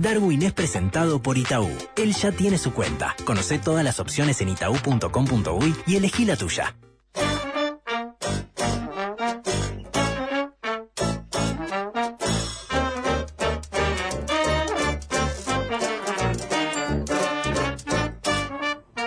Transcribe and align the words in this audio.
Darwin 0.00 0.42
es 0.42 0.52
presentado 0.52 1.20
por 1.20 1.36
Itaú. 1.38 1.68
Él 1.96 2.12
ya 2.14 2.30
tiene 2.30 2.56
su 2.56 2.72
cuenta. 2.72 3.16
Conoce 3.24 3.58
todas 3.58 3.82
las 3.84 3.98
opciones 3.98 4.40
en 4.40 4.50
itaú.com.uy 4.50 5.74
y 5.86 5.96
elegí 5.96 6.24
la 6.24 6.36
tuya. 6.36 6.76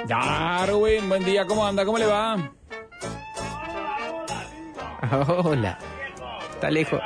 Darwin, 0.07 1.07
buen 1.07 1.23
día, 1.23 1.45
¿cómo 1.45 1.65
anda? 1.65 1.85
¿Cómo 1.85 1.97
le 1.97 2.05
va? 2.05 2.51
Hola. 5.43 5.77
Está 6.53 6.69
lejos. 6.69 6.99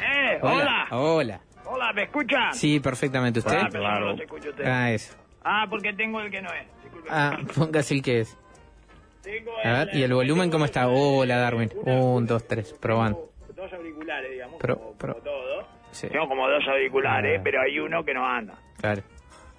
Eh, 0.00 0.38
Hola. 0.42 0.86
hola. 0.90 1.40
Hola. 1.88 1.90
Hola, 1.90 1.92
¿me 1.94 2.02
escuchan? 2.04 2.54
Sí, 2.54 2.80
perfectamente. 2.80 3.38
¿Usted? 3.40 3.56
Ah, 3.56 3.68
yo 3.72 3.80
no 3.80 4.22
escucha 4.22 4.48
usted. 4.50 4.64
Ah, 4.66 4.90
eso. 4.92 5.14
Ah, 5.42 5.66
porque 5.68 5.92
tengo 5.92 6.20
el 6.20 6.30
que 6.30 6.42
no 6.42 6.48
es. 6.52 6.66
Disculpe. 6.82 7.08
Ah, 7.10 7.38
póngase 7.56 7.94
el 7.94 8.02
que 8.02 8.20
es. 8.20 8.36
Tengo 9.22 9.50
A 9.64 9.84
ver, 9.84 9.88
¿y 9.94 10.02
el 10.02 10.12
volumen 10.14 10.50
cómo 10.50 10.64
está? 10.64 10.88
Hola, 10.88 11.36
Darwin. 11.38 11.70
Un, 11.84 12.26
dos, 12.26 12.46
tres, 12.46 12.72
probando. 12.80 13.30
Dos 13.54 13.72
auriculares, 13.72 14.30
digamos, 14.30 14.58
Pro- 14.60 14.78
como, 14.78 14.92
pro- 14.94 15.12
como 15.14 15.24
todos. 15.24 15.66
Sí. 15.90 16.08
Tengo 16.08 16.28
como 16.28 16.48
dos 16.48 16.66
auriculares, 16.68 17.38
Ah. 17.38 17.42
pero 17.42 17.60
hay 17.60 17.78
uno 17.78 18.04
que 18.04 18.14
no 18.14 18.24
anda. 18.26 18.54
Claro. 18.80 19.02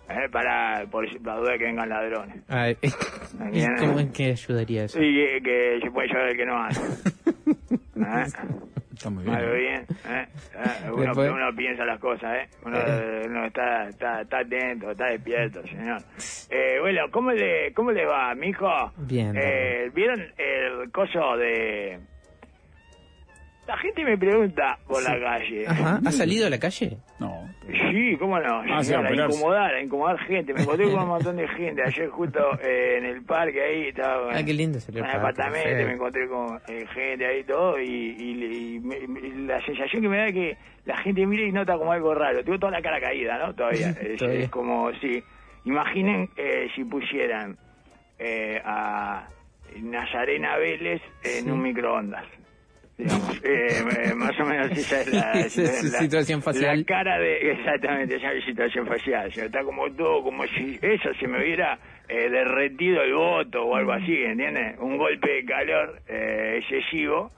Eh, 0.09 0.27
para, 0.31 0.85
por 0.89 1.05
la 1.23 1.35
duda 1.35 1.51
de 1.51 1.57
que 1.59 1.65
vengan 1.65 1.89
ladrones. 1.89 2.41
Ah, 2.49 2.69
¿Y 2.81 3.51
Bien. 3.51 3.75
cómo 3.77 3.99
es 3.99 4.09
que 4.11 4.31
ayudaría 4.31 4.85
eso? 4.85 4.99
Y 5.01 5.13
que, 5.13 5.41
que 5.43 5.79
se 5.83 5.91
puede 5.91 6.07
llevar 6.07 6.29
el 6.29 6.37
que 6.37 6.45
no 6.45 6.57
anda. 6.57 6.81
¿Eh? 8.25 8.31
Está 8.99 9.09
muy 9.09 9.23
bien. 9.23 9.37
bien, 9.55 9.87
¿eh? 10.09 10.27
Eh, 10.55 10.91
Uno, 10.91 11.03
Después- 11.05 11.31
uno 11.31 11.55
piensa 11.55 11.85
las 11.85 11.99
cosas, 12.01 12.35
¿eh? 12.37 12.49
Uno, 12.65 12.77
Eh. 12.77 13.23
uno 13.27 13.45
está, 13.45 13.87
está, 13.87 14.21
está 14.21 14.39
atento, 14.39 14.91
está 14.91 15.05
despierto, 15.05 15.61
señor. 15.63 16.01
Eh, 16.51 16.77
bueno, 16.81 17.03
¿cómo 17.11 17.31
le, 17.31 17.71
cómo 17.73 17.91
le 17.91 18.05
va, 18.05 18.33
mijo? 18.33 18.67
Bien, 18.97 19.35
Eh, 19.39 19.91
¿Vieron 19.93 20.19
el 20.35 20.91
coso 20.91 21.37
de...? 21.37 21.99
La 23.69 23.77
gente 23.77 24.03
me 24.03 24.17
pregunta 24.17 24.79
por 24.87 25.03
la 25.03 25.19
calle. 25.19 25.67
Ajá. 25.67 25.99
¿Ha 26.03 26.11
salido 26.11 26.47
a 26.47 26.49
la 26.49 26.57
calle? 26.57 26.97
No. 27.19 27.47
Sí, 27.67 28.17
cómo 28.17 28.39
no, 28.39 28.61
Ah, 28.67 28.83
sí, 28.83 28.95
a 28.95 28.99
incomodar, 29.13 29.75
a 29.75 29.79
incomodar 29.83 30.17
gente. 30.25 30.55
Me 30.55 30.61
encontré 30.63 30.85
con 30.89 31.03
un 31.03 31.07
montón 31.07 31.35
de 31.37 31.47
gente 31.49 31.83
ayer 31.85 32.09
justo 32.09 32.39
eh, 32.63 32.95
en 32.97 33.05
el 33.05 33.21
parque 33.23 33.61
ahí, 33.61 33.87
estaba 33.89 34.31
Ah, 34.35 34.43
qué 34.43 34.53
lindo 34.55 34.79
salió 34.79 35.03
en 35.03 35.09
el 35.11 35.15
apartamento, 35.15 35.85
me 35.85 35.93
encontré 35.93 36.27
con 36.27 36.59
eh, 36.67 36.87
gente 36.95 37.27
ahí 37.27 37.39
y 37.41 37.43
todo, 37.43 37.79
y, 37.79 37.85
y- 38.17 38.75
y 38.75 38.79
me- 38.79 39.45
la 39.45 39.63
sensación 39.63 40.01
que 40.01 40.09
me 40.09 40.17
da 40.17 40.25
es 40.29 40.33
que 40.33 40.57
la 40.85 40.97
gente 40.97 41.23
mira 41.27 41.43
y 41.43 41.51
nota 41.51 41.77
como 41.77 41.91
algo 41.91 42.15
raro. 42.15 42.43
Tengo 42.43 42.57
toda 42.57 42.71
la 42.71 42.81
cara 42.81 42.99
caída, 42.99 43.37
¿no? 43.37 43.53
Todavía. 43.53 43.89
Es, 44.01 44.17
Todavía. 44.17 44.45
es 44.45 44.49
como, 44.49 44.91
sí. 44.99 45.23
Imaginen 45.65 46.27
eh, 46.37 46.69
si 46.75 46.83
pusieran 46.85 47.55
eh, 48.17 48.59
a 48.65 49.27
Nazarena 49.79 50.57
Vélez 50.57 51.01
en 51.23 51.51
un 51.51 51.61
microondas. 51.61 52.25
Digamos, 52.99 53.41
eh, 53.45 54.13
más 54.13 54.37
o 54.41 54.45
menos 54.45 54.71
esa 54.71 54.99
es 54.99 55.13
la, 55.13 55.31
es 55.39 55.53
situación 55.97 56.41
facial. 56.41 56.79
La 56.79 56.83
cara 56.83 57.17
de, 57.17 57.51
exactamente, 57.51 58.17
esa 58.17 58.33
es 58.33 58.43
situación 58.43 58.85
facial. 58.85 59.31
Está 59.33 59.63
como 59.63 59.89
todo, 59.93 60.21
como 60.21 60.45
si 60.47 60.77
eso 60.81 61.09
se 61.17 61.27
me 61.27 61.39
hubiera 61.41 61.79
eh, 62.09 62.29
derretido 62.29 63.01
el 63.01 63.13
voto 63.13 63.63
o 63.63 63.75
algo 63.75 63.93
así, 63.93 64.13
¿entiendes? 64.15 64.77
Un 64.79 64.97
golpe 64.97 65.31
de 65.31 65.45
calor 65.45 66.01
eh, 66.09 66.59
excesivo, 66.59 67.31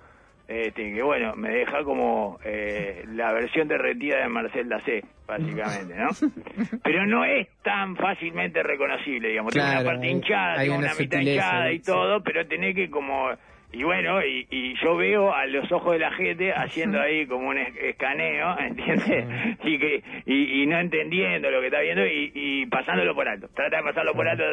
este, 0.47 0.93
que 0.93 1.03
bueno, 1.03 1.35
me 1.35 1.51
deja 1.51 1.83
como 1.83 2.39
eh, 2.43 3.05
la 3.13 3.31
versión 3.31 3.67
derretida 3.67 4.17
de 4.17 4.29
Marcel 4.29 4.67
Dacé, 4.67 5.03
básicamente, 5.27 5.93
¿no? 5.95 6.09
Pero 6.83 7.05
no 7.05 7.23
es 7.23 7.47
tan 7.61 7.95
fácilmente 7.97 8.63
reconocible, 8.63 9.29
digamos. 9.29 9.53
tiene 9.53 9.69
una 9.69 9.83
parte 9.83 10.07
hinchada, 10.09 10.53
hay 10.53 10.69
tiene 10.69 10.77
una 10.79 10.87
una 10.87 10.99
mitad 10.99 11.19
hinchada 11.19 11.71
y 11.71 11.77
sí. 11.77 11.85
todo, 11.85 12.23
pero 12.23 12.47
tenés 12.47 12.75
que 12.75 12.89
como 12.89 13.29
y 13.73 13.83
bueno 13.83 14.21
y, 14.25 14.45
y 14.49 14.73
yo 14.83 14.95
veo 14.97 15.33
a 15.33 15.45
los 15.45 15.71
ojos 15.71 15.93
de 15.93 15.99
la 15.99 16.11
gente 16.11 16.51
haciendo 16.53 16.99
ahí 16.99 17.25
como 17.25 17.49
un 17.49 17.57
es- 17.57 17.75
escaneo 17.81 18.57
¿entiendes? 18.59 19.25
y 19.63 19.77
que 19.79 20.03
y, 20.25 20.61
y 20.63 20.65
no 20.67 20.77
entendiendo 20.79 21.49
lo 21.49 21.59
que 21.61 21.67
está 21.67 21.79
viendo 21.81 22.05
y, 22.05 22.31
y 22.35 22.65
pasándolo 22.67 23.15
por 23.15 23.27
alto. 23.27 23.47
Trata 23.55 23.77
de 23.77 23.83
pasarlo 23.83 24.13
por 24.13 24.27
alto 24.27 24.43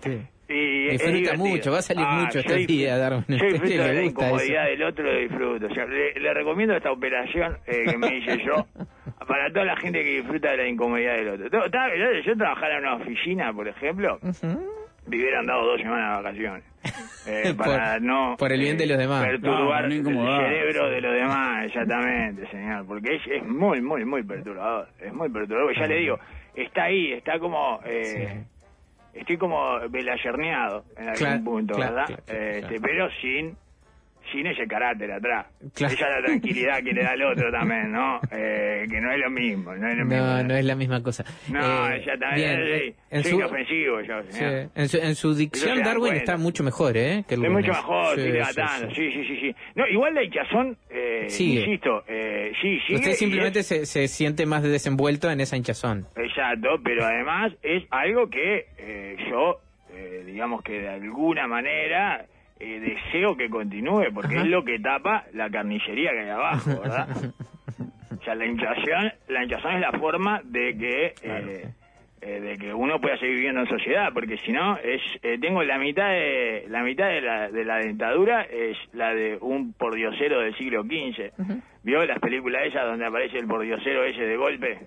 Sí. 0.00 0.18
y 0.48 0.88
Disfruta 0.90 1.36
mucho, 1.36 1.72
va 1.72 1.78
a 1.78 1.82
salir 1.82 2.06
mucho 2.06 2.40
yo 2.40 2.40
este 2.40 2.66
día, 2.66 2.96
Darwin. 2.96 3.24
yo 3.28 3.34
A 3.34 3.36
usted 3.36 3.48
disfruto 3.52 3.76
le 3.76 3.88
de 3.88 3.94
la 3.94 4.02
incomodidad 4.02 4.62
eso. 4.64 4.70
del 4.70 4.82
otro 4.84 5.04
lo 5.04 5.18
disfruto. 5.18 5.66
O 5.66 5.74
sea, 5.74 5.84
le, 5.86 6.14
le 6.14 6.34
recomiendo 6.34 6.74
esta 6.76 6.90
operación 6.90 7.58
eh, 7.66 7.84
que 7.90 7.98
me 7.98 8.16
hice 8.16 8.38
yo 8.44 8.66
para 9.26 9.50
toda 9.52 9.64
la 9.66 9.76
gente 9.76 10.02
que 10.02 10.10
disfruta 10.22 10.52
de 10.52 10.56
la 10.58 10.68
incomodidad 10.68 11.16
del 11.16 11.28
otro. 11.28 11.48
Yo, 11.50 12.20
yo 12.24 12.36
trabajara 12.36 12.78
en 12.78 12.84
una 12.84 12.94
oficina 12.96 13.52
por 13.52 13.68
ejemplo 13.68 14.18
me 14.22 14.32
hubieran 15.16 15.46
dado 15.46 15.64
dos 15.66 15.80
semanas 15.80 16.16
de 16.18 16.22
vacaciones. 16.22 16.64
Eh, 17.26 17.52
Por- 17.54 17.66
para 17.66 17.98
no 18.00 18.36
por 18.38 18.50
el 18.52 18.60
bien 18.60 18.78
de 18.78 18.86
los 18.86 18.96
demás. 18.96 19.22
perturbar 19.26 19.86
No, 19.88 20.10
no 20.10 20.38
el 20.38 20.44
cerebro 20.46 20.88
de 20.88 21.00
los 21.02 21.12
demás, 21.14 21.66
exactamente, 21.66 22.46
señor. 22.50 22.86
Porque 22.86 23.16
es, 23.16 23.22
es 23.26 23.44
muy, 23.46 23.82
muy, 23.82 24.04
muy 24.06 24.22
perturbador. 24.22 24.88
Es 24.98 25.12
muy 25.12 25.28
perturbador. 25.28 25.76
Ya 25.76 25.86
le 25.86 25.96
digo, 25.96 26.18
está 26.54 26.84
ahí, 26.84 27.12
está 27.12 27.38
como. 27.38 27.80
Eh, 27.84 28.44
Estoy 29.12 29.36
como 29.36 29.78
belayerneado 29.90 30.84
en 30.96 31.02
algún 31.08 31.16
Claro, 31.18 31.44
punto, 31.44 31.74
claro, 31.74 31.94
¿verdad? 31.94 32.06
claro, 32.06 32.22
claro, 32.24 32.40
Este, 32.40 32.60
claro. 32.60 32.82
Pero 32.82 33.10
sin 33.20 33.56
sin 34.32 34.46
ese 34.46 34.66
carácter 34.66 35.10
atrás. 35.12 35.46
Claro. 35.74 35.94
Esa 35.94 36.08
es 36.08 36.14
la 36.20 36.26
tranquilidad 36.26 36.82
que 36.82 36.92
le 36.92 37.02
da 37.02 37.10
al 37.12 37.22
otro 37.22 37.50
también, 37.50 37.92
¿no? 37.92 38.20
Eh, 38.30 38.86
que 38.90 39.00
no 39.00 39.10
es 39.12 39.18
lo 39.18 39.30
mismo, 39.30 39.74
no 39.74 39.88
es 39.88 39.96
lo 39.98 40.04
mismo. 40.04 40.22
No, 40.24 40.42
no 40.44 40.54
es 40.56 40.64
la 40.64 40.74
misma 40.74 41.02
cosa. 41.02 41.24
No, 41.50 41.88
Eh, 41.90 42.02
ya 42.06 42.16
bien, 42.16 42.20
también. 42.20 42.60
eh, 42.60 42.94
en 43.10 43.22
soy 43.22 43.30
su- 43.32 43.38
inofensivo 43.38 44.00
yo, 44.02 44.22
sí, 44.30 44.44
en, 44.74 44.88
su, 44.88 44.96
en 44.98 45.14
su 45.14 45.34
dicción, 45.34 45.82
Darwin 45.82 46.14
está 46.14 46.36
mucho 46.36 46.62
mejor, 46.62 46.96
¿eh? 46.96 47.24
Que 47.28 47.34
el 47.36 47.44
Es 47.44 47.50
mucho 47.50 47.68
mejor, 47.72 48.16
Sí, 48.16 48.22
sí, 48.22 48.30
sí. 48.32 48.94
Sí, 48.94 49.12
sí, 49.12 49.24
sí, 49.26 49.40
sí. 49.40 49.54
No, 49.74 49.86
igual 49.86 50.14
la 50.14 50.22
hinchazón, 50.22 50.76
eh, 50.90 51.26
Sigue. 51.28 51.60
insisto, 51.60 52.04
eh, 52.08 52.52
sí, 52.60 52.78
sigue. 52.86 52.96
Usted 52.98 53.12
simplemente 53.12 53.60
es- 53.60 53.66
se, 53.66 53.86
se 53.86 54.08
siente 54.08 54.46
más 54.46 54.62
desenvuelto 54.62 55.30
en 55.30 55.40
esa 55.40 55.56
hinchazón. 55.56 56.06
Exacto, 56.16 56.80
pero 56.84 57.04
además 57.04 57.52
es 57.62 57.84
algo 57.90 58.28
que 58.28 58.66
eh, 58.78 59.16
yo, 59.30 59.60
eh, 59.92 60.22
digamos 60.26 60.62
que 60.62 60.80
de 60.80 60.88
alguna 60.88 61.46
manera 61.46 62.24
eh, 62.60 62.80
deseo 62.80 63.36
que 63.36 63.48
continúe, 63.48 64.12
porque 64.12 64.36
Ajá. 64.36 64.44
es 64.44 64.50
lo 64.50 64.64
que 64.64 64.78
tapa 64.78 65.24
la 65.32 65.50
carnicería 65.50 66.10
que 66.12 66.20
hay 66.20 66.30
abajo, 66.30 66.80
¿verdad? 66.80 67.08
o 68.18 68.24
sea, 68.24 68.34
la 68.34 68.46
hinchazón, 68.46 69.12
la 69.28 69.44
hinchazón 69.44 69.74
es 69.74 69.80
la 69.80 69.92
forma 69.92 70.40
de 70.44 70.76
que... 70.76 71.14
eh, 71.22 71.72
eh, 72.20 72.40
de 72.40 72.58
que 72.58 72.72
uno 72.74 73.00
pueda 73.00 73.16
seguir 73.18 73.36
viviendo 73.36 73.60
en 73.60 73.66
sociedad, 73.68 74.10
porque 74.12 74.36
si 74.38 74.52
no, 74.52 74.76
es 74.78 75.00
eh, 75.22 75.38
tengo 75.40 75.62
la 75.62 75.78
mitad 75.78 76.08
de 76.10 76.64
la 76.68 76.82
mitad 76.82 77.08
de 77.08 77.20
la, 77.20 77.48
de 77.50 77.64
la 77.64 77.76
dentadura 77.78 78.42
es 78.42 78.76
la 78.92 79.14
de 79.14 79.38
un 79.40 79.72
pordiosero 79.74 80.40
del 80.40 80.54
siglo 80.56 80.82
XV. 80.82 81.32
¿Vio 81.84 82.04
las 82.04 82.18
películas 82.18 82.62
esas 82.66 82.84
donde 82.84 83.06
aparece 83.06 83.38
el 83.38 83.46
pordiosero 83.46 84.04
ese 84.04 84.20
de 84.22 84.36
golpe? 84.36 84.78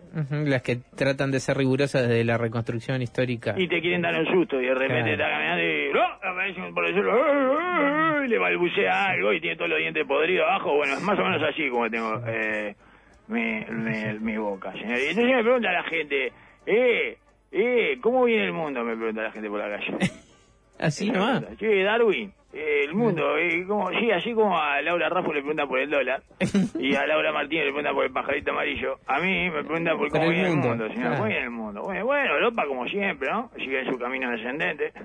Las 0.46 0.62
que 0.62 0.78
tratan 0.96 1.32
de 1.32 1.40
ser 1.40 1.58
rigurosas 1.58 2.08
desde 2.08 2.24
la 2.24 2.38
reconstrucción 2.38 3.02
histórica. 3.02 3.56
y 3.58 3.68
te 3.68 3.82
quieren 3.82 4.02
dar 4.02 4.14
un 4.20 4.28
susto 4.28 4.62
y 4.62 4.66
de 4.66 4.76
repente 4.76 5.16
Claro. 5.16 5.24
está 5.24 5.30
caminando 5.30 5.64
y 5.64 5.98
¡oh! 5.98 6.30
aparece 6.30 6.62
un 6.62 6.74
pordiosero 6.74 8.24
y 8.26 8.28
le 8.28 8.38
balbucea 8.38 9.06
algo 9.06 9.34
y 9.34 9.40
tiene 9.42 9.56
todos 9.56 9.70
los 9.70 9.80
dientes 9.80 10.06
podridos 10.06 10.46
abajo. 10.48 10.76
Bueno, 10.76 10.94
es 10.94 11.02
más 11.02 11.18
o 11.18 11.24
menos 11.24 11.42
así 11.44 11.70
como 11.70 11.90
tengo 11.90 12.22
eh, 12.28 12.76
mi, 13.30 13.66
mi, 13.70 14.20
mi 14.20 14.38
boca, 14.38 14.72
señor. 14.74 15.00
Y 15.00 15.08
entonces 15.10 15.36
me 15.36 15.44
pregunta 15.44 15.72
la 15.72 15.84
gente, 15.84 16.32
eh, 16.68 17.18
eh, 17.52 17.98
¿cómo 18.02 18.24
viene 18.26 18.46
el 18.46 18.54
mundo? 18.54 18.84
Me 18.84 18.96
pregunta 18.96 19.24
la 19.24 19.32
gente 19.32 19.50
por 19.50 19.60
la 19.60 19.78
calle. 19.78 20.12
Así 20.80 21.12
no 21.12 21.20
va. 21.20 21.42
Sí, 21.60 21.84
Darwin, 21.84 22.34
eh, 22.54 22.86
el 22.86 22.96
mundo, 22.96 23.38
eh, 23.38 23.64
como, 23.68 23.90
sí, 23.92 24.12
así 24.12 24.34
como 24.34 24.58
a 24.58 24.82
Laura 24.82 25.10
Raffo 25.10 25.32
le 25.32 25.42
preguntan 25.42 25.68
por 25.68 25.80
el 25.80 25.90
dólar 25.90 26.24
y 26.80 26.96
a 26.96 27.06
Laura 27.06 27.32
Martínez 27.32 27.66
le 27.66 27.72
preguntan 27.72 27.94
por 27.94 28.06
el 28.06 28.12
pajarito 28.12 28.52
amarillo, 28.52 28.98
a 29.06 29.20
mí 29.20 29.50
me 29.50 29.64
preguntan 29.64 29.98
por 29.98 30.10
cómo 30.10 30.30
viene 30.30 30.50
mundo, 30.50 30.72
el 30.72 30.78
mundo, 30.78 30.88
señor, 30.88 31.02
claro. 31.02 31.16
¿cómo 31.18 31.28
viene 31.28 31.44
el 31.44 31.52
mundo? 31.52 31.82
Bueno, 31.84 32.06
bueno, 32.06 32.34
Europa 32.34 32.66
como 32.68 32.88
siempre, 32.88 33.30
¿no? 33.30 33.52
Sigue 33.58 33.82
en 33.82 33.92
su 33.92 33.98
camino 33.98 34.30
descendente. 34.32 34.92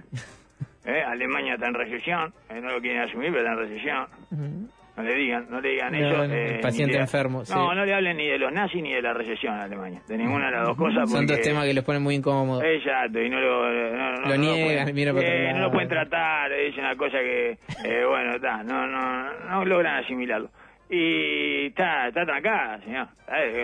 Eh, 0.88 1.02
Alemania 1.02 1.54
está 1.54 1.66
en 1.66 1.74
recesión, 1.74 2.32
eh, 2.48 2.60
no 2.60 2.70
lo 2.70 2.80
quieren 2.80 3.02
asumir, 3.02 3.32
pero 3.32 3.40
está 3.40 3.52
en 3.54 3.58
recesión. 3.58 4.70
No 4.96 5.02
le 5.02 5.14
digan, 5.14 5.46
no 5.50 5.60
le 5.60 5.68
digan 5.70 5.92
No, 5.92 6.24
eso. 6.24 6.34
eh, 6.34 6.58
paciente 6.62 6.94
de- 6.96 7.02
enfermo, 7.02 7.40
No, 7.40 7.44
sí. 7.44 7.52
no 7.54 7.84
le 7.84 7.92
hablen 7.94 8.16
ni 8.16 8.26
de 8.28 8.38
los 8.38 8.50
nazis 8.50 8.82
ni 8.82 8.92
de 8.94 9.02
la 9.02 9.12
recesión 9.12 9.54
en 9.54 9.60
Alemania, 9.60 10.00
de 10.08 10.16
ninguna 10.16 10.46
de 10.46 10.52
las 10.52 10.66
dos 10.66 10.76
cosas. 10.76 11.10
Son 11.10 11.26
dos 11.26 11.40
temas 11.42 11.64
que 11.66 11.74
los 11.74 11.84
ponen 11.84 12.02
muy 12.02 12.14
incómodos. 12.14 12.64
Exacto, 12.64 13.20
y 13.20 13.28
no 13.28 13.38
lo, 13.38 13.70
no, 13.70 14.12
no- 14.12 14.28
Lo 14.28 14.36
niegan, 14.38 14.84
pueden- 14.84 14.94
mira 14.94 15.12
para 15.12 15.26
otro 15.26 15.34
eh, 15.38 15.52
no 15.52 15.58
lo 15.60 15.70
pueden 15.70 15.88
tratar, 15.90 16.50
es 16.52 16.76
una 16.78 16.96
cosa 16.96 17.18
que, 17.18 17.50
eh, 17.84 18.04
bueno, 18.08 18.36
está, 18.36 18.62
no, 18.62 18.86
no, 18.86 19.32
no 19.50 19.64
logran 19.66 20.02
asimilarlo. 20.02 20.48
Y 20.88 21.66
está, 21.66 22.08
está 22.08 22.24
trancada, 22.24 22.78
señor. 22.80 23.08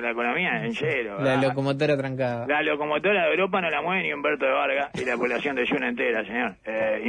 La 0.02 0.10
economía 0.10 0.64
en 0.64 0.74
cero. 0.74 1.16
La 1.18 1.36
¿verdad? 1.36 1.42
locomotora 1.48 1.96
trancada. 1.96 2.46
La 2.48 2.62
locomotora 2.62 3.24
de 3.26 3.30
Europa 3.30 3.60
no 3.60 3.70
la 3.70 3.80
mueve 3.80 4.02
ni 4.02 4.12
Humberto 4.12 4.44
de 4.44 4.50
Vargas 4.52 4.90
y 5.00 5.04
la 5.06 5.16
población 5.16 5.54
de 5.54 5.64
Yuna 5.64 5.88
entera, 5.88 6.24
señor. 6.24 6.56
Eh, 6.66 7.00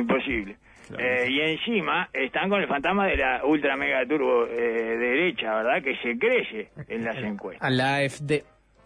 Eh, 1.00 1.28
y 1.30 1.40
encima 1.42 2.10
están 2.14 2.50
con 2.50 2.62
el 2.62 2.68
fantasma 2.68 3.08
de 3.08 3.18
la 3.18 3.42
ultra 3.46 3.76
mega 3.78 4.06
turbo 4.06 4.46
eh, 4.48 4.98
derecha, 4.98 5.56
¿verdad? 5.56 5.82
Que 5.84 5.96
se 5.98 6.18
crece 6.18 6.70
en 6.88 7.04
las 7.06 7.18
encuestas. 7.18 7.66
A 7.68 7.70
la 7.72 7.96
AFD. 7.98 8.44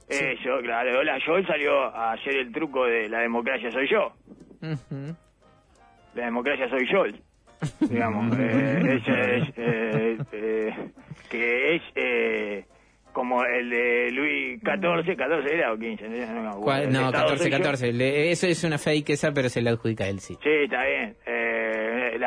Eso, 0.10 0.60
claro. 0.62 1.00
Hola, 1.00 1.18
Joel 1.26 1.46
salió 1.48 1.84
a 1.84 2.14
hacer 2.14 2.36
el 2.38 2.52
truco 2.52 2.86
de 2.86 3.10
la 3.10 3.20
democracia 3.20 3.70
soy 3.72 3.88
yo. 3.90 4.14
Ujú. 4.62 5.16
La 6.16 6.26
democracia 6.26 6.70
soy 6.70 6.88
yo. 6.92 7.04
Digamos, 7.90 8.38
eh, 8.40 9.00
ese 9.02 9.38
es, 9.38 9.50
eh, 9.58 10.18
eh, 10.32 10.74
que 11.30 11.76
es 11.76 11.82
eh, 11.96 12.66
como 13.12 13.44
el 13.44 13.70
de 13.70 14.12
Luis 14.12 14.60
XIV, 14.62 15.18
14 15.18 15.54
era 15.56 15.74
o 15.74 15.78
15, 15.78 16.08
no, 16.08 16.44
no 16.44 16.52
No, 16.54 16.76
Estado 16.78 17.12
14, 17.12 17.38
soy 17.44 17.52
yo. 17.52 17.58
14. 17.58 17.94
Le- 17.94 18.32
eso 18.32 18.46
es 18.48 18.64
una 18.64 18.78
fake 18.78 19.10
esa, 19.10 19.32
pero 19.34 19.50
se 19.50 19.62
la 19.62 19.72
adjudica 19.72 20.08
él, 20.08 20.20
sí. 20.20 20.36
Sí, 20.44 20.50
está 20.64 20.86
bien. 20.86 21.16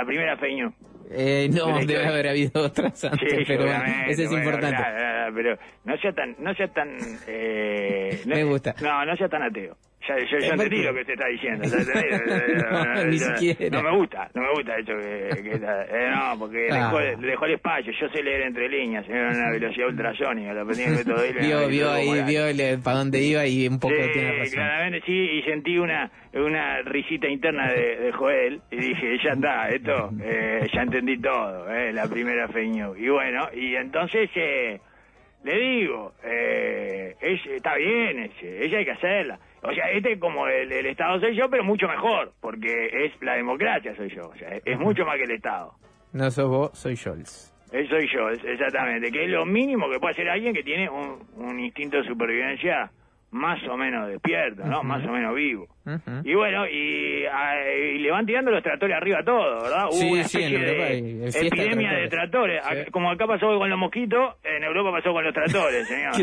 La 0.00 0.06
primera 0.06 0.35
news. 0.37 0.73
Eh, 1.12 1.49
no, 1.52 1.67
Pero- 1.75 1.87
debe 1.87 2.06
haber 2.06 2.29
habido 2.29 2.62
otras 2.62 3.05
antes, 3.05 3.32
Sí, 3.32 3.44
pero 3.47 3.64
bueno, 3.64 3.85
ese 4.08 4.23
es 4.25 4.29
bueno, 4.31 4.44
importante. 4.44 4.76
claro, 4.76 5.35
pero 5.35 5.58
no 5.85 5.97
sea 5.99 6.12
tan, 6.12 6.37
no 6.38 6.55
sea 6.55 6.69
tan, 6.69 6.97
eh, 7.26 8.20
no- 8.25 8.35
Me 8.37 8.44
gusta. 8.44 8.75
No, 8.81 9.05
no 9.05 9.17
sea 9.17 9.29
tan 9.29 9.43
ateo. 9.43 9.76
Ya, 10.08 10.17
yo, 10.19 10.38
¿por 10.38 10.43
entendí 10.44 10.82
lo 10.82 10.94
que 10.94 11.05
se 11.05 11.12
está 11.12 11.26
diciendo. 11.29 11.64
ya. 11.69 11.76
No, 12.97 13.05
ni 13.05 13.19
Yo- 13.19 13.37
siquiera. 13.37 13.76
No 13.76 13.82
me 13.91 13.97
gusta, 13.99 14.31
no 14.35 14.43
me 14.43 14.50
gusta 14.55 14.76
eso 14.79 14.93
que, 14.97 15.43
que 15.43 15.50
está- 15.56 15.85
eh, 15.85 16.11
no, 16.11 16.38
porque 16.38 16.69
Ah. 16.70 16.91
dejó, 16.91 17.20
dejó 17.20 17.44
el 17.44 17.52
espacio. 17.55 17.93
Yo 18.00 18.08
sé 18.08 18.23
leer 18.23 18.43
entre 18.43 18.69
líneas, 18.69 19.06
era 19.08 19.29
una 19.29 19.50
velocidad 19.50 19.88
ultrasónica, 19.88 20.55
lo 20.55 20.62
aprendí 20.62 20.85
en 20.85 20.97
Dillon, 20.97 21.17
Vio, 21.41 21.69
vio 21.69 21.91
ahí, 21.93 22.23
vio 22.25 22.82
para 22.82 22.97
dónde 22.99 23.20
iba 23.23 23.47
y 23.47 23.69
un 23.69 23.79
poco 23.79 23.94
tiene 23.94 24.32
Sí, 24.32 24.38
razón. 24.38 24.55
claramente 24.55 25.02
sí, 25.05 25.12
y 25.12 25.43
sentí 25.43 25.79
una 25.79 26.11
una 26.32 26.81
risita 26.82 27.26
interna 27.29 27.70
de, 27.73 27.97
de 27.97 28.12
Joel 28.12 28.61
y 28.70 28.76
dije, 28.76 29.19
ya 29.23 29.32
está, 29.32 29.69
esto, 29.69 30.11
eh, 30.23 30.67
ya 30.73 30.82
entendí 30.82 31.20
todo, 31.20 31.70
eh, 31.75 31.93
la 31.93 32.06
primera 32.08 32.49
fake 32.49 32.69
news. 32.70 32.99
Y 32.99 33.08
bueno, 33.08 33.49
y 33.52 33.75
entonces 33.75 34.31
eh, 34.37 34.81
le 35.44 35.56
digo, 35.58 36.12
eh, 36.25 37.17
es- 37.20 37.47
está 37.47 37.75
bien, 37.76 38.20
ese, 38.20 38.64
ella 38.64 38.79
hay 38.79 38.85
que 38.85 38.93
hacerla. 38.93 39.38
O 39.62 39.73
sea, 39.73 39.91
este 39.91 40.12
es 40.12 40.19
como 40.19 40.47
el, 40.47 40.73
el 40.73 40.87
Estado 40.87 41.21
soy 41.21 41.37
yo, 41.37 41.51
pero 41.51 41.62
mucho 41.65 41.87
mejor, 41.87 42.33
porque 42.41 43.05
es 43.05 43.12
la 43.23 43.35
democracia 43.35 43.95
soy 43.95 44.09
yo, 44.15 44.29
o 44.29 44.35
sea, 44.37 44.49
es, 44.57 44.62
es 44.65 44.79
mucho 44.79 45.05
más 45.05 45.17
que 45.17 45.25
el 45.25 45.33
Estado. 45.33 45.73
No 46.12 46.31
sos 46.31 46.49
vos, 46.49 46.71
soy 46.79 46.97
Scholz. 46.97 47.55
Eh, 47.73 47.87
soy 47.89 48.09
yo, 48.12 48.29
exactamente, 48.31 49.12
que 49.12 49.25
es 49.25 49.31
lo 49.31 49.47
mínimo 49.47 49.89
que 49.91 50.01
puede 50.01 50.12
hacer 50.12 50.29
alguien 50.29 50.53
que 50.53 50.62
tiene 50.62 50.89
un, 50.89 51.19
un 51.37 51.61
instinto 51.61 51.99
de 51.99 52.05
supervivencia 52.05 52.91
más 53.32 53.62
o 53.69 53.77
menos 53.77 54.09
despierto, 54.09 54.65
¿no? 54.65 54.82
Más 54.82 55.05
o 55.06 55.12
menos 55.12 55.35
vivo. 55.35 55.67
Y 56.25 56.35
bueno, 56.35 56.67
y, 56.69 57.25
ah, 57.32 57.55
y 57.94 57.99
le 57.99 58.11
van 58.11 58.27
tirando 58.27 58.50
los 58.50 58.62
tractores 58.62 58.97
arriba 58.97 59.21
a 59.21 59.25
todo, 59.25 59.62
¿verdad? 59.62 59.87
Hubo 59.87 59.93
Sí, 60.00 60.11
una 60.12 60.25
sí, 60.25 60.38
en 60.43 60.55
especie 60.55 60.61
Europa 60.61 60.85
de 60.85 61.47
epidemia 61.49 61.93
de 61.93 62.09
tractores. 62.09 62.61
tractores. 62.62 62.62
Sí. 62.65 62.75
Ac- 62.75 62.91
Como 62.91 63.11
acá 63.11 63.27
pasó 63.27 63.47
con 63.59 63.71
los 63.71 63.79
mosquitos, 63.79 64.35
en 64.44 64.62
Europa 64.65 64.91
pasó 64.93 65.12
con 65.12 65.25
los 65.25 65.35
tractores, 65.35 65.88
señor. 65.88 66.15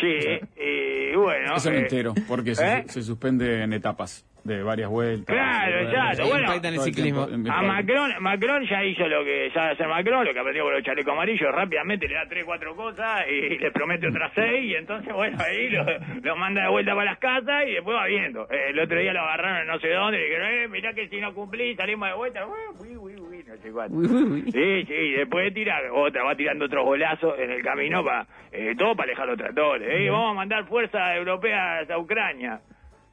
Sí, 0.00 0.16
y 0.56 1.16
bueno. 1.16 1.56
Eso 1.56 1.70
eh, 1.70 1.78
entero, 1.80 2.14
porque 2.28 2.52
¿eh? 2.52 2.54
se, 2.54 2.88
se 2.88 3.02
suspende 3.02 3.62
en 3.62 3.72
etapas 3.72 4.26
de 4.44 4.62
varias 4.62 4.88
vueltas. 4.88 5.26
Claro, 5.34 5.76
de- 5.76 5.82
exacto, 5.84 6.26
bueno. 6.28 6.40
impactan 6.44 6.74
el 6.74 6.80
ciclismo. 6.80 7.26
tiempo, 7.26 7.50
A 7.52 7.62
Macron, 7.62 8.12
Macron 8.20 8.66
ya 8.66 8.84
hizo 8.84 9.06
lo 9.08 9.24
que 9.24 9.50
sabe 9.52 9.72
hacer 9.72 9.88
Macron, 9.88 10.24
lo 10.24 10.32
que 10.32 10.38
aprendió 10.40 10.64
con 10.64 10.72
los 10.74 10.82
chalecos 10.82 11.12
amarillos, 11.12 11.52
rápidamente 11.54 12.08
le 12.08 12.14
da 12.14 12.26
tres, 12.28 12.44
cuatro 12.44 12.74
cosas 12.76 13.24
y 13.28 13.58
le 13.58 13.70
promete 13.70 14.08
otras 14.08 14.32
seis, 14.34 14.64
y 14.64 14.74
entonces, 14.74 15.12
bueno, 15.12 15.36
ahí 15.40 15.68
lo, 15.70 15.84
lo 16.22 16.36
manda 16.36 16.62
de 16.62 16.68
vuelta 16.70 16.94
para 16.94 17.10
las 17.10 17.18
casas 17.18 17.64
y 17.68 17.72
después 17.72 17.96
va 17.96 18.06
viendo. 18.06 18.46
Eh, 18.50 18.70
el 18.70 18.78
otro 18.80 18.98
día 18.98 19.12
lo 19.12 19.20
agarraron 19.20 19.58
en 19.62 19.66
no 19.66 19.78
sé 19.78 19.88
dónde, 19.90 20.18
y 20.18 20.20
le 20.20 20.26
dijeron, 20.26 20.48
eh, 20.52 20.68
mirá 20.68 20.92
que 20.94 21.08
si 21.08 21.20
no 21.20 21.34
cumplís 21.34 21.76
salimos 21.76 22.08
de 22.08 22.14
vuelta, 22.14 22.46
"Uy, 22.46 22.96
uy, 22.96 22.96
uy, 22.96 23.16
uy", 23.20 23.44
no 23.46 23.56
sé 23.58 23.70
cuánto. 23.72 23.94
Uy, 23.96 24.06
uy, 24.06 24.22
uy. 24.32 24.42
Sí, 24.52 24.84
sí, 24.86 24.94
y 24.94 25.12
después 25.12 25.52
tira 25.54 25.78
otra, 25.92 26.22
va 26.24 26.34
tirando 26.34 26.64
otros 26.64 26.84
golazos 26.84 27.38
en 27.38 27.50
el 27.50 27.62
camino 27.62 28.04
para 28.04 28.26
eh, 28.52 28.74
todo 28.76 28.94
para 28.96 29.08
alejar 29.08 29.26
los 29.28 29.36
tractores. 29.38 29.88
Eh, 29.90 30.10
vamos 30.10 30.32
a 30.32 30.34
mandar 30.34 30.64
fuerzas 30.66 31.14
europeas 31.16 31.88
a 31.90 31.98
Ucrania. 31.98 32.60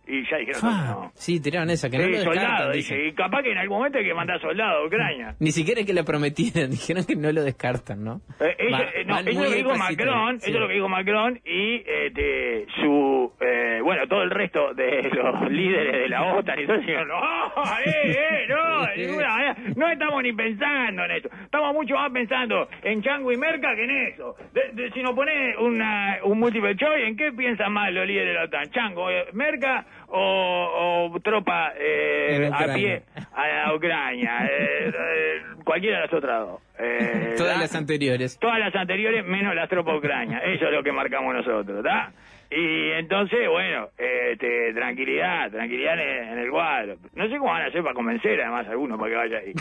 Y 0.08 0.24
ya 0.30 0.38
dijeron, 0.38 0.62
Ah, 0.64 0.86
no. 0.90 1.12
Sí, 1.16 1.40
tiraron 1.42 1.70
esa, 1.70 1.90
que 1.90 1.98
no 1.98 2.04
Sí, 2.06 2.12
lo 2.12 2.18
descartan, 2.18 2.44
soldados, 2.48 2.74
dicen. 2.76 2.98
dice, 2.98 3.10
y 3.10 3.14
capaz 3.14 3.44
que 3.44 3.52
en 3.52 3.58
algún 3.58 3.78
momento 3.78 3.98
hay 4.00 4.06
que 4.06 4.14
mandar 4.14 4.40
soldados 4.42 4.84
a 4.84 4.88
Ucrania. 4.88 5.36
Ni 5.40 5.52
siquiera 5.52 5.82
es 5.82 5.88
que 5.88 5.94
la 5.94 6.04
prometieran, 6.04 6.70
dijeron 6.72 7.04
que 7.06 7.16
no 7.16 7.32
lo 7.32 7.44
descartan, 7.44 8.04
¿no? 8.04 8.22
Eh, 8.40 8.56
eso, 8.58 8.72
Va- 8.78 8.84
eh, 8.96 9.06
no, 9.06 9.20
eso 9.20 9.30
es 9.30 9.36
lo 9.36 9.50
que 9.50 9.56
dijo 9.56 9.76
Macron, 9.76 10.40
sí. 10.40 10.46
eso 10.50 10.56
es 10.58 10.62
lo 10.62 10.68
que 10.68 10.74
dijo 10.76 10.90
Macron 10.90 11.40
y 11.46 11.84
este, 11.86 12.66
su, 12.82 13.34
eh, 13.42 13.80
bueno, 13.84 14.08
todo 14.08 14.24
el 14.24 14.32
resto 14.32 14.74
de 14.74 15.02
los 15.14 15.52
líderes 15.52 15.94
de 16.04 16.10
la 16.10 16.34
OTAN 16.36 16.60
y 16.60 16.66
todo 16.68 16.78
dijeron, 16.78 17.08
no, 17.10 17.48
eh, 17.86 17.92
eh, 18.06 18.46
no, 18.48 18.86
de 18.96 19.08
ninguna 19.08 19.28
manera, 19.28 19.56
no 19.76 19.90
estamos 19.92 20.24
ni 20.24 20.34
pensando 20.34 21.04
en 21.06 21.12
eso, 21.12 21.30
estamos 21.44 21.74
mucho 21.74 21.96
más 21.96 22.12
pensando 22.12 22.68
en 22.84 23.02
Chango 23.02 23.32
y 23.32 23.38
Merca 23.38 23.76
que 23.76 23.84
en 23.84 23.92
eso. 24.14 24.36
De- 24.54 24.72
de- 24.74 24.92
si 24.92 25.02
nos 25.04 25.14
pone 25.14 25.56
una, 25.58 26.20
un 26.24 26.40
multiple 26.40 26.76
choice, 26.76 27.08
¿en 27.08 27.18
qué 27.18 27.32
piensan 27.34 27.74
más 27.74 27.92
los 27.92 28.08
líderes 28.08 28.30
de 28.30 28.34
la 28.36 28.44
OTAN? 28.46 28.70
¿Chango, 28.72 29.08
Merca 29.34 29.86
o, 30.08 31.10
o 31.14 31.20
tropa 31.20 31.74
eh, 31.78 32.50
a 32.52 32.56
Ucrania. 32.56 32.74
pie 32.76 33.04
a 33.36 33.74
Ucrania? 33.74 34.32
Eh, 34.50 34.92
cualquiera 35.64 35.98
de 35.98 36.04
las 36.06 36.14
otras 36.14 36.40
dos. 36.48 36.62
Eh, 36.80 37.34
Todas 37.38 37.56
¿da? 37.56 37.62
las 37.62 37.76
anteriores. 37.76 38.38
Todas 38.40 38.60
las 38.60 38.76
anteriores 38.76 39.26
menos 39.26 39.54
las 39.56 39.70
tropas 39.70 39.96
ucranianas. 39.98 40.44
Eso 40.46 40.66
es 40.66 40.72
lo 40.72 40.84
que 40.84 40.92
marcamos 40.92 41.34
nosotros, 41.36 41.78
¿está? 41.78 42.12
Y 42.50 42.92
entonces, 42.92 43.40
bueno, 43.50 43.90
este, 43.98 44.74
tranquilidad, 44.74 45.52
tranquilidad 45.52 46.00
en, 46.00 46.30
en 46.34 46.40
el 46.40 46.50
cuadro. 46.50 46.96
No 47.14 47.28
sé 47.28 47.38
cómo 47.38 47.52
van 47.52 47.64
a 47.64 47.66
hacer 47.68 47.82
para 47.82 47.94
convencer 47.94 48.40
además 48.42 48.68
a 48.68 48.72
alguno 48.72 48.98
para 48.98 49.10
que 49.12 49.16
vaya 49.18 49.38
ahí. 49.40 49.54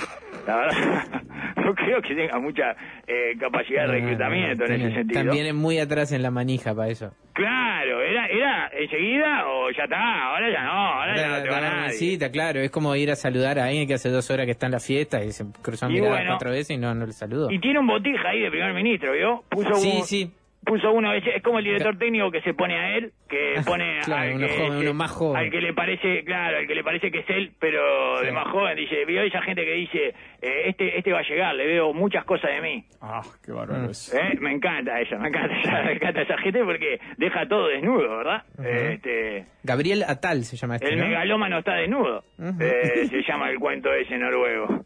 La 0.46 0.56
verdad, 0.56 0.76
no 1.56 1.74
creo 1.74 2.00
que 2.00 2.14
tenga 2.14 2.38
mucha 2.38 2.76
eh, 3.06 3.36
capacidad 3.40 3.86
de 3.86 3.92
reclutamiento 3.92 4.64
en 4.66 4.72
ese 4.72 4.94
sentido. 4.94 5.20
También 5.24 5.46
es 5.46 5.54
muy 5.54 5.78
atrás 5.78 6.12
en 6.12 6.22
la 6.22 6.30
manija 6.30 6.74
para 6.74 6.88
eso. 6.88 7.12
Claro, 7.32 8.00
era, 8.02 8.26
era 8.28 8.70
enseguida 8.78 9.46
o 9.48 9.70
ya 9.70 9.84
está, 9.84 10.24
ahora 10.30 10.50
ya 10.50 10.64
no, 10.64 10.70
ahora, 10.72 11.16
ya 11.16 11.28
no 11.28 11.42
te 11.42 11.50
va 11.50 11.60
la 11.60 11.70
nadie. 11.70 11.90
visita, 11.90 12.30
claro, 12.30 12.60
es 12.60 12.70
como 12.70 12.94
ir 12.96 13.10
a 13.10 13.16
saludar 13.16 13.58
a 13.58 13.66
alguien 13.66 13.86
que 13.86 13.94
hace 13.94 14.08
dos 14.08 14.30
horas 14.30 14.46
que 14.46 14.52
está 14.52 14.66
en 14.66 14.72
la 14.72 14.80
fiesta 14.80 15.22
y 15.22 15.32
se 15.32 15.44
cruzan 15.60 15.92
miradas 15.92 16.12
bueno. 16.18 16.30
cuatro 16.30 16.50
veces 16.50 16.70
y 16.70 16.78
no, 16.78 16.94
no 16.94 17.04
le 17.04 17.12
saludó. 17.12 17.50
Y 17.50 17.58
tiene 17.58 17.78
un 17.80 17.86
botija 17.88 18.28
ahí 18.30 18.40
de 18.40 18.50
primer 18.50 18.72
ministro, 18.72 19.12
¿vio? 19.12 19.42
Puso 19.50 19.74
Sí, 19.74 19.96
un, 19.98 20.04
sí. 20.04 20.30
Puso 20.66 20.92
uno, 20.92 21.12
es, 21.14 21.24
es 21.26 21.42
como 21.42 21.58
el 21.60 21.64
director 21.64 21.96
técnico 21.96 22.30
que 22.30 22.42
se 22.42 22.52
pone 22.52 22.76
a 22.78 22.96
él, 22.96 23.12
que 23.28 23.54
pone 23.64 24.00
Claro, 24.04 24.22
al, 24.30 24.34
uno 24.36 24.46
que, 24.46 24.52
joven, 24.58 24.78
uno 24.78 24.94
más 24.94 25.10
joven. 25.12 25.36
al 25.44 25.50
que 25.50 25.60
le 25.60 25.72
parece, 25.72 26.24
claro, 26.24 26.58
al 26.58 26.66
que 26.66 26.74
le 26.74 26.84
parece 26.84 27.10
que 27.10 27.20
es 27.20 27.30
él, 27.30 27.52
pero 27.58 28.18
Sí. 28.20 28.26
de 28.26 28.32
más 28.32 28.48
joven, 28.48 28.76
dice, 28.76 29.04
vio 29.06 29.22
esa 29.22 29.40
gente 29.42 29.64
que 29.64 29.72
dice, 29.72 30.08
eh, 30.42 30.62
este 30.66 30.98
este 30.98 31.12
va 31.12 31.20
a 31.20 31.22
llegar, 31.22 31.54
le 31.54 31.66
veo 31.66 31.94
muchas 31.94 32.24
cosas 32.24 32.50
de 32.50 32.60
mí. 32.60 32.84
Ah, 33.00 33.22
qué 33.44 33.52
bárbaro 33.52 33.90
es. 33.90 34.12
¿Eh? 34.14 34.36
Me 34.40 34.52
encanta 34.52 35.00
esa, 35.00 35.16
me 35.18 35.28
encanta 35.28 35.54
esa, 35.60 35.82
me 35.82 35.92
encanta 35.92 36.22
esa 36.22 36.36
gente 36.38 36.64
porque 36.64 36.98
deja 37.16 37.46
todo 37.48 37.68
desnudo, 37.68 38.18
¿verdad? 38.18 38.42
este, 38.64 39.44
Gabriel 39.62 40.02
Atal 40.06 40.44
se 40.44 40.56
llama 40.56 40.76
este, 40.76 40.88
el 40.88 40.98
¿no? 40.98 41.06
megalómano 41.06 41.58
está 41.58 41.74
desnudo, 41.74 42.24
eh, 42.60 43.06
se 43.08 43.22
llama 43.22 43.50
el 43.50 43.58
cuento 43.58 43.92
ese 43.94 44.18
noruego. 44.18 44.84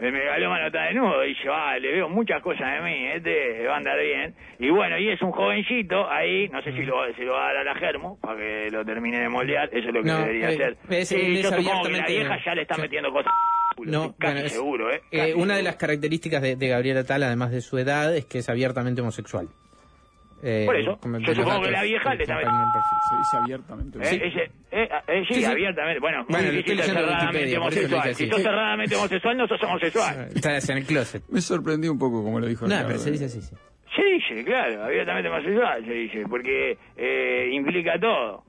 El 0.00 0.12
megalómano 0.12 0.66
está 0.68 0.84
desnudo 0.84 1.24
y 1.26 1.34
yo, 1.44 1.52
ah, 1.54 1.78
le 1.78 1.92
veo 1.92 2.08
muchas 2.08 2.42
cosas 2.42 2.72
de 2.72 2.80
mí, 2.80 3.06
este 3.14 3.66
va 3.66 3.74
a 3.74 3.76
andar 3.76 3.98
bien. 4.00 4.34
Y 4.58 4.70
bueno, 4.70 4.98
y 4.98 5.10
es 5.10 5.20
un 5.20 5.30
jovencito 5.30 6.10
ahí, 6.10 6.48
no 6.48 6.62
sé 6.62 6.72
si 6.72 6.82
lo, 6.84 6.96
se 7.14 7.22
lo 7.22 7.32
va 7.34 7.50
a 7.50 7.52
dar 7.52 7.56
a 7.58 7.64
la 7.64 7.74
Germo 7.74 8.18
para 8.20 8.38
que 8.38 8.68
lo 8.70 8.84
termine 8.84 9.20
de 9.20 9.28
moldear, 9.28 9.68
eso 9.72 9.88
es 9.88 9.94
lo 9.94 10.02
que 10.02 10.08
No, 10.08 10.18
debería 10.20 10.50
eh, 10.50 10.54
hacer. 10.54 10.76
es- 10.90 11.08
Sí, 11.08 11.16
es 11.36 11.42
yo 11.42 11.50
supongo 11.50 11.82
que 11.84 11.90
la 11.92 12.06
vieja 12.06 12.38
ya 12.44 12.54
le 12.54 12.62
está 12.62 12.76
metiendo 12.78 13.12
cosas. 13.12 13.32
No, 13.84 14.14
casi 14.18 14.32
bueno, 14.34 14.46
es- 14.46 14.52
seguro, 14.52 14.90
¿eh? 14.92 15.02
eh, 15.10 15.34
una 15.34 15.56
de 15.56 15.62
las 15.62 15.76
características 15.76 16.42
de, 16.42 16.56
de 16.56 16.68
Gabriel 16.68 16.98
Atal, 16.98 17.22
además 17.22 17.50
de 17.50 17.60
su 17.60 17.78
edad, 17.78 18.14
es 18.16 18.24
que 18.26 18.38
es 18.38 18.48
abiertamente 18.48 19.00
homosexual. 19.00 19.48
Eh, 20.42 20.62
Por 20.64 20.76
eso, 20.76 20.96
como 21.00 21.18
yo 21.18 21.34
supongo 21.34 21.62
que 21.62 21.70
la 21.70 21.82
vieja 21.82 22.14
le 22.14 22.24
perfil. 22.26 22.98
Se 23.10 23.16
dice 23.18 23.36
abiertamente. 23.42 23.98
Eh, 23.98 24.26
ese- 24.28 24.50
eh, 24.70 24.88
eh, 25.08 25.24
sí, 25.28 25.34
Sí, 25.34 25.40
sí. 25.40 25.44
abiertamente. 25.44 26.00
Bueno, 26.00 26.24
Bueno, 26.28 26.50
leyendo 26.50 26.82
en 26.82 26.88
cerradamente 26.88 27.58
homosexual. 27.58 28.14
Si 28.14 28.26
sos 28.28 28.36
Sí. 28.38 28.42
cerradamente 28.42 28.96
homosexual, 28.96 29.36
no 29.36 29.46
sos 29.48 29.62
homosexual. 29.62 30.28
Estás 30.34 30.70
en 30.70 30.78
el 30.78 30.86
closet. 30.86 31.22
Me 31.28 31.40
sorprendí 31.40 31.88
un 31.88 31.98
poco 31.98 32.22
como 32.24 32.40
lo 32.40 32.46
dijo 32.46 32.66
No, 32.66 32.74
pero 32.86 32.98
se 32.98 33.10
dice 33.10 33.26
así, 33.26 33.42
sí. 33.42 33.54
Se 33.94 34.04
dice, 34.04 34.44
claro, 34.44 34.84
abiertamente 34.84 35.28
homosexual, 35.28 35.84
se 35.84 35.92
dice, 35.92 36.22
porque 36.30 36.78
eh, 36.96 37.50
implica 37.52 37.98
todo. 38.00 38.44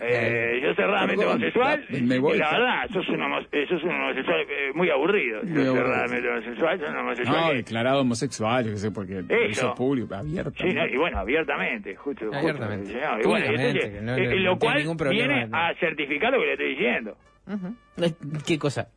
Eh, 0.00 0.60
yo 0.62 0.74
cerradamente 0.74 1.24
homosexual, 1.24 1.84
la- 1.88 2.00
me 2.00 2.18
voy, 2.18 2.36
y 2.36 2.38
la 2.38 2.50
verdad, 2.52 2.88
sos 2.92 3.08
un, 3.08 3.20
homo- 3.22 3.40
eh, 3.52 3.66
sos 3.68 3.82
un 3.82 3.90
homosexual 3.90 4.40
eh, 4.48 4.70
muy 4.74 4.90
aburrido. 4.90 5.38
Aburrido. 5.40 5.74
cerradamente 5.74 6.28
homosexual, 6.28 6.80
sos 6.80 6.88
un 6.90 6.96
homosexual. 6.96 7.40
No, 7.40 7.48
que- 7.50 7.56
declarado 7.56 8.00
homosexual, 8.00 8.64
yo 8.64 8.70
qué 8.72 8.76
sé, 8.78 8.90
porque 8.90 9.18
Eso. 9.28 9.48
hizo 9.48 9.74
público, 9.74 10.14
abierto. 10.14 10.52
Sí, 10.58 10.72
no, 10.74 10.86
y 10.86 10.96
bueno, 10.96 11.18
abiertamente, 11.18 11.94
justo. 11.96 12.24
justo, 12.26 12.38
Abiertamente. 12.38 12.92
no, 12.92 13.20
y 13.20 13.24
bueno, 13.26 13.46
entonces, 13.46 14.02
no- 14.02 14.16
eh, 14.16 14.20
no- 14.26 14.30
no 14.34 14.36
lo 14.52 14.58
cual 14.58 14.78
ningún 14.78 14.96
problema, 14.96 15.26
viene 15.34 15.46
no. 15.48 15.56
a 15.56 15.74
certificar 15.74 16.32
lo 16.32 16.38
que 16.40 16.46
le 16.46 16.52
estoy 16.52 16.68
diciendo. 16.70 17.16
Ujú. 17.46 17.74
Eh, 17.98 18.12
¿Qué 18.46 18.58
cosa? 18.58 18.88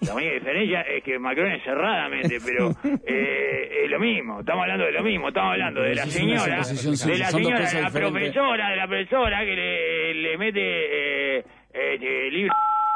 La 0.00 0.14
única 0.14 0.32
diferencia 0.32 0.80
es 0.82 1.02
que 1.04 1.18
Macron 1.18 1.52
es 1.52 1.62
cerradamente, 1.62 2.38
pero 2.44 2.70
eh, 3.06 3.84
es 3.84 3.90
lo 3.90 4.00
mismo, 4.00 4.40
estamos 4.40 4.62
hablando 4.62 4.86
de 4.86 4.92
lo 4.92 5.02
mismo, 5.02 5.28
estamos 5.28 5.52
hablando 5.52 5.82
de 5.82 5.94
la 5.94 6.06
señora, 6.06 6.42
de 6.42 6.56
la 6.56 6.64
señora, 6.64 7.70
de 7.70 7.82
la 7.82 7.90
profesora, 7.90 8.70
de 8.70 8.76
la 8.76 8.86
profesora 8.86 9.44
que 9.44 9.56
le, 9.56 10.14
le 10.14 10.38
mete 10.38 10.60
eh, 10.60 11.44
eh, 11.72 12.30
libre 12.30 12.50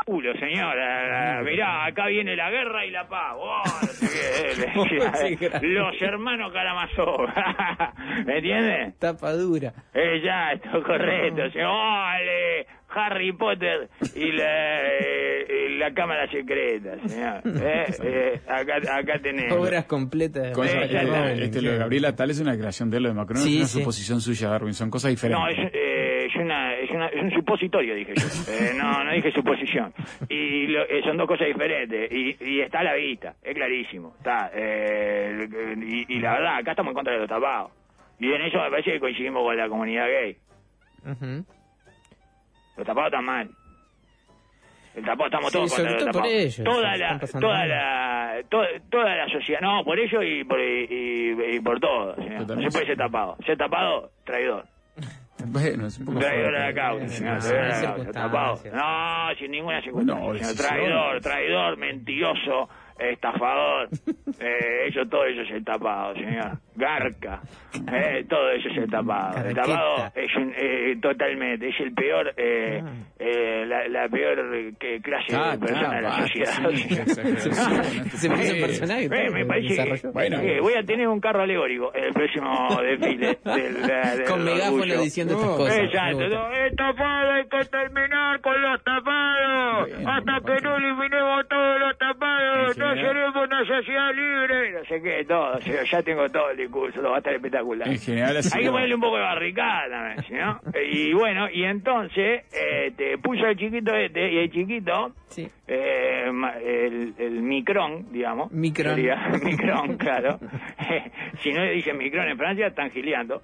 culo, 0.04 0.32
señora. 0.38 1.42
Mirá, 1.42 1.86
acá 1.86 2.06
viene 2.06 2.36
la 2.36 2.50
guerra 2.50 2.84
y 2.86 2.90
la 2.90 3.08
paz. 3.08 3.34
Oh, 3.36 3.62
no 3.80 5.12
sé 5.12 5.36
qué. 5.36 5.50
Los 5.62 6.00
hermanos 6.02 6.52
Karamazov. 6.52 7.28
¿Me 8.26 8.36
entiendes? 8.38 8.98
Tapa 8.98 9.32
dura. 9.32 9.72
Eh, 9.94 10.20
ya, 10.24 10.52
esto 10.52 10.82
correcto. 10.82 11.42
¡Ole! 11.42 12.66
Harry 12.96 13.32
Potter 13.32 13.88
y 14.14 14.30
la, 14.30 14.86
eh, 15.00 15.68
y 15.68 15.78
la 15.78 15.92
cámara 15.92 16.30
secreta, 16.30 16.96
señor. 17.08 17.40
Eh, 17.44 17.86
eh, 18.04 18.40
acá, 18.46 18.76
acá 18.76 19.18
tenés. 19.20 19.52
Obras 19.52 19.86
completas. 19.86 20.44
de 20.44 20.52
Cosa- 20.52 20.84
eh, 20.84 21.38
este, 21.42 21.60
lo 21.60 21.72
de 21.72 21.78
Gabriela 21.78 22.14
Tal 22.14 22.30
es 22.30 22.38
una 22.38 22.56
creación 22.56 22.90
de 22.90 22.98
él, 22.98 23.02
lo 23.02 23.08
de 23.08 23.14
Macron 23.16 23.38
Sí, 23.42 23.54
es 23.54 23.60
una 23.62 23.66
sí. 23.66 23.78
suposición 23.80 24.20
suya, 24.20 24.48
Darwin, 24.50 24.74
son 24.74 24.90
cosas 24.90 25.10
diferentes. 25.10 25.42
No, 25.44 25.48
es, 25.64 25.74
eh, 25.74 25.93
es, 26.34 26.40
una, 26.40 26.74
es, 26.74 26.90
una- 26.90 27.08
es 27.08 27.22
un 27.22 27.30
supositorio, 27.32 27.94
dije 27.94 28.12
yo. 28.16 28.26
Eh, 28.52 28.72
no, 28.76 29.04
no 29.04 29.12
dije 29.12 29.30
suposición. 29.32 29.92
Y 30.28 30.66
lo- 30.68 30.82
eh, 30.88 31.02
son 31.04 31.16
dos 31.16 31.26
cosas 31.26 31.46
diferentes. 31.46 32.10
Y, 32.12 32.36
y 32.40 32.60
está 32.60 32.80
a 32.80 32.84
la 32.84 32.94
vista, 32.94 33.34
es 33.42 33.54
clarísimo. 33.54 34.14
Está. 34.18 34.50
eh, 34.54 35.48
y, 35.82 36.14
y 36.16 36.20
la 36.20 36.32
verdad, 36.34 36.56
acá 36.56 36.70
estamos 36.72 36.90
en 36.90 36.94
contra 36.94 37.12
de 37.14 37.20
los 37.20 37.28
tapados. 37.28 37.70
Y 38.18 38.32
en 38.32 38.42
eso 38.42 38.58
me 38.62 38.70
parece 38.70 38.92
que 38.92 39.00
coincidimos 39.00 39.42
con 39.42 39.56
la 39.56 39.68
comunidad 39.68 40.06
gay. 40.06 40.36
Los 42.76 42.86
tapados 42.86 43.06
están 43.12 43.24
mal. 43.24 43.50
El 44.96 45.04
tapado 45.04 45.26
estamos 45.26 45.50
Sí, 45.52 45.58
todos 45.58 45.74
contra 45.74 45.90
los 45.90 45.98
todo 46.04 46.12
por 46.12 46.22
tapados. 46.22 46.34
ellos, 46.36 46.64
Toda 46.64 46.96
la, 46.96 47.18
toda 47.40 47.66
la, 47.66 48.42
to- 48.48 48.80
toda 48.90 49.16
la 49.16 49.28
sociedad, 49.28 49.60
no, 49.60 49.84
por 49.84 49.98
ellos 49.98 50.22
y 50.24 50.44
por, 50.44 50.60
y, 50.60 50.86
y- 50.88 51.56
y 51.56 51.60
por 51.60 51.80
todo. 51.80 52.14
No 52.16 52.62
se 52.62 52.68
puede 52.70 52.86
ser 52.86 52.96
tapado. 52.96 53.36
Ser 53.44 53.56
tapado, 53.58 54.12
traidor. 54.24 54.66
Bueno, 55.46 55.86
es 55.86 55.98
un 55.98 56.06
poco 56.06 56.18
Traidor 56.18 56.52
la 56.52 56.74
causa, 56.74 57.24
no, 57.24 57.38
traidor 57.38 57.64
a 57.64 57.68
la 57.68 57.82
causa. 57.82 58.12
Tapado. 58.12 58.60
No, 58.72 59.34
sin 59.38 59.50
ninguna 59.50 59.82
circunstancia. 59.82 60.32
Decisiones. 60.32 60.56
Traidor, 60.56 61.20
traidor, 61.20 61.76
mentiroso, 61.76 62.68
estafador. 63.12 63.88
eh, 64.40 64.86
eso, 64.88 65.00
todo 65.08 65.24
eso 65.26 65.42
es 65.54 65.64
tapado, 65.64 66.14
señor. 66.14 66.58
Garca. 66.76 67.40
Eh, 67.92 68.24
todo 68.28 68.50
eso 68.50 68.68
es 68.68 68.90
tapado. 68.90 69.46
El 69.46 69.54
tapado 69.54 70.10
es 70.14 70.36
un, 70.36 70.52
eh, 70.56 70.96
totalmente, 71.00 71.68
es 71.68 71.80
el 71.80 71.92
peor, 71.94 72.32
eh, 72.36 72.82
Ah. 72.84 72.90
eh, 73.18 73.64
la, 73.66 73.86
la 73.88 74.08
peor 74.08 74.38
eh, 74.54 74.72
que 74.78 75.00
clase 75.00 75.34
Ah, 75.36 75.52
de 75.52 75.58
persona 75.58 75.94
de 75.96 76.02
la 76.02 76.20
sociedad. 76.22 76.52
Se 78.14 78.26
Eh, 78.26 78.60
personaje. 78.60 79.08
Me 79.08 79.46
parece. 79.46 80.08
Bueno. 80.12 80.40
que 80.40 80.60
voy 80.60 80.74
a 80.74 80.82
tener 80.84 81.08
un 81.08 81.20
carro 81.20 81.42
alegórico 81.42 81.94
en 81.94 82.04
el 82.04 82.12
próximo 82.12 82.50
desfile 82.82 83.38
del, 83.44 83.82
del 83.82 84.24
Con 84.28 84.44
megáfono 84.44 84.84
diciendo 85.02 85.34
estas 85.34 85.56
cosas. 85.56 85.78
Exacto, 85.78 86.18
gusta. 86.18 86.34
no, 86.36 86.50
es 86.52 86.76
tapado, 86.76 87.32
hay 87.32 87.44
que 87.48 87.64
terminar 87.70 88.40
con 88.40 88.62
los 88.62 88.82
tapados. 88.82 89.88
Hasta 90.06 90.40
que 90.46 90.60
no 90.62 90.76
eliminemos 90.76 91.48
todos 91.48 91.80
los 91.80 91.98
tapados, 91.98 92.23
no 92.76 92.94
seremos 92.94 93.36
una 93.36 93.64
sociedad 93.66 94.14
libre. 94.14 94.72
No 94.72 94.84
sé 94.84 95.02
qué, 95.02 95.24
todo. 95.26 95.56
o 95.56 95.60
sea, 95.60 95.84
ya 95.84 96.02
tengo 96.02 96.28
todo 96.28 96.50
el 96.50 96.56
discurso, 96.56 97.00
lo 97.02 97.10
va 97.10 97.16
a 97.16 97.18
estar 97.18 97.34
espectacular. 97.34 97.88
En 97.88 97.98
general, 97.98 98.36
así 98.36 98.50
Hay 98.56 98.64
que 98.64 98.70
ponerle 98.70 98.94
un 98.94 99.00
poco 99.00 99.16
de 99.16 99.22
barricada 99.22 99.88
también, 99.90 100.22
¿sí, 100.24 100.34
¿no? 100.34 100.60
Y 100.92 101.12
bueno, 101.12 101.48
y 101.50 101.64
entonces 101.64 102.44
eh, 102.52 102.92
te 102.96 103.18
puso 103.18 103.46
el 103.46 103.56
chiquito 103.56 103.94
este, 103.94 104.32
y 104.32 104.38
el 104.38 104.50
chiquito, 104.50 105.12
Sí. 105.28 105.48
eh, 105.66 106.30
el, 106.64 107.14
el 107.18 107.42
micrón, 107.42 108.12
digamos. 108.12 108.52
Micrón. 108.52 108.94
sería 108.94 109.16
micrón, 109.42 109.96
claro. 109.96 110.38
si 111.40 111.52
no 111.52 111.64
le 111.64 111.72
dicen 111.72 111.96
micrón 111.98 112.28
en 112.28 112.38
Francia, 112.38 112.66
están 112.68 112.90
gileando. 112.90 113.42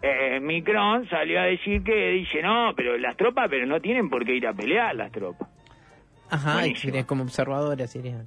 Eh, 0.00 0.38
Micron 0.40 1.08
salió 1.08 1.40
a 1.40 1.44
decir 1.44 1.82
que 1.82 2.10
dice, 2.10 2.40
no, 2.40 2.72
pero 2.76 2.96
las 2.98 3.16
tropas, 3.16 3.48
pero 3.50 3.66
no 3.66 3.80
tienen 3.80 4.08
por 4.08 4.24
qué 4.24 4.32
ir 4.36 4.46
a 4.46 4.52
pelear 4.52 4.94
las 4.94 5.10
tropas. 5.10 5.48
Ajá, 6.30 6.62
sería 6.74 7.06
como 7.06 7.22
observadora 7.22 7.86
sería. 7.86 8.22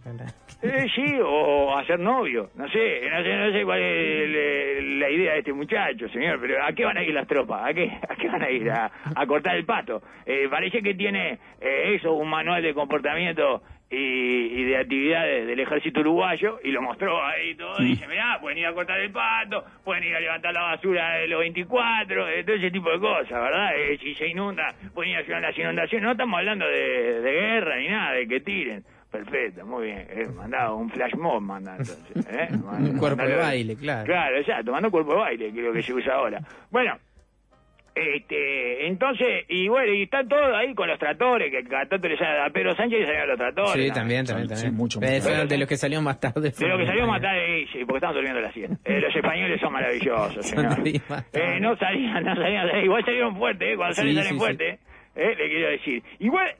Eh, 0.62 0.86
sí, 0.96 1.05
o 1.24 1.75
hacer 1.77 2.00
novio, 2.00 2.50
no 2.55 2.67
sé, 2.70 3.10
no 3.10 3.24
sé, 3.24 3.36
no 3.36 3.51
sé 3.51 3.63
cuál 3.63 3.81
es 3.81 4.84
la 5.00 5.10
idea 5.10 5.34
de 5.34 5.39
este 5.39 5.53
muchacho, 5.53 6.08
señor, 6.10 6.39
pero 6.39 6.63
¿a 6.63 6.72
qué 6.74 6.86
van 6.86 6.98
a 6.98 7.03
ir 7.03 7.13
las 7.13 7.27
tropas? 7.27 7.70
¿A 7.70 7.74
qué, 7.74 7.91
a 8.10 8.15
qué 8.15 8.27
van 8.27 8.41
a 8.41 8.50
ir? 8.50 8.70
A, 8.70 8.91
a 9.15 9.27
cortar 9.27 9.55
el 9.55 9.65
pato. 9.65 10.01
Eh, 10.25 10.48
parece 10.50 10.81
que 10.81 10.93
tiene 10.93 11.39
eh, 11.60 11.96
eso, 11.96 12.13
un 12.13 12.29
manual 12.29 12.62
de 12.62 12.74
comportamiento 12.74 13.62
y, 13.91 14.62
y 14.62 14.63
de 14.63 14.77
actividades 14.77 15.45
del 15.45 15.60
ejército 15.60 16.00
uruguayo, 16.00 16.60
y 16.63 16.71
lo 16.71 16.81
mostró 16.81 17.24
ahí 17.24 17.53
todo, 17.55 17.77
dice, 17.79 18.07
mirá, 18.07 18.39
pueden 18.39 18.60
ir 18.60 18.67
a 18.67 18.74
cortar 18.74 19.00
el 19.00 19.12
pato, 19.12 19.65
pueden 19.83 20.05
ir 20.05 20.15
a 20.15 20.19
levantar 20.21 20.53
la 20.53 20.62
basura 20.62 21.17
de 21.17 21.27
los 21.27 21.39
24, 21.39 22.29
eh, 22.29 22.43
todo 22.43 22.55
ese 22.55 22.71
tipo 22.71 22.89
de 22.89 23.00
cosas, 23.00 23.31
¿verdad? 23.31 23.75
Eh, 23.75 23.98
si 24.01 24.15
se 24.15 24.27
inunda, 24.27 24.74
pueden 24.93 25.12
ir 25.12 25.17
a 25.17 25.19
ayudar 25.19 25.38
en 25.38 25.43
las 25.43 25.57
inundaciones, 25.57 26.03
no 26.05 26.12
estamos 26.12 26.38
hablando 26.39 26.65
de, 26.65 27.21
de 27.21 27.31
guerra 27.31 27.77
ni 27.77 27.88
nada, 27.89 28.13
de 28.13 28.27
que 28.27 28.39
tiren. 28.39 28.83
Perfecto, 29.12 29.65
muy 29.65 29.88
bien. 29.88 30.07
Eh, 30.10 30.27
mandado 30.33 30.77
un 30.77 30.89
flash 30.89 31.15
mob, 31.15 31.41
manda 31.41 31.71
entonces. 31.71 32.25
¿eh? 32.31 32.48
Un 32.79 32.98
cuerpo 32.98 33.24
de 33.24 33.36
baile, 33.36 33.75
claro. 33.75 34.05
Claro, 34.05 34.38
exacto, 34.38 34.71
manda 34.71 34.89
cuerpo 34.89 35.12
de 35.12 35.19
baile, 35.19 35.51
que 35.51 35.60
es 35.60 35.65
lo 35.65 35.74
que 35.74 35.83
se 35.83 35.93
usa 35.93 36.15
ahora. 36.15 36.39
Bueno, 36.69 36.98
este, 37.95 38.88
entonces, 38.88 39.45
y 39.50 39.67
bueno, 39.67 39.93
y 39.93 40.03
están 40.03 40.27
todos 40.27 40.53
ahí 40.55 40.74
con 40.74 40.88
los 40.88 40.98
tractores, 41.00 41.51
que 41.51 41.63
cada 41.63 41.86
tanto 41.86 42.07
le 42.07 42.17
salen 42.17 42.41
a 42.43 42.50
Pedro 42.50 42.75
Sánchez 42.75 43.00
y 43.01 43.03
salieron 43.05 43.29
los 43.29 43.38
tractores. 43.38 43.71
Sí, 43.74 43.88
¿no? 43.88 43.93
también, 43.93 44.25
también, 44.25 44.48
sí, 44.50 44.53
también. 44.55 44.75
mucho, 44.75 45.00
Eh, 45.01 45.12
mucho. 45.15 45.24
fueron 45.24 45.48
de 45.48 45.57
los 45.57 45.67
que 45.67 45.77
salieron 45.77 46.03
más 46.05 46.19
tarde. 46.19 46.51
De 46.57 46.67
lo 46.67 46.77
que 46.77 46.86
salió 46.88 47.03
a 47.03 47.07
matar, 47.07 47.36
eh, 47.38 47.65
sí, 47.71 47.79
porque 47.86 47.98
estaban 47.98 48.15
durmiendo 48.15 48.41
la 48.41 48.51
siesta. 48.51 48.75
Eh, 48.86 49.00
los 49.01 49.15
españoles 49.15 49.60
son 49.62 49.74
maravillosos, 49.74 50.45
señor. 50.45 50.65
más 51.10 51.29
tarde. 51.31 51.55
Eh, 51.55 51.60
no 51.60 51.75
salían, 51.77 52.24
no 52.24 52.36
salían, 52.36 52.83
igual 52.83 53.05
salieron 53.05 53.36
fuertes, 53.38 53.67
eh, 53.74 53.75
cuando 53.75 53.95
salen 53.95 54.12
Sí, 54.12 54.17
salen 54.17 54.33
sí, 54.33 54.38
fuertes, 54.39 54.79
eh, 55.15 55.36
le 55.38 55.50
quiero 55.50 55.69
decir. 55.69 56.03
Igual, 56.19 56.51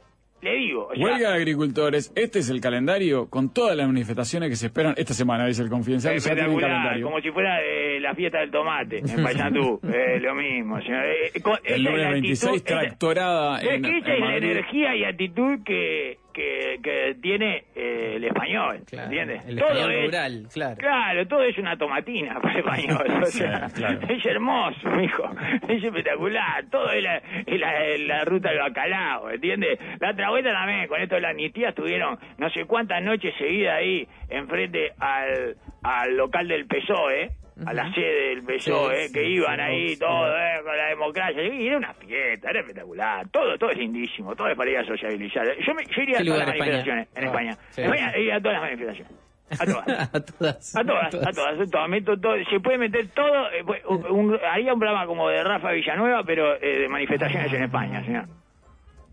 le 0.42 0.56
digo, 0.56 0.88
o 0.92 0.96
sea, 0.96 1.04
Huelga 1.06 1.30
de 1.30 1.36
agricultores, 1.36 2.12
este 2.16 2.40
es 2.40 2.50
el 2.50 2.60
calendario 2.62 3.30
con 3.30 3.54
todas 3.54 3.76
las 3.78 3.86
manifestaciones 3.88 4.50
que 4.50 4.56
se 4.56 4.68
esperan 4.68 4.96
esta 4.98 5.14
semana, 5.14 5.46
dice 5.46 5.62
el 5.64 5.70
confidencial. 5.70 6.16
Espectacular, 6.16 6.70
calendario. 6.70 7.06
como 7.06 7.22
si 7.22 7.30
fuera 7.32 7.62
eh, 7.64 8.00
la 8.00 8.16
fiesta 8.16 8.40
del 8.40 8.52
tomate 8.52 9.00
en 9.00 9.06
Paysandú. 9.24 9.80
eh, 9.84 10.20
lo 10.20 10.34
mismo, 10.36 10.82
señor. 10.82 11.06
Eh, 11.06 11.40
con- 11.42 11.60
esa 11.64 11.76
El 11.76 11.86
es 11.86 11.92
lunes 11.92 12.06
la 12.06 12.12
26, 12.12 12.52
actitud, 12.62 12.66
tractorada 12.80 13.62
es 13.62 13.70
en, 13.70 13.82
que 13.84 13.98
esa 14.00 14.08
en 14.10 14.14
es 14.16 14.20
la 14.30 14.38
energía 14.38 14.96
y 14.96 15.04
actitud 15.04 15.60
que, 15.64 16.18
que, 16.34 16.80
que 16.84 17.16
tiene 17.22 17.64
eh, 17.76 18.14
el 18.16 18.24
español, 18.26 18.82
Claro, 18.88 19.06
¿entiendes? 19.10 19.46
el 19.46 19.58
Todo 19.58 19.70
español 19.70 19.92
es- 19.94 20.06
rural, 20.06 20.48
claro. 20.54 20.76
Claro, 20.78 21.28
todo 21.28 21.44
es 21.44 21.58
una 21.58 21.78
tomatina 21.78 22.40
para 22.42 22.54
el 22.54 22.60
español. 22.66 23.22
O 23.22 23.26
sea, 23.26 23.68
claro. 23.74 24.00
Es 24.08 24.26
hermoso, 24.26 24.90
mijo. 24.92 25.30
Es 25.68 25.84
espectacular. 25.84 26.66
Todo 26.72 26.92
es 26.92 27.04
la, 27.04 27.18
es 27.18 27.60
la, 27.60 27.86
es 27.86 28.00
la 28.02 28.26
ruta 28.26 28.50
del 28.50 28.60
bacalao, 28.60 29.30
¿entiendes? 29.32 29.80
La 30.00 30.12
otra 30.12 30.30
vuelta 30.30 30.52
también, 30.52 30.88
con 30.88 31.02
esto 31.02 31.16
de 31.16 31.22
la 31.22 31.30
amnistía, 31.30 31.70
estuvieron 31.70 32.18
no 32.38 32.50
sé 32.50 32.66
cuántas 32.66 33.02
noches 33.02 33.34
seguidas 33.38 33.78
ahí 33.78 34.08
enfrente 34.30 34.92
al, 35.00 35.56
al 35.84 36.16
local 36.18 36.48
del 36.48 36.66
PSOE. 36.66 37.32
A 37.66 37.74
la 37.74 37.94
sede 37.94 38.30
del 38.30 38.44
PSOE, 38.44 39.08
Sí, 39.08 39.14
que 39.14 39.24
sí, 39.24 39.30
iban 39.34 39.60
ahí 39.60 39.96
todo 39.98 40.28
eh, 40.36 40.62
con 40.64 40.76
la 40.78 40.86
democracia, 40.88 41.44
y 41.44 41.68
era 41.68 41.78
una 41.78 41.94
fiesta, 41.94 42.50
era 42.50 42.60
espectacular, 42.62 43.28
todo 43.30 43.58
todo 43.58 43.70
es 43.70 43.78
lindísimo, 43.78 44.36
todo 44.36 44.48
es 44.50 44.58
para 44.58 44.70
ir 44.72 44.78
a 44.78 44.86
sociabilizar. 44.86 45.46
Yo, 45.66 45.74
me, 45.76 45.84
yo 45.86 46.02
iría 46.02 46.18
a 46.18 46.20
¿Qué 46.22 46.26
todas 46.26 46.40
las 46.40 46.48
España? 46.56 46.72
manifestaciones 46.72 47.08
en 47.16 47.24
Ah, 47.24 47.28
España. 47.28 47.58
En 47.78 47.84
España 47.86 48.18
iría 48.18 48.36
a 48.36 48.42
todas 48.42 48.54
las 48.54 48.62
manifestaciones. 48.64 49.14
A 49.60 49.66
todas. 49.66 49.88
a 50.16 50.22
todas. 50.26 50.76
A 50.76 50.84
todas, 50.86 51.14
a 51.16 51.32
todas, 51.32 51.60
a 51.60 51.66
todas. 51.72 51.90
Meto 51.90 52.18
todo, 52.20 52.36
se 52.50 52.60
puede 52.62 52.78
meter 52.78 53.08
todo. 53.10 53.52
eh, 53.52 53.64
pues, 53.66 53.82
un- 53.86 54.06
un- 54.10 54.40
haría 54.50 54.74
un 54.74 54.80
programa 54.80 55.06
como 55.06 55.30
de 55.30 55.44
Rafa 55.44 55.72
Villanueva, 55.72 56.24
pero 56.24 56.56
eh, 56.56 56.80
de 56.80 56.88
manifestaciones 56.88 57.52
en 57.54 57.64
España, 57.64 58.04
señor. 58.06 58.26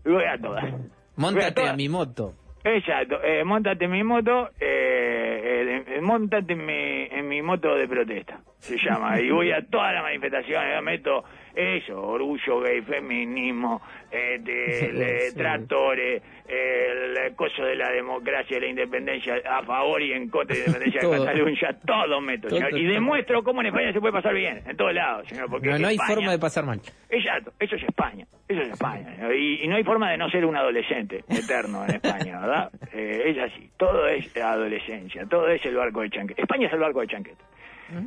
Y 0.05 0.09
voy 0.09 0.23
a 0.23 0.37
todas. 0.39 0.63
A 0.63 0.77
Móntate 1.17 1.67
a 1.67 1.73
mi 1.73 1.89
moto. 1.89 2.33
Exacto. 2.63 3.21
Eh, 3.23 3.43
montate 3.43 3.87
mi 3.87 4.03
moto, 4.03 4.49
eh, 4.59 5.83
eh, 5.87 6.01
montate 6.01 6.53
en 6.53 6.65
mi, 6.65 6.98
mi 7.39 7.43
moto 7.43 7.73
de 7.75 7.87
protesta, 7.87 8.41
se 8.59 8.77
llama. 8.77 9.19
Y 9.19 9.29
voy 9.31 9.51
a 9.51 9.61
todas 9.65 9.93
las 9.93 10.03
manifestaciones, 10.03 10.75
yo 10.75 10.81
meto 10.81 11.23
eso, 11.55 11.99
orgullo 12.01 12.61
gay, 12.61 12.81
feminismo, 12.81 13.81
este, 14.11 15.29
Sí. 15.29 15.35
tractores, 15.35 16.21
el 16.47 17.35
coso 17.35 17.63
de 17.63 17.75
la 17.75 17.89
democracia 17.91 18.57
y 18.57 18.61
la 18.61 18.67
independencia, 18.67 19.35
a 19.49 19.63
favor 19.63 20.01
y 20.01 20.13
en 20.13 20.29
contra 20.29 20.55
de 20.55 20.61
la 20.61 20.67
independencia 20.67 21.09
de. 21.09 21.17
Cataluña, 21.25 21.79
todo 21.85 22.21
meto, 22.21 22.47
Todo, 22.47 22.59
señor. 22.59 22.77
Y 22.77 22.85
demuestro 22.85 23.43
cómo 23.43 23.61
en 23.61 23.67
España 23.67 23.93
se 23.93 23.99
puede 23.99 24.13
pasar 24.13 24.33
bien, 24.33 24.61
en 24.65 24.77
todos 24.77 24.93
lados, 24.93 25.27
señor. 25.27 25.49
Porque 25.49 25.69
No, 25.69 25.79
no 25.79 25.87
hay 25.87 25.97
forma 25.97 26.31
de 26.31 26.39
pasar 26.39 26.65
mal. 26.65 26.79
Exacto, 27.09 27.51
eso 27.59 27.75
es 27.75 27.83
España, 27.83 28.25
eso 28.47 28.61
es 28.61 28.69
España. 28.69 29.15
Y, 29.35 29.63
y 29.63 29.67
no 29.67 29.75
hay 29.75 29.83
forma 29.83 30.09
de 30.11 30.17
no 30.17 30.29
ser 30.29 30.45
un 30.45 30.55
adolescente 30.55 31.23
eterno 31.29 31.83
en 31.85 31.95
España, 31.95 32.39
¿verdad? 32.41 32.71
Eh, 32.91 33.21
es 33.29 33.37
así, 33.37 33.69
todo 33.77 34.07
es 34.07 34.35
adolescencia, 34.35 35.23
todo 35.27 35.47
es 35.47 35.63
el 35.65 35.75
barco 35.75 36.01
de 36.01 36.09
chanquete. 36.09 36.41
España 36.41 36.67
es 36.67 36.73
el 36.73 36.79
barco 36.79 37.01
de 37.01 37.07
chanquete. 37.07 37.43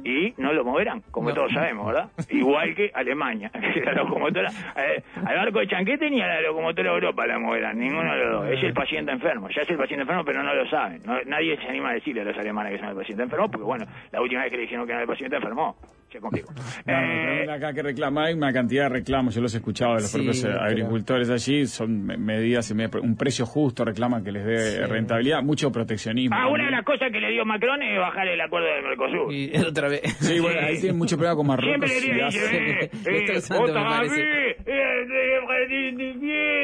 Y 0.05 0.33
no 0.39 0.53
lo 0.53 0.65
moverán, 0.65 1.03
como 1.11 1.33
todos 1.35 1.53
sabemos, 1.53 1.87
¿verdad? 1.87 2.09
Igual 2.31 2.75
que 2.75 2.91
Alemania, 2.95 3.51
que 3.75 3.81
la 3.81 3.93
locomotora, 3.93 4.51
eh, 4.77 5.03
al 5.25 5.37
barco 5.37 5.59
de 5.61 5.67
Chanquete 5.69 6.11
ni 6.11 6.21
a 6.21 6.27
la 6.27 6.41
locomotora 6.43 6.91
de 6.91 6.95
Europa 6.95 7.27
la 7.27 7.39
moverán, 7.39 7.79
ninguno 7.79 8.13
de 8.15 8.25
los 8.25 8.33
dos. 8.43 8.51
Es 8.51 8.63
el 8.65 8.73
paciente 8.75 9.13
enfermo, 9.13 9.49
ya 9.55 9.63
es 9.63 9.71
el 9.71 9.77
paciente 9.77 10.03
enfermo, 10.03 10.25
pero 10.25 10.43
no 10.43 10.55
lo 10.55 10.67
saben. 10.69 11.01
No- 11.05 11.21
nadie 11.27 11.57
se 11.59 11.69
anima 11.69 11.91
a 11.91 11.95
decirle 11.95 12.23
a 12.23 12.25
los 12.25 12.37
alemanes 12.39 12.73
que 12.73 12.79
son 12.79 12.89
el 12.91 12.97
paciente 12.97 13.23
enfermo, 13.25 13.51
porque 13.51 13.65
bueno, 13.65 13.87
la 14.11 14.21
última 14.21 14.43
vez 14.43 14.51
que 14.51 14.57
le 14.57 14.63
dijeron 14.63 14.87
que 14.87 14.93
era 14.93 15.03
el 15.03 15.09
paciente 15.09 15.37
enfermo, 15.37 15.77
se 16.11 16.19
complicó. 16.21 16.53
No, 16.87 16.93
Eh, 16.95 17.45
no, 17.47 17.53
acá 17.53 17.73
que 17.73 17.83
reclama, 17.83 18.25
hay 18.27 18.35
una 18.35 18.53
cantidad 18.53 18.85
de 18.85 18.89
reclamos, 18.91 19.35
yo 19.35 19.41
los 19.41 19.55
he 19.55 19.59
escuchado 19.59 19.95
de 19.95 20.01
los 20.03 20.11
Sí, 20.11 20.17
propios 20.19 20.45
eh, 20.45 20.49
pero- 20.49 20.61
agricultores 20.63 21.31
allí, 21.31 21.67
son 21.67 22.05
me- 22.05 22.17
medidas, 22.17 22.71
un 22.71 23.17
precio 23.17 23.47
justo, 23.47 23.85
reclaman 23.85 24.23
que 24.25 24.33
les 24.33 24.45
dé 24.45 24.59
Sí. 24.59 24.81
rentabilidad, 24.83 25.43
mucho 25.43 25.71
proteccionismo. 25.71 26.37
Ah, 26.39 26.49
una 26.49 26.65
de 26.67 26.71
las 26.71 26.85
cosas 26.85 27.11
que 27.13 27.21
le 27.21 27.31
dio 27.31 27.45
Macron 27.45 27.83
es 27.83 27.99
bajar 27.99 28.27
el 28.29 28.41
acuerdo 28.41 28.67
del 28.67 28.83
Mercosur. 28.85 29.33
Y 29.33 29.51
otra 29.73 29.89
vez. 29.89 30.03
Sí, 30.21 30.39
bueno, 30.41 30.61
ahí 30.61 30.79
tienen 30.81 30.97
mucho 30.99 31.17
problema 31.17 31.37
con 31.37 31.47
Marruecos. 31.49 31.91
Siempre 31.91 32.15
le 32.17 32.23
hace- 32.23 32.85
eh, 32.85 32.91
eh, 33.07 33.41
otra 33.59 34.01
vez, 34.03 34.13
eh, 34.13 34.57
eh, 34.67 35.07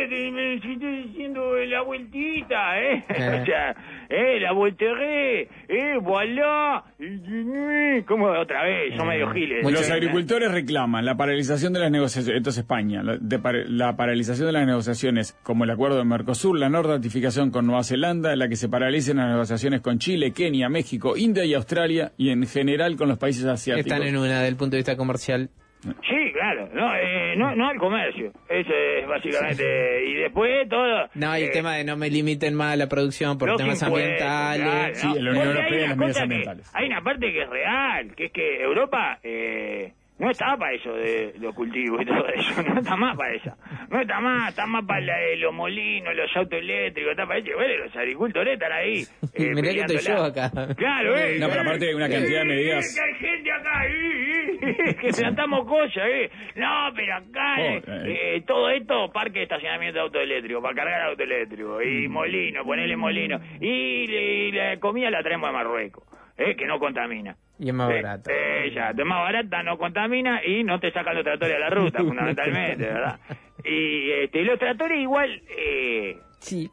de- 0.08 0.30
me 0.30 0.54
estoy 0.54 0.76
diciendo 0.76 1.56
la 1.56 1.82
vueltita, 1.82 2.80
¿eh? 2.80 3.04
Eh. 3.08 3.38
O 3.42 3.44
sea, 3.46 3.76
eh, 4.08 4.40
la 4.40 4.52
volteré, 4.52 5.42
eh, 5.68 5.98
voilà, 6.02 6.84
eh, 6.98 8.04
¿cómo 8.06 8.26
otra 8.26 8.64
vez? 8.64 8.94
Son 8.96 9.06
Eh, 9.06 9.10
medio 9.10 9.30
giles. 9.32 9.62
mucho- 9.62 9.76
Los 9.76 9.88
¿eh? 9.88 9.92
agricultores 9.92 10.50
reclaman 10.50 11.04
la 11.04 11.16
paralización 11.16 11.72
de 11.72 11.80
las 11.80 11.90
negociaciones, 11.90 12.38
esto 12.38 12.50
es 12.50 12.58
España, 12.58 13.02
la, 13.02 13.16
de 13.18 13.38
par- 13.38 13.66
la 13.68 13.96
paralización 13.96 14.46
de 14.46 14.52
las 14.52 14.66
negociaciones 14.66 15.36
como 15.42 15.64
el 15.64 15.70
acuerdo 15.70 15.98
de 15.98 16.04
Mercosur, 16.04 16.58
la 16.58 16.68
no 16.68 16.82
ratificación 16.82 17.50
con 17.50 17.66
Nueva 17.66 17.82
Zelanda, 17.84 18.34
la 18.36 18.48
que 18.48 18.56
se 18.56 18.68
paralicen 18.68 19.18
las 19.18 19.28
negociaciones 19.30 19.80
con 19.80 19.98
Chile, 19.98 20.32
Kenia, 20.32 20.68
México, 20.68 21.16
India 21.16 21.44
y 21.44 21.54
Australia 21.54 22.12
y 22.16 22.30
en 22.30 22.46
general 22.46 22.96
con 22.96 23.08
los 23.08 23.18
países 23.18 23.44
asiáticos. 23.44 23.92
Están 23.92 24.06
en 24.08 24.16
una 24.16 24.42
del 24.42 24.56
punto 24.56 24.72
de 24.72 24.78
vista 24.78 24.96
comercial. 24.96 25.50
Sí, 25.82 26.32
claro, 26.32 26.68
no, 26.74 26.92
eh, 26.96 27.34
no, 27.36 27.54
no 27.54 27.68
al 27.68 27.78
comercio, 27.78 28.32
eso 28.48 28.72
es 28.74 29.06
básicamente, 29.06 30.04
y 30.06 30.14
después 30.14 30.68
todo... 30.68 31.08
No, 31.14 31.38
y 31.38 31.42
el 31.42 31.48
eh, 31.48 31.52
tema 31.52 31.76
de 31.76 31.84
no 31.84 31.96
me 31.96 32.10
limiten 32.10 32.54
más 32.54 32.76
la 32.76 32.88
producción 32.88 33.38
por 33.38 33.54
temas 33.56 33.80
impuestos, 33.80 34.20
ambientales. 34.20 34.60
claro, 34.66 34.94
Sí, 34.94 35.06
¿no? 35.06 35.14
la 35.22 35.30
Unión 35.30 35.46
Europea 35.46 35.64
hay 35.66 35.72
y 35.72 35.76
una 35.76 35.88
las 35.88 35.96
medidas 35.96 36.16
que- 36.16 36.22
ambientales. 36.22 36.70
hay 36.74 36.86
una 36.86 37.02
parte 37.02 37.32
que 37.32 37.42
es 37.42 37.48
real, 37.48 38.14
que 38.16 38.24
es 38.26 38.32
que 38.32 38.60
Europa 38.62 39.18
eh, 39.22 39.92
no 40.18 40.30
está 40.30 40.56
para 40.56 40.74
eso 40.74 40.92
de 40.92 41.34
los 41.38 41.54
cultivos 41.54 42.02
y 42.02 42.04
todo 42.06 42.26
eso, 42.28 42.62
no 42.74 42.80
está 42.80 42.96
más 42.96 43.16
para 43.16 43.34
eso. 43.34 43.50
No 43.90 44.00
está 44.00 44.20
más, 44.20 44.48
está 44.50 44.66
más 44.66 44.84
para 44.84 45.00
la 45.00 45.16
de 45.16 45.36
los 45.36 45.54
molinos, 45.54 46.14
los 46.14 46.36
autos 46.36 46.58
eléctricos, 46.58 47.12
está 47.12 47.26
para 47.26 47.38
eso. 47.38 47.50
Bueno, 47.54 47.84
los 47.84 47.96
agricultores 47.96 48.54
están 48.54 48.72
ahí. 48.72 49.02
eh, 49.34 49.50
Mirá 49.54 49.72
que 49.72 49.94
estoy 49.94 50.14
yo 50.14 50.24
acá. 50.24 50.50
Claro, 50.76 51.16
eh. 51.16 51.38
No, 51.38 51.48
pero 51.48 51.60
aparte 51.62 51.88
hay 51.88 51.94
una 51.94 52.08
cantidad 52.08 52.40
de 52.40 52.44
medidas. 52.46 52.94
Que 52.94 53.04
hay 53.04 53.14
gente 53.32 53.52
acá, 53.52 53.86
eh, 53.86 54.58
eh, 54.60 54.96
que 55.00 55.08
plantamos 55.16 55.66
cosas, 55.66 56.04
eh. 56.10 56.30
No, 56.56 56.90
pero 56.94 57.14
acá, 57.16 57.62
eh, 57.62 57.82
eh, 57.86 58.42
todo 58.46 58.70
esto, 58.70 59.10
parque 59.12 59.38
de 59.38 59.42
estacionamiento 59.44 59.98
de 59.98 60.04
auto 60.04 60.20
eléctrico, 60.20 60.60
para 60.60 60.74
cargar 60.74 61.02
auto 61.02 61.22
eléctrico, 61.22 61.80
y 61.82 62.08
molino, 62.08 62.64
ponerle 62.64 62.96
molino. 62.96 63.38
Y, 63.60 63.68
y 63.68 64.52
la 64.52 64.78
comida 64.78 65.10
la 65.10 65.22
traemos 65.22 65.48
de 65.48 65.52
Marruecos, 65.52 66.04
eh, 66.38 66.54
que 66.56 66.66
no 66.66 66.78
contamina. 66.78 67.36
Y 67.58 67.68
es 67.68 67.74
más 67.74 67.90
Eh, 67.90 67.94
barato. 68.02 68.30
Eh, 68.32 68.70
ya, 68.74 68.90
es 68.90 69.04
más 69.04 69.20
barata, 69.22 69.62
no 69.64 69.76
contamina 69.76 70.40
y 70.44 70.62
no 70.64 70.78
te 70.80 70.90
sacan 70.92 71.14
los 71.16 71.24
tractores 71.24 71.54
de 71.54 71.60
la 71.60 71.70
ruta, 71.70 71.98
fundamentalmente, 72.04 72.84
¿verdad? 72.86 73.18
Y, 73.64 74.10
este, 74.12 74.44
los 74.44 74.58
tractores 74.58 74.98
igual 75.00 75.42
eh, 75.58 76.16
Sí. 76.38 76.70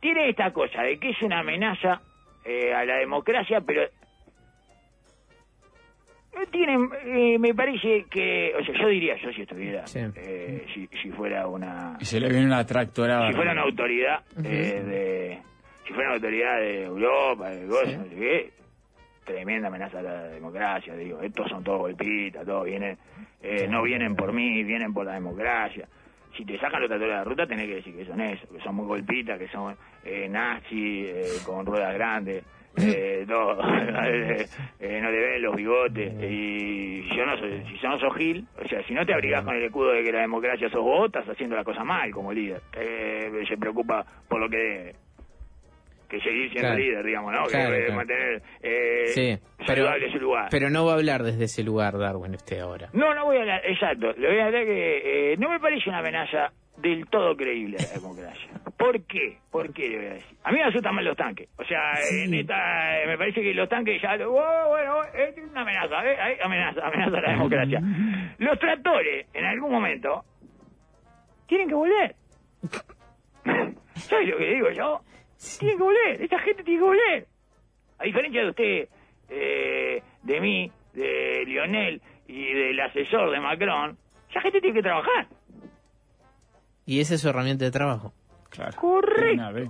tiene 0.00 0.28
esta 0.28 0.52
cosa 0.52 0.82
de 0.82 0.98
que 0.98 1.10
es 1.10 1.22
una 1.22 1.38
amenaza 1.40 2.00
eh, 2.44 2.74
a 2.74 2.84
la 2.84 2.96
democracia, 2.96 3.60
pero 3.60 3.82
no 6.34 6.46
tienen, 6.46 6.88
eh, 7.04 7.38
me 7.38 7.54
parece 7.54 8.04
que, 8.10 8.52
o 8.60 8.64
sea, 8.64 8.74
yo 8.80 8.88
diría, 8.88 9.16
yo 9.22 9.32
si 9.32 9.42
estuviera, 9.42 9.86
Sí. 9.86 10.00
eh, 10.16 10.66
si, 10.74 10.86
si 11.02 11.10
fuera 11.10 11.46
una, 11.46 11.96
Y 12.00 12.04
se 12.04 12.20
le 12.20 12.28
viene 12.28 12.46
una 12.46 12.64
tractorada. 12.64 13.28
si 13.28 13.34
fuera 13.34 13.52
una 13.52 13.62
autoridad 13.62 14.20
eh, 14.44 14.82
de, 14.82 15.38
si 15.86 15.92
fuera 15.92 16.10
una 16.10 16.14
autoridad 16.16 16.58
de 16.60 16.82
Europa, 16.84 17.50
de 17.50 17.66
cosas, 17.66 17.88
Sí. 17.90 17.96
no 17.96 18.04
sé 18.04 18.16
qué, 18.16 18.50
tremenda 19.28 19.68
amenaza 19.68 19.98
a 19.98 20.02
la 20.02 20.22
democracia, 20.24 20.94
digo, 20.96 21.20
estos 21.20 21.48
son 21.48 21.62
todos 21.62 21.80
golpistas, 21.80 22.44
todos 22.46 22.64
vienen, 22.64 22.96
eh, 23.42 23.68
no 23.68 23.82
vienen 23.82 24.16
por 24.16 24.32
mí, 24.32 24.64
vienen 24.64 24.92
por 24.92 25.04
la 25.04 25.12
democracia. 25.12 25.86
Si 26.36 26.44
te 26.44 26.58
sacan 26.58 26.80
los 26.80 26.90
tatuajes 26.90 27.08
de 27.08 27.14
la 27.14 27.24
ruta, 27.24 27.46
tenés 27.46 27.66
que 27.66 27.74
decir 27.76 27.94
que 27.94 28.04
son 28.06 28.20
eso, 28.20 28.48
que 28.48 28.60
son 28.60 28.74
muy 28.74 28.86
golpistas, 28.86 29.38
que 29.38 29.48
son 29.48 29.76
eh, 30.04 30.28
nazis, 30.28 31.08
eh, 31.08 31.24
con 31.44 31.66
ruedas 31.66 31.94
grandes, 31.94 32.44
eh, 32.76 33.24
todo, 33.28 33.60
eh, 33.60 35.00
no 35.02 35.10
le 35.10 35.20
ven 35.20 35.42
los 35.42 35.56
bigotes, 35.56 36.12
y 36.22 37.02
yo 37.14 37.26
no 37.26 37.36
soy, 37.38 37.62
si 37.68 37.78
yo 37.78 37.88
no 37.88 37.98
sos 37.98 38.16
Gil, 38.16 38.46
o 38.64 38.68
sea, 38.68 38.82
si 38.86 38.94
no 38.94 39.04
te 39.04 39.12
abrigás 39.12 39.44
con 39.44 39.54
el 39.54 39.64
escudo 39.64 39.92
de 39.92 40.02
que 40.02 40.12
la 40.12 40.20
democracia 40.20 40.70
sos 40.70 40.82
vos, 40.82 41.06
estás 41.06 41.28
haciendo 41.28 41.56
la 41.56 41.64
cosa 41.64 41.84
mal 41.84 42.10
como 42.12 42.32
líder, 42.32 42.62
eh, 42.74 43.44
se 43.46 43.56
preocupa 43.56 44.04
por 44.28 44.40
lo 44.40 44.48
que 44.48 44.56
debe 44.56 44.94
que 46.08 46.20
seguir 46.20 46.50
siendo 46.50 46.68
Claro. 46.70 46.78
líder, 46.78 47.04
digamos, 47.04 47.32
¿no? 47.32 47.44
Claro, 47.44 47.70
que 47.72 47.78
claro. 47.80 47.94
mantener 47.94 48.42
eh, 48.62 49.06
Sí, 49.08 49.38
pero, 49.58 49.66
saludable 49.84 50.12
su 50.12 50.18
lugar. 50.18 50.48
pero 50.50 50.70
no 50.70 50.84
va 50.86 50.92
a 50.92 50.94
hablar 50.96 51.22
desde 51.22 51.44
ese 51.44 51.62
lugar, 51.62 51.98
Darwin, 51.98 52.34
usted 52.34 52.58
ahora. 52.60 52.88
No, 52.92 53.14
no 53.14 53.24
voy 53.26 53.36
a 53.36 53.40
hablar, 53.40 53.60
exacto. 53.66 54.12
Le 54.12 54.28
voy 54.28 54.38
a 54.38 54.46
hablar 54.46 54.64
que 54.64 55.32
eh, 55.32 55.36
no 55.38 55.50
me 55.50 55.60
parece 55.60 55.88
una 55.90 55.98
amenaza 55.98 56.52
del 56.78 57.06
todo 57.10 57.36
creíble 57.36 57.76
a 57.78 57.82
la 57.82 58.00
democracia. 58.00 58.50
¿Por 58.78 59.02
qué? 59.06 59.38
¿Por 59.50 59.72
qué 59.72 59.88
le 59.88 59.96
voy 59.96 60.06
a 60.06 60.14
decir? 60.14 60.36
A 60.44 60.52
mí 60.52 60.58
me 60.58 60.64
asustan 60.64 60.94
más 60.94 61.04
los 61.04 61.16
tanques. 61.16 61.48
O 61.58 61.64
sea, 61.64 61.92
en 62.22 62.32
esta, 62.34 63.02
eh, 63.02 63.06
me 63.08 63.18
parece 63.18 63.42
que 63.42 63.52
los 63.52 63.68
tanques 63.68 64.00
ya... 64.00 64.16
Oh, 64.26 64.68
bueno, 64.68 65.02
es 65.12 65.36
una 65.50 65.62
amenaza, 65.62 66.08
¿eh? 66.08 66.16
Hay 66.20 66.36
amenaza, 66.42 66.86
amenaza 66.86 67.18
a 67.18 67.20
la 67.20 67.30
democracia. 67.32 67.80
Los 68.38 68.58
tractores, 68.60 69.26
en 69.34 69.44
algún 69.44 69.72
momento, 69.72 70.24
tienen 71.48 71.68
que 71.68 71.74
volver. 71.74 72.14
¿Sabes 73.96 74.28
lo 74.28 74.36
que 74.38 74.54
digo 74.54 74.70
yo? 74.70 75.00
Tienen 75.58 75.78
que 75.78 75.84
volver, 75.84 76.22
esta 76.22 76.38
gente 76.40 76.64
tiene 76.64 76.80
que 76.80 76.84
volver. 76.84 77.26
A 77.98 78.04
diferencia 78.04 78.42
de 78.42 78.50
usted, 78.50 78.88
eh, 79.28 80.02
de 80.22 80.40
mí, 80.40 80.72
de 80.94 81.44
Lionel 81.46 82.00
y 82.26 82.52
del 82.52 82.80
asesor 82.80 83.30
de 83.30 83.40
Macron, 83.40 83.96
esa 84.30 84.40
gente 84.40 84.60
tiene 84.60 84.76
que 84.76 84.82
trabajar. 84.82 85.26
Y 86.86 87.00
esa 87.00 87.14
es 87.14 87.20
su 87.20 87.28
herramienta 87.28 87.64
de 87.64 87.70
trabajo. 87.70 88.12
Claro. 88.50 88.76
Correcto. 88.76 89.34
Una 89.34 89.52
vez. 89.52 89.68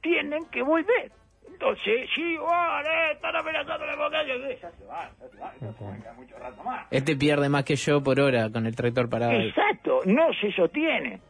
Tienen 0.00 0.46
que 0.46 0.62
volver. 0.62 1.10
Entonces, 1.48 2.08
sí, 2.14 2.36
vale, 2.38 3.12
están 3.12 3.36
amenazando 3.36 3.84
la 3.84 3.92
democracia. 3.92 4.34
Ya 4.36 4.70
se 4.70 4.84
van, 4.86 5.10
ya 5.20 5.28
se 5.28 5.36
van, 5.36 5.52
ya 5.60 5.72
se 5.72 5.84
van, 5.84 6.02
queda 6.02 6.12
mucho 6.14 6.38
rato 6.38 6.62
más. 6.62 6.86
Este 6.90 7.16
pierde 7.16 7.48
más 7.48 7.64
que 7.64 7.76
yo 7.76 8.02
por 8.02 8.18
hora 8.20 8.48
con 8.50 8.66
el 8.66 8.74
tractor 8.76 9.10
parado. 9.10 9.32
ahí. 9.32 9.48
Exacto, 9.48 10.00
no 10.06 10.32
se 10.40 10.52
sostiene 10.52 11.20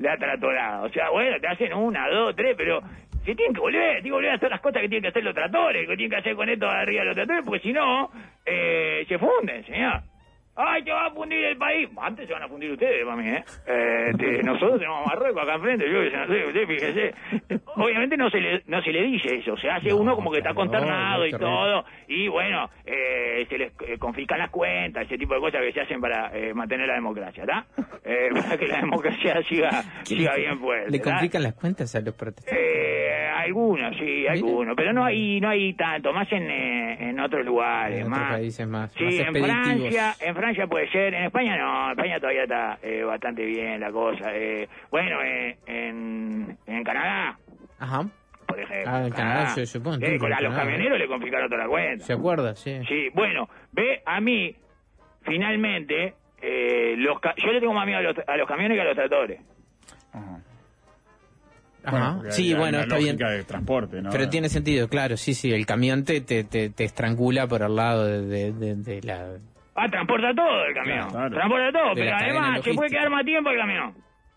la 0.00 0.16
tratorada. 0.16 0.82
O 0.82 0.88
sea, 0.88 1.10
bueno, 1.10 1.38
te 1.40 1.46
hacen 1.46 1.72
una, 1.74 2.08
dos, 2.08 2.34
tres, 2.34 2.54
pero 2.56 2.80
se 3.24 3.34
tienen 3.34 3.54
que 3.54 3.60
volver, 3.60 4.02
tienen 4.02 4.04
que 4.04 4.10
volver 4.10 4.30
a 4.30 4.34
hacer 4.34 4.50
las 4.50 4.60
cosas 4.60 4.82
que 4.82 4.88
tienen 4.88 5.02
que 5.02 5.08
hacer 5.08 5.22
los 5.22 5.34
tratores, 5.34 5.86
que 5.86 5.96
tienen 5.96 6.10
que 6.10 6.16
hacer 6.16 6.34
con 6.34 6.48
esto 6.48 6.68
arriba 6.68 7.00
de 7.00 7.06
los 7.06 7.14
tratores, 7.14 7.44
porque 7.44 7.60
si 7.60 7.72
no, 7.72 8.10
eh, 8.44 9.04
se 9.06 9.18
funden, 9.18 9.64
señor. 9.66 10.00
¡Ay, 10.62 10.82
te 10.84 10.92
va 10.92 11.06
a 11.06 11.10
fundir 11.10 11.44
el 11.44 11.56
país! 11.56 11.88
Antes 12.00 12.26
se 12.26 12.32
van 12.34 12.42
a 12.42 12.48
fundir 12.48 12.70
ustedes, 12.72 13.04
para 13.04 13.16
mí, 13.16 13.28
¿eh? 13.28 13.44
Eh, 13.66 14.12
te- 14.18 14.42
nosotros 14.44 14.78
tenemos 14.78 15.06
Marruecos 15.06 15.42
acá 15.42 15.54
enfrente, 15.54 15.84
yo 15.90 16.02
no 16.02 16.26
sé, 16.26 16.46
usted 16.46 16.66
fíjese. 16.66 17.14
Obviamente 17.76 18.16
no 18.16 18.28
se 18.30 18.40
le, 18.40 18.62
no 18.66 18.82
se 18.82 18.92
le 18.92 19.02
dice 19.04 19.36
eso, 19.36 19.56
se 19.56 19.70
hace 19.70 19.88
No, 19.88 19.96
uno 19.98 20.14
como 20.16 20.30
que 20.30 20.38
está 20.38 20.52
consternado 20.54 21.26
y 21.26 21.30
todo, 21.32 21.84
y 22.08 22.28
bueno, 22.28 22.68
eh, 22.84 23.46
se 23.48 23.58
les 23.58 23.72
eh, 23.86 23.96
confiscan 23.98 24.38
las 24.38 24.50
cuentas, 24.50 25.04
ese 25.06 25.16
tipo 25.16 25.34
de 25.34 25.40
cosas 25.40 25.62
que 25.62 25.72
se 25.72 25.80
hacen 25.80 26.00
para 26.00 26.30
eh, 26.36 26.52
mantener 26.52 26.86
la 26.88 26.94
democracia, 26.94 27.42
¿está? 27.44 27.64
Eh, 28.04 28.28
para 28.34 28.58
que 28.58 28.66
la 28.66 28.80
democracia 28.80 29.42
siga, 29.48 29.70
siga 30.04 30.34
bien 30.36 30.58
fuerte. 30.58 30.90
¿Le 30.90 30.98
¿tá? 30.98 31.04
complican 31.10 31.42
las 31.42 31.54
cuentas 31.54 31.94
a 31.94 32.00
los 32.00 32.14
protestantes? 32.14 32.58
Eh, 32.62 33.28
algunos, 33.34 33.96
sí, 33.96 34.26
algunos, 34.26 34.76
pero 34.76 34.92
no 34.92 35.04
hay, 35.04 35.40
no 35.40 35.48
hay 35.48 35.72
tanto, 35.74 36.12
más 36.12 36.30
en, 36.32 36.50
eh, 36.50 37.08
en 37.10 37.20
otros 37.20 37.44
lugares, 37.46 38.00
En 38.00 38.06
otros 38.06 38.18
más. 38.18 38.32
países 38.34 38.68
más, 38.68 38.92
Sí, 38.92 39.04
más 39.04 39.14
en. 39.14 39.34
Francia, 39.44 40.14
en 40.20 40.34
Francia 40.34 40.49
puede 40.68 40.88
ser, 40.90 41.14
en 41.14 41.24
España 41.24 41.56
no, 41.56 41.84
en 41.86 41.90
España 41.92 42.20
todavía 42.20 42.42
está 42.44 42.78
eh, 42.82 43.02
bastante 43.02 43.44
bien 43.44 43.80
la 43.80 43.90
cosa. 43.92 44.34
Eh, 44.34 44.68
bueno, 44.90 45.22
eh, 45.22 45.56
en, 45.66 46.56
en 46.66 46.84
Canadá, 46.84 47.38
Ajá. 47.78 48.06
por 48.46 48.58
ejemplo. 48.60 48.92
Ah, 48.92 49.04
en 49.06 49.12
Canadá, 49.12 49.54
yo 49.56 49.66
supongo, 49.66 49.96
Eh, 50.04 50.18
con- 50.18 50.32
a 50.32 50.40
los 50.40 50.52
Canadá. 50.52 50.62
camioneros 50.64 50.98
le 50.98 51.06
confiscaron 51.06 51.48
toda 51.50 51.62
la 51.62 51.68
cuenta. 51.68 52.04
¿Se 52.04 52.12
acuerda? 52.12 52.54
Sí. 52.56 52.80
Sí, 52.88 53.08
bueno, 53.14 53.48
ve, 53.72 54.02
a 54.04 54.20
mí, 54.20 54.54
finalmente, 55.22 56.14
eh, 56.42 56.94
los 56.96 57.20
ca- 57.20 57.34
yo 57.36 57.52
le 57.52 57.60
tengo 57.60 57.72
más 57.74 57.86
miedo 57.86 57.98
a 57.98 58.02
los, 58.02 58.16
a 58.26 58.36
los 58.36 58.48
camiones 58.48 58.76
que 58.76 58.82
a 58.82 58.84
los 58.84 58.94
tractores. 58.96 59.40
Ajá. 60.12 60.40
Ajá. 61.82 62.20
sí, 62.30 62.52
hay 62.52 62.58
bueno, 62.58 62.80
está 62.80 62.96
bien. 62.98 63.12
lógica 63.18 63.30
de 63.30 63.44
transporte, 63.44 64.02
¿no? 64.02 64.10
Pero 64.10 64.28
tiene 64.28 64.50
sentido, 64.50 64.86
claro, 64.88 65.16
sí, 65.16 65.32
sí. 65.32 65.50
El 65.52 65.64
camión 65.64 66.04
te, 66.04 66.20
te, 66.20 66.44
te, 66.44 66.68
te 66.68 66.84
estrangula 66.84 67.46
por 67.46 67.62
el 67.62 67.74
lado 67.74 68.04
de, 68.06 68.20
de- 68.22 68.52
de- 68.52 68.74
de 68.76 69.00
la... 69.02 69.28
Ah, 69.82 69.88
transporta 69.88 70.34
todo 70.34 70.64
el 70.66 70.74
camión. 70.74 70.98
Claro, 70.98 71.10
claro. 71.10 71.34
Transporta 71.34 71.72
todo, 71.72 71.94
De 71.94 72.02
pero 72.02 72.16
además 72.16 72.60
se 72.62 72.74
puede 72.74 72.90
quedar 72.90 73.10
más 73.10 73.24
tiempo 73.24 73.50
el 73.50 73.58
camión. 73.58 73.94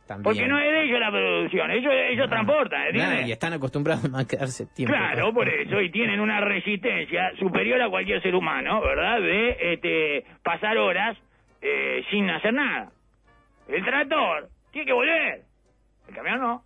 También. 0.08 0.23
Porque 0.23 0.47
no 0.47 0.58
es 0.60 0.71
de 0.71 0.84
ellos 0.84 0.99
la 0.99 1.12
producción, 1.12 1.71
ellos, 1.71 1.93
ellos 2.12 2.29
transportan, 2.29 2.88
¿entiendes? 2.88 3.27
y 3.27 3.32
están 3.32 3.53
acostumbrados 3.53 4.03
a 4.13 4.27
quedarse 4.27 4.65
tiempo. 4.67 4.93
Claro, 4.93 5.34
por 5.34 5.47
eso, 5.62 5.82
y 5.82 5.91
tienen 5.91 6.19
una 6.19 6.41
resistencia 6.41 7.32
superior 7.39 7.82
a 7.82 7.89
cualquier 7.89 8.21
ser 8.21 8.36
humano, 8.36 8.82
¿verdad? 8.82 9.21
De 9.21 9.73
este, 9.73 10.25
pasar 10.43 10.77
horas 10.77 11.17
eh, 11.62 12.03
sin 12.10 12.29
hacer 12.29 12.53
nada. 12.53 12.89
El 13.67 13.84
tractor 13.86 14.49
tiene 14.71 14.86
que 14.86 14.93
volver, 14.93 15.41
el 16.10 16.15
camión 16.15 16.39
no. 16.39 16.63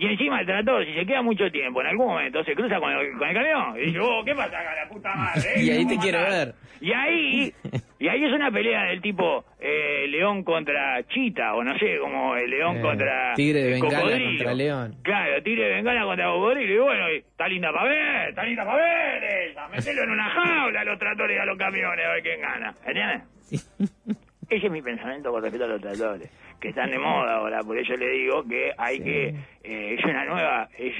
Y 0.00 0.06
encima 0.06 0.40
el 0.40 0.46
tractor, 0.46 0.86
si 0.86 0.94
se 0.94 1.04
queda 1.04 1.20
mucho 1.20 1.50
tiempo, 1.50 1.82
en 1.82 1.88
algún 1.88 2.06
momento 2.06 2.42
se 2.42 2.54
cruza 2.54 2.80
con 2.80 2.90
el, 2.90 3.12
con 3.18 3.28
el 3.28 3.34
camión 3.34 3.76
y 3.76 3.86
dice, 3.86 3.98
oh, 4.00 4.22
¿qué 4.24 4.34
pasa 4.34 4.58
acá, 4.58 4.74
la 4.74 4.88
puta 4.88 5.14
madre? 5.14 5.42
Y 5.62 5.70
ahí 5.70 5.84
¿Cómo 5.84 5.88
te 5.90 5.98
quiero 5.98 6.18
matar?". 6.20 6.32
ver. 6.46 6.54
Y 6.80 6.92
ahí, 6.94 7.52
y 7.98 8.08
ahí 8.08 8.24
es 8.24 8.32
una 8.32 8.50
pelea 8.50 8.84
del 8.84 9.02
tipo 9.02 9.44
eh, 9.60 10.06
león 10.08 10.42
contra 10.42 11.02
chita, 11.08 11.52
o 11.54 11.62
no 11.62 11.76
sé, 11.78 11.98
como 12.00 12.34
el 12.36 12.48
león 12.48 12.78
Eh, 12.78 12.80
contra 12.80 13.34
tigre 13.34 13.60
de 13.62 13.70
Bengala 13.72 13.98
cocodrilo. 14.00 14.28
contra 14.30 14.54
león. 14.54 14.94
Claro, 15.02 15.42
tigre 15.42 15.64
de 15.68 15.74
bengala 15.74 16.04
contra 16.04 16.26
cocodrilo. 16.28 16.74
Y 16.74 16.78
bueno, 16.78 17.06
está 17.08 17.48
linda 17.48 17.70
para 17.70 17.90
ver, 17.90 18.28
está 18.30 18.44
linda 18.44 18.64
para 18.64 18.76
ver 18.82 19.24
esa. 19.50 19.68
Metelo 19.68 20.02
en 20.04 20.10
una 20.12 20.30
jaula 20.30 20.80
a 20.80 20.84
los 20.84 20.98
tractores 20.98 21.36
y 21.36 21.40
a 21.40 21.44
los 21.44 21.58
camiones, 21.58 22.06
a 22.06 22.12
ver 22.14 22.22
quién 22.22 22.40
gana. 22.40 22.74
¿Entiendes? 22.86 23.22
Ese 24.48 24.66
es 24.66 24.72
mi 24.72 24.80
pensamiento 24.82 25.30
con 25.30 25.42
respecto 25.42 25.66
a 25.66 25.68
los 25.68 25.80
tractores, 25.82 26.30
que 26.60 26.68
están 26.68 26.90
de 26.90 26.98
moda 26.98 27.36
ahora. 27.36 27.60
Por 27.62 27.78
eso 27.78 27.94
le 27.96 28.08
digo 28.10 28.44
que 28.48 28.70
hay 28.76 29.00
que... 29.00 29.28
eh, 29.64 29.94
es 29.98 30.04
una 30.04 30.24
nueva... 30.24 30.68
Es, 30.78 30.94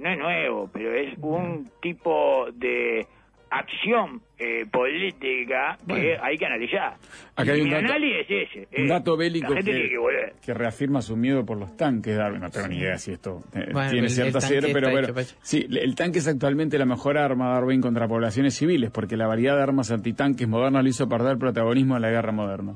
no 0.00 0.10
es 0.10 0.18
nuevo, 0.18 0.70
pero 0.72 0.92
es 0.92 1.16
un 1.22 1.70
tipo 1.80 2.46
de 2.52 3.06
acción 3.48 4.20
eh, 4.38 4.66
política 4.70 5.78
que 5.86 6.18
hay 6.20 6.36
que 6.36 6.44
analizar. 6.46 6.94
Acá 7.36 7.52
hay 7.52 7.60
un 7.60 7.68
mi 7.68 7.72
dato- 7.72 7.84
análisis 7.86 8.26
es 8.28 8.48
ese. 8.50 8.58
Un 8.76 8.82
es, 8.84 8.88
dato 8.90 9.16
bélico 9.16 9.54
que, 9.54 10.52
reafirma 10.52 11.00
su 11.00 11.16
miedo 11.16 11.46
por 11.46 11.56
los 11.56 11.76
tanques, 11.76 12.16
Darwin. 12.16 12.40
No 12.42 12.50
tengo 12.50 12.68
ni 12.68 12.78
idea 12.78 12.98
si 12.98 13.12
esto 13.12 13.42
eh, 13.54 13.68
Bueno, 13.72 13.90
tiene 13.90 14.06
el- 14.08 14.12
cierta 14.12 14.40
cero, 14.40 14.68
pero 14.72 14.90
bueno. 14.90 15.08
Sí, 15.42 15.66
el 15.70 15.94
tanque 15.94 16.18
es 16.18 16.28
actualmente 16.28 16.76
la 16.76 16.84
mejor 16.86 17.16
arma, 17.16 17.54
Darwin, 17.54 17.80
contra 17.80 18.06
poblaciones 18.08 18.54
civiles, 18.54 18.90
porque 18.90 19.16
la 19.16 19.26
variedad 19.26 19.56
de 19.56 19.62
armas 19.62 19.90
antitanques 19.90 20.46
modernas 20.46 20.82
le 20.82 20.90
hizo 20.90 21.08
perder 21.08 21.38
protagonismo 21.38 21.96
en 21.96 22.02
la 22.02 22.10
guerra 22.10 22.32
moderna. 22.32 22.74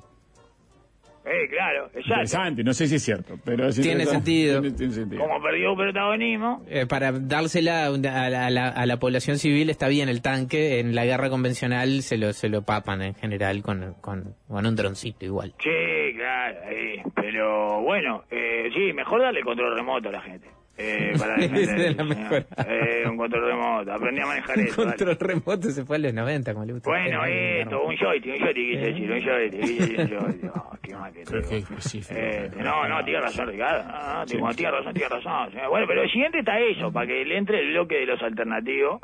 Eh, 1.33 1.49
claro, 1.49 1.87
exacto. 1.87 2.01
Interesante, 2.11 2.65
no 2.65 2.73
sé 2.75 2.89
si 2.89 2.97
es 2.97 3.03
cierto, 3.05 3.39
pero 3.45 3.69
es 3.69 3.81
Tiene 3.81 4.05
sentido. 4.05 4.61
Tiene, 4.61 4.77
tiene 4.77 4.93
sentido. 4.93 5.23
Como 5.23 5.41
perdió 5.41 5.77
protagonismo, 5.77 6.65
Eh, 6.69 6.87
para 6.87 7.13
dársela 7.13 7.87
a, 7.87 7.91
la, 7.91 8.47
a 8.47 8.51
la- 8.51 8.69
a 8.69 8.87
la 8.87 8.97
población 8.99 9.39
civil 9.39 9.71
está 9.71 9.87
bien 9.89 10.09
el 10.09 10.23
tanque, 10.23 10.81
en 10.81 10.95
la 10.95 11.05
guerra 11.05 11.31
convencional 11.31 12.03
se 12.03 12.19
lo, 12.19 12.33
se 12.33 12.49
lo 12.49 12.63
papan 12.63 13.03
en 13.03 13.15
general 13.15 13.63
con, 13.63 13.95
con, 14.01 14.35
con 14.49 14.67
un 14.67 14.75
droncito 14.75 15.25
igual. 15.25 15.55
Sí, 15.63 15.71
claro, 16.17 16.59
ahí. 16.69 17.03
pero 17.15 17.81
bueno, 17.83 18.25
eh, 18.31 18.69
sí, 18.75 18.93
mejor 18.93 19.23
darle 19.23 19.43
control 19.43 19.77
remoto 19.77 20.09
a 20.09 20.13
la 20.13 20.21
gente. 20.23 20.49
Eh, 20.83 21.13
para 21.19 21.37
defender, 21.37 21.95
la 21.97 22.05
mejor. 22.05 22.47
Eh, 22.67 23.05
un 23.07 23.17
control 23.19 23.47
remoto, 23.51 23.93
aprendí 23.93 24.21
a 24.23 24.27
manejar 24.27 24.59
eso. 24.61 24.83
dale. 24.85 24.97
Control 24.97 25.19
remoto 25.29 25.71
se 25.71 25.85
fue 25.85 25.97
a 25.97 25.99
los 26.01 26.15
90, 26.15 26.53
como 26.55 26.65
le 26.65 26.73
gusta. 26.73 26.89
Bueno, 26.91 27.19
usted, 27.21 27.61
esto, 27.61 27.83
un 27.85 27.97
joystick, 27.97 28.33
un 28.33 28.39
joystick, 28.41 28.71
quise 28.71 28.81
decir, 28.87 29.13
un 29.13 29.21
joystick, 29.21 29.61
quise 29.61 29.87
decir, 29.97 30.01
un 30.01 30.09
joystick. 30.09 30.51
Oh, 30.57 30.77
qué 30.83 30.95
mal 30.97 31.13
que. 31.13 31.23
Eh, 31.23 32.51
no, 32.57 32.89
no, 32.89 33.05
tiene 33.05 33.21
razón, 33.21 33.47
Ricardo. 33.49 33.85
No, 33.85 34.27
Sí. 34.27 34.37
tiene- 34.57 34.71
razón, 34.73 34.95
tiene 34.95 35.09
razón. 35.09 35.51
señor. 35.53 35.69
Bueno, 35.69 35.87
pero 35.87 36.03
el 36.03 36.11
siguiente 36.11 36.39
está 36.39 36.59
eso, 36.59 36.91
para 36.93 37.07
que 37.07 37.25
le 37.25 37.37
entre 37.37 37.61
el 37.61 37.73
bloque 37.73 37.97
de 37.97 38.07
los 38.07 38.23
alternativos 38.23 39.01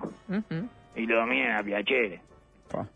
y 0.97 1.07
lo 1.07 1.17
dominen 1.21 1.53
a 1.53 1.62
Piacere. 1.62 2.21
Pa. 2.73 2.87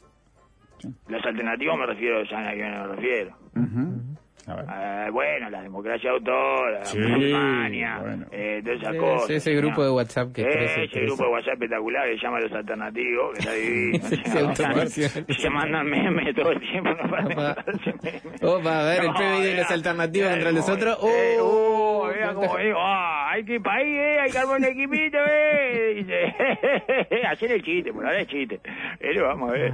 Los 1.09 1.25
alternativos 1.27 1.79
me 1.79 1.87
refiero, 1.87 2.25
¿saben 2.27 2.47
a 2.47 2.53
quién 2.53 2.71
me 2.71 2.87
refiero? 2.97 3.31
A 3.55 3.61
ver. 3.61 4.20
Eh, 4.49 5.11
bueno, 5.13 5.51
la 5.51 5.63
democracia 5.63 6.11
autora, 6.11 6.85
Sí, 6.85 6.99
la 6.99 7.09
musulmania, 7.09 7.99
bueno. 8.01 8.27
eh, 8.33 8.61
todas 8.65 8.81
esas 8.81 8.95
Ese- 8.95 8.99
cosas. 9.01 9.31
ese 9.31 9.55
grupo 9.55 9.77
¿no? 9.81 9.85
de 9.85 9.91
WhatsApp 9.91 10.33
que 10.33 10.43
Eh, 10.43 10.45
crece, 10.51 10.65
Ese 10.85 10.91
crece. 10.93 11.07
grupo 11.07 11.23
de 11.25 11.29
WhatsApp 11.31 11.53
espectacular 11.55 12.09
que 12.09 12.17
se 12.19 12.23
llama 12.27 12.41
Los 12.41 12.53
Alternativos, 12.53 13.33
que 13.35 13.39
está 13.39 13.53
divino. 13.55 14.05
Se 14.09 14.43
¿no? 14.43 14.49
automenciona. 14.49 15.27
se 15.29 15.51
mandan 15.51 15.87
memes 15.87 16.35
todo 16.35 16.53
el 16.53 16.61
tiempo. 16.61 16.91
No 16.91 17.11
paran 17.11 17.29
de 17.29 18.47
Opa. 18.47 18.81
a 18.81 18.85
ver, 18.85 19.01
el 19.01 19.07
No, 19.09 19.15
PBI 19.15 19.43
de 19.45 19.55
los 19.57 19.71
alternativos 19.71 20.31
mirá 20.31 20.43
contra 20.45 20.53
los 20.53 20.65
cómo- 20.65 20.77
otros. 20.77 20.99
eh, 21.15 21.37
¡Oh! 21.41 22.03
uh, 22.05 22.13
mirá 22.15 22.35
cómo 22.35 22.57
digo, 22.59 22.79
ah, 22.81 23.31
hay 23.33 23.45
que 23.45 23.55
ir 23.55 23.63
para 23.63 23.77
ahí, 23.79 23.93
eh, 23.95 24.21
hay 24.21 24.31
que 24.31 24.39
armar 24.39 24.57
un 24.59 24.65
equipito, 24.65 25.19
eh. 25.29 25.95
Dice, 25.97 27.27
hacer 27.27 27.53
el 27.53 27.63
chiste, 27.63 27.93
por 27.93 28.05
ahora 28.07 28.21
es 28.21 28.27
chiste. 28.29 28.61
Eh, 29.01 29.13
lo 29.15 29.27
vamos 29.29 29.51
a 29.51 29.53
ver. 29.53 29.73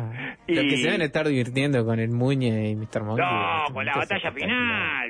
Los 0.49 0.65
Y- 0.65 0.69
que 0.69 0.77
se 0.77 0.85
deben 0.89 1.03
estar 1.03 1.27
divirtiendo 1.27 1.85
con 1.85 1.99
el 2.01 2.11
Muñe 2.11 2.71
y 2.71 2.77
Mr. 2.77 3.03
Monkey. 3.05 3.25
no, 3.25 3.73
con 3.73 3.85
la 3.85 3.95
batalla 3.97 4.33
final, 4.33 4.56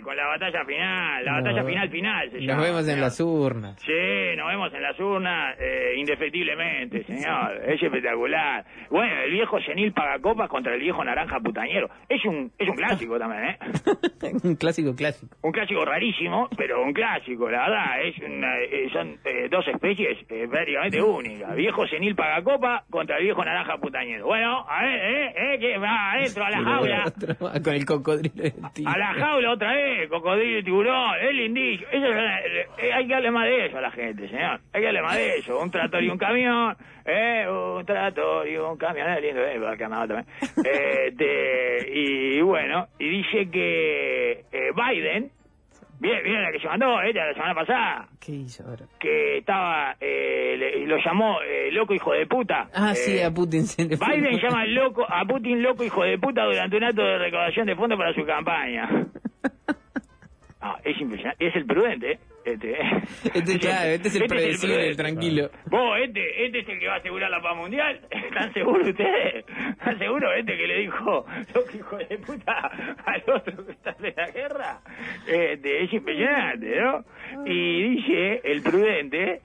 con 0.02 0.16
la 0.16 0.26
batalla 0.26 0.64
final, 0.64 1.24
la 1.24 1.32
batalla 1.40 1.64
final 1.64 1.88
final 1.90 2.30
se 2.30 2.36
Nos 2.38 2.46
llama, 2.46 2.62
vemos 2.62 2.88
en 2.88 3.00
las 3.00 3.20
urnas. 3.20 3.76
Sí, 3.82 4.36
nos 4.36 4.48
vemos 4.48 4.72
en 4.74 4.82
las 4.82 4.98
urnas, 5.00 5.56
eh, 5.60 5.94
indefectiblemente, 5.98 7.04
señor. 7.04 7.56
Es 7.66 7.82
espectacular. 7.82 8.64
Bueno, 8.90 9.20
el 9.22 9.32
viejo 9.32 9.60
senil 9.60 9.92
pagacopas 9.92 10.48
contra 10.48 10.74
el 10.74 10.80
viejo 10.80 11.04
naranja 11.04 11.40
putañero. 11.40 11.88
Es 12.08 12.24
un, 12.24 12.52
es 12.58 12.68
un 12.68 12.76
clásico 12.76 13.18
también, 13.18 13.44
¿eh? 13.44 13.58
un 14.44 14.56
clásico 14.56 14.94
clásico. 14.94 15.36
Un 15.42 15.52
clásico 15.52 15.84
rarísimo, 15.84 16.48
pero 16.56 16.82
un 16.82 16.92
clásico, 16.92 17.50
la 17.50 17.68
verdad. 17.68 18.02
Es 18.04 18.18
una- 18.18 18.58
eh, 18.60 18.88
son 18.92 19.18
eh, 19.24 19.48
dos 19.50 19.66
especies 19.68 20.18
eh, 20.28 20.46
prácticamente 20.50 21.02
únicas. 21.02 21.54
Viejo 21.56 21.86
senil 21.88 22.14
pagacopa 22.14 22.84
contra 22.90 23.16
el 23.18 23.24
viejo 23.24 23.44
naranja 23.44 23.76
putañero. 23.78 24.26
Bueno, 24.26 24.64
a 24.68 24.82
ver, 24.84 25.00
¿eh? 25.00 25.34
¿eh? 25.54 25.58
Que 25.58 25.78
va 25.78 26.12
adentro 26.12 26.44
a 26.44 26.50
la 26.50 26.62
jaula. 26.62 27.04
Con 27.64 27.74
el 27.74 27.84
cocodrilo. 27.84 28.44
A 28.86 28.98
la 28.98 29.14
jaula 29.14 29.35
otra 29.44 29.72
vez, 29.72 30.08
cocodrilo 30.08 30.58
y 30.58 30.62
tiburón, 30.62 31.14
el 31.20 31.40
indillo. 31.40 31.86
Eso, 31.90 32.06
es- 32.06 32.66
eh, 32.78 32.92
hay 32.92 33.06
que 33.06 33.12
darle 33.12 33.30
más 33.30 33.44
de 33.44 33.66
eso 33.66 33.78
a 33.78 33.80
la 33.80 33.90
gente, 33.90 34.28
señor. 34.28 34.60
Hay 34.72 34.80
que 34.80 34.86
darle 34.86 35.02
más 35.02 35.16
de 35.16 35.36
eso. 35.38 35.58
Un 35.60 35.70
tractor 35.70 36.02
y 36.02 36.08
un 36.08 36.18
camión, 36.18 36.76
eh, 37.04 37.46
un 37.48 37.84
tractor 37.84 38.48
y 38.48 38.56
un 38.56 38.76
camión. 38.78 39.08
Es 39.10 39.22
lindo, 39.22 39.40
eh, 39.42 39.76
también. 39.86 40.24
Este, 40.64 41.90
y 41.92 42.40
bueno, 42.40 42.86
y 42.98 43.08
dice 43.08 43.50
que 43.50 44.32
eh, 44.52 44.70
Biden, 44.74 45.30
bien, 46.00 46.22
bien 46.24 46.42
la 46.42 46.52
que 46.52 46.58
se 46.60 46.66
mandó, 46.68 47.00
ella 47.02 47.26
la 47.26 47.34
semana 47.34 47.54
pasada, 47.54 48.08
¿Qué 48.20 48.32
hizo 48.32 48.64
ahora? 48.64 48.84
que 48.98 49.38
estaba, 49.38 49.96
eh, 50.00 50.56
le- 50.58 50.86
lo 50.86 50.96
llamó 50.98 51.40
eh, 51.42 51.70
loco 51.72 51.94
hijo 51.94 52.12
de 52.12 52.26
puta. 52.26 52.68
Ah, 52.74 52.94
sí, 52.94 53.18
Eh, 53.18 53.24
a 53.24 53.30
Putin 53.30 53.66
se. 53.66 53.84
Biden 53.84 54.38
llama 54.40 54.66
loco, 54.66 55.06
a 55.08 55.24
Putin 55.24 55.62
loco 55.62 55.84
hijo 55.84 56.02
de 56.04 56.18
puta 56.18 56.44
durante 56.44 56.76
un 56.76 56.84
acto 56.84 57.02
de 57.02 57.18
recaudación 57.18 57.66
de 57.66 57.76
fondos 57.76 57.98
para 57.98 58.12
su 58.14 58.24
campaña. 58.24 59.05
Es 60.86 61.00
impresionante. 61.00 61.44
Es 61.44 61.56
el 61.56 61.66
prudente, 61.66 62.12
¿eh? 62.12 62.18
Este. 62.46 62.76
Este, 63.34 63.58
claro, 63.58 63.90
este 63.90 64.08
es 64.08 64.16
el 64.16 64.26
predecible, 64.28 64.74
el 64.74 64.96
prudente. 64.96 65.02
tranquilo. 65.02 65.50
Vos, 65.66 65.98
este, 66.02 66.46
este 66.46 66.60
es 66.60 66.68
el 66.68 66.78
que 66.78 66.86
va 66.86 66.94
a 66.94 66.98
asegurar 66.98 67.30
la 67.30 67.40
paz 67.40 67.56
mundial. 67.56 68.00
¿Están 68.10 68.52
seguros 68.52 68.88
ustedes? 68.88 69.44
¿Están 69.70 69.98
seguros 69.98 70.30
este 70.38 70.56
que 70.56 70.66
le 70.66 70.78
dijo, 70.80 71.26
loco 71.54 71.76
hijo 71.76 71.96
de 71.96 72.18
puta, 72.18 72.70
al 73.04 73.22
otro 73.34 73.66
que 73.66 73.72
está 73.72 73.96
en 74.00 74.14
la 74.16 74.30
guerra? 74.30 74.80
Este, 75.26 75.84
es 75.84 75.92
impresionante, 75.92 76.80
¿no? 76.80 77.04
Y 77.44 77.82
dice, 77.96 78.40
el 78.44 78.62
prudente, 78.62 79.40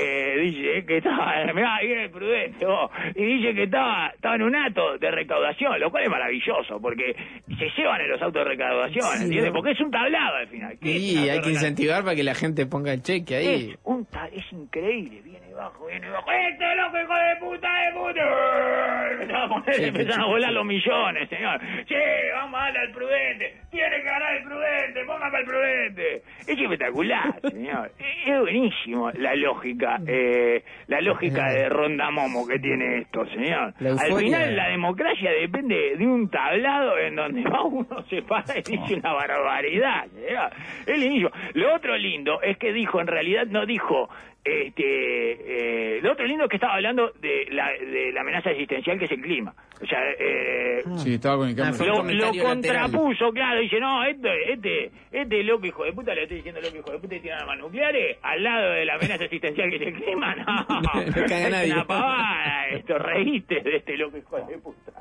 eh, 0.00 0.38
dice 0.40 0.86
que 0.86 0.98
estaba, 0.98 1.52
mirá, 1.52 1.76
ahí 1.76 1.86
viene 1.88 2.04
el 2.04 2.10
prudente, 2.10 2.64
vos, 2.64 2.90
y 3.14 3.24
dice 3.24 3.54
que 3.54 3.64
estaba, 3.64 4.08
estaba 4.14 4.36
en 4.36 4.42
un 4.42 4.54
acto 4.56 4.98
de 4.98 5.10
recaudación, 5.10 5.80
lo 5.80 5.90
cual 5.90 6.04
es 6.04 6.10
maravilloso, 6.10 6.80
porque 6.80 7.14
se 7.58 7.70
llevan 7.76 8.00
en 8.00 8.10
los 8.10 8.22
autos 8.22 8.44
de 8.44 8.50
recaudación, 8.50 9.22
¿entiendes? 9.22 9.52
Porque 9.52 9.72
es 9.72 9.80
un 9.80 9.90
tablado 9.90 10.36
al 10.36 10.48
final. 10.48 10.78
¿Qué 10.80 10.96
es 10.96 11.02
un 11.02 11.06
Sí, 11.06 11.28
hay 11.28 11.38
de 11.38 11.42
que 11.42 11.50
incentivar 11.50 12.02
para 12.04 12.14
que 12.14 12.22
la 12.22 12.34
gente 12.36 12.66
ponga 12.66 12.92
el 12.92 13.02
cheque 13.02 13.36
ahí. 13.36 13.70
Es 13.72 13.78
un 13.84 14.06
es 14.32 14.52
increíble, 14.52 15.20
viene 15.22 15.45
bajo, 15.56 15.86
viene 15.86 16.08
bajo. 16.10 16.30
¡Este 16.30 16.76
loco 16.76 16.98
hijo 16.98 17.14
de 17.14 17.36
puta 17.40 17.68
de 17.74 17.92
puta! 17.92 19.10
Empezaron 19.12 19.42
a, 19.42 19.48
poner, 19.48 19.74
Sí, 19.74 19.84
empezaron 19.84 20.20
a 20.20 20.24
sí, 20.24 20.30
volar 20.30 20.52
los 20.52 20.64
millones, 20.66 21.28
señor. 21.28 21.60
Sí, 21.88 21.94
vamos 22.34 22.60
a 22.60 22.64
darle 22.64 22.78
al 22.80 22.90
prudente. 22.92 23.56
Tiene 23.70 23.96
que 23.96 24.02
ganar 24.02 24.36
el 24.36 24.42
prudente, 24.44 25.04
póngame 25.06 25.38
al 25.38 25.44
prudente. 25.44 26.16
Es 26.40 26.58
espectacular, 26.58 27.40
señor. 27.50 27.90
Es 27.98 28.40
buenísimo 28.40 29.10
la 29.12 29.34
lógica, 29.34 29.98
eh, 30.06 30.62
la 30.86 31.00
lógica 31.00 31.50
de 31.50 31.68
Ronda 31.68 32.10
Momo 32.10 32.46
que 32.46 32.58
tiene 32.58 32.98
esto, 32.98 33.24
señor. 33.26 33.74
Al 33.80 34.16
final 34.18 34.56
la 34.56 34.68
democracia 34.68 35.30
depende 35.32 35.96
de 35.96 36.06
un 36.06 36.28
tablado 36.30 36.98
en 36.98 37.16
donde 37.16 37.42
va 37.44 37.64
uno 37.64 38.02
se 38.08 38.22
para 38.22 38.58
y 38.58 38.62
dice 38.62 38.94
una 38.94 39.12
barbaridad. 39.12 40.06
señor. 40.14 40.50
Es 40.86 40.98
lindísimo. 40.98 41.30
Lo 41.54 41.74
otro 41.74 41.96
lindo 41.96 42.40
es 42.42 42.56
que 42.58 42.72
dijo, 42.72 43.00
en 43.00 43.06
realidad 43.06 43.46
no 43.46 43.64
dijo 43.66 44.08
este, 44.46 45.96
eh, 45.96 46.00
lo 46.02 46.12
otro 46.12 46.26
lindo 46.26 46.44
es 46.44 46.50
que 46.50 46.56
estaba 46.56 46.74
hablando 46.74 47.10
de 47.20 47.46
la, 47.50 47.70
de 47.72 48.12
la 48.12 48.20
amenaza 48.20 48.50
existencial 48.50 48.98
que 48.98 49.04
es 49.06 49.10
el 49.12 49.20
clima. 49.22 49.54
O 49.82 49.86
sea, 49.86 49.98
eh, 50.18 50.82
Sí, 50.98 51.14
estaba 51.14 51.36
con 51.38 51.48
el 51.48 51.60
Ah, 51.60 51.64
cambio. 51.70 52.00
un 52.00 52.06
lo, 52.08 52.14
lo 52.14 52.26
lateral. 52.26 52.46
contrapuso, 52.46 53.30
claro, 53.32 53.60
dice, 53.60 53.78
no, 53.80 54.04
este, 54.04 54.52
este, 54.52 54.90
este 55.12 55.42
loco 55.44 55.66
hijo 55.66 55.84
de 55.84 55.92
puta, 55.92 56.14
le 56.14 56.22
estoy 56.22 56.38
diciendo 56.38 56.60
loco 56.62 56.76
hijo 56.78 56.92
de 56.92 56.98
puta 56.98 57.14
y 57.16 57.20
tiene 57.20 57.36
armas 57.36 57.58
nucleares, 57.58 58.16
al 58.22 58.42
lado 58.42 58.70
de 58.72 58.84
la 58.86 58.94
amenaza 58.94 59.24
existencial 59.24 59.68
que 59.70 59.76
es 59.76 59.82
el 59.82 59.94
clima, 59.94 60.34
no, 60.36 60.66
No 61.06 61.26
caga 61.28 61.50
nadie. 61.50 61.72
una 61.72 61.84
pavada, 61.86 62.68
esto, 62.70 62.98
reíste 62.98 63.60
de 63.60 63.76
este 63.76 63.96
loco 63.98 64.16
hijo 64.16 64.36
de 64.46 64.58
puta, 64.58 64.92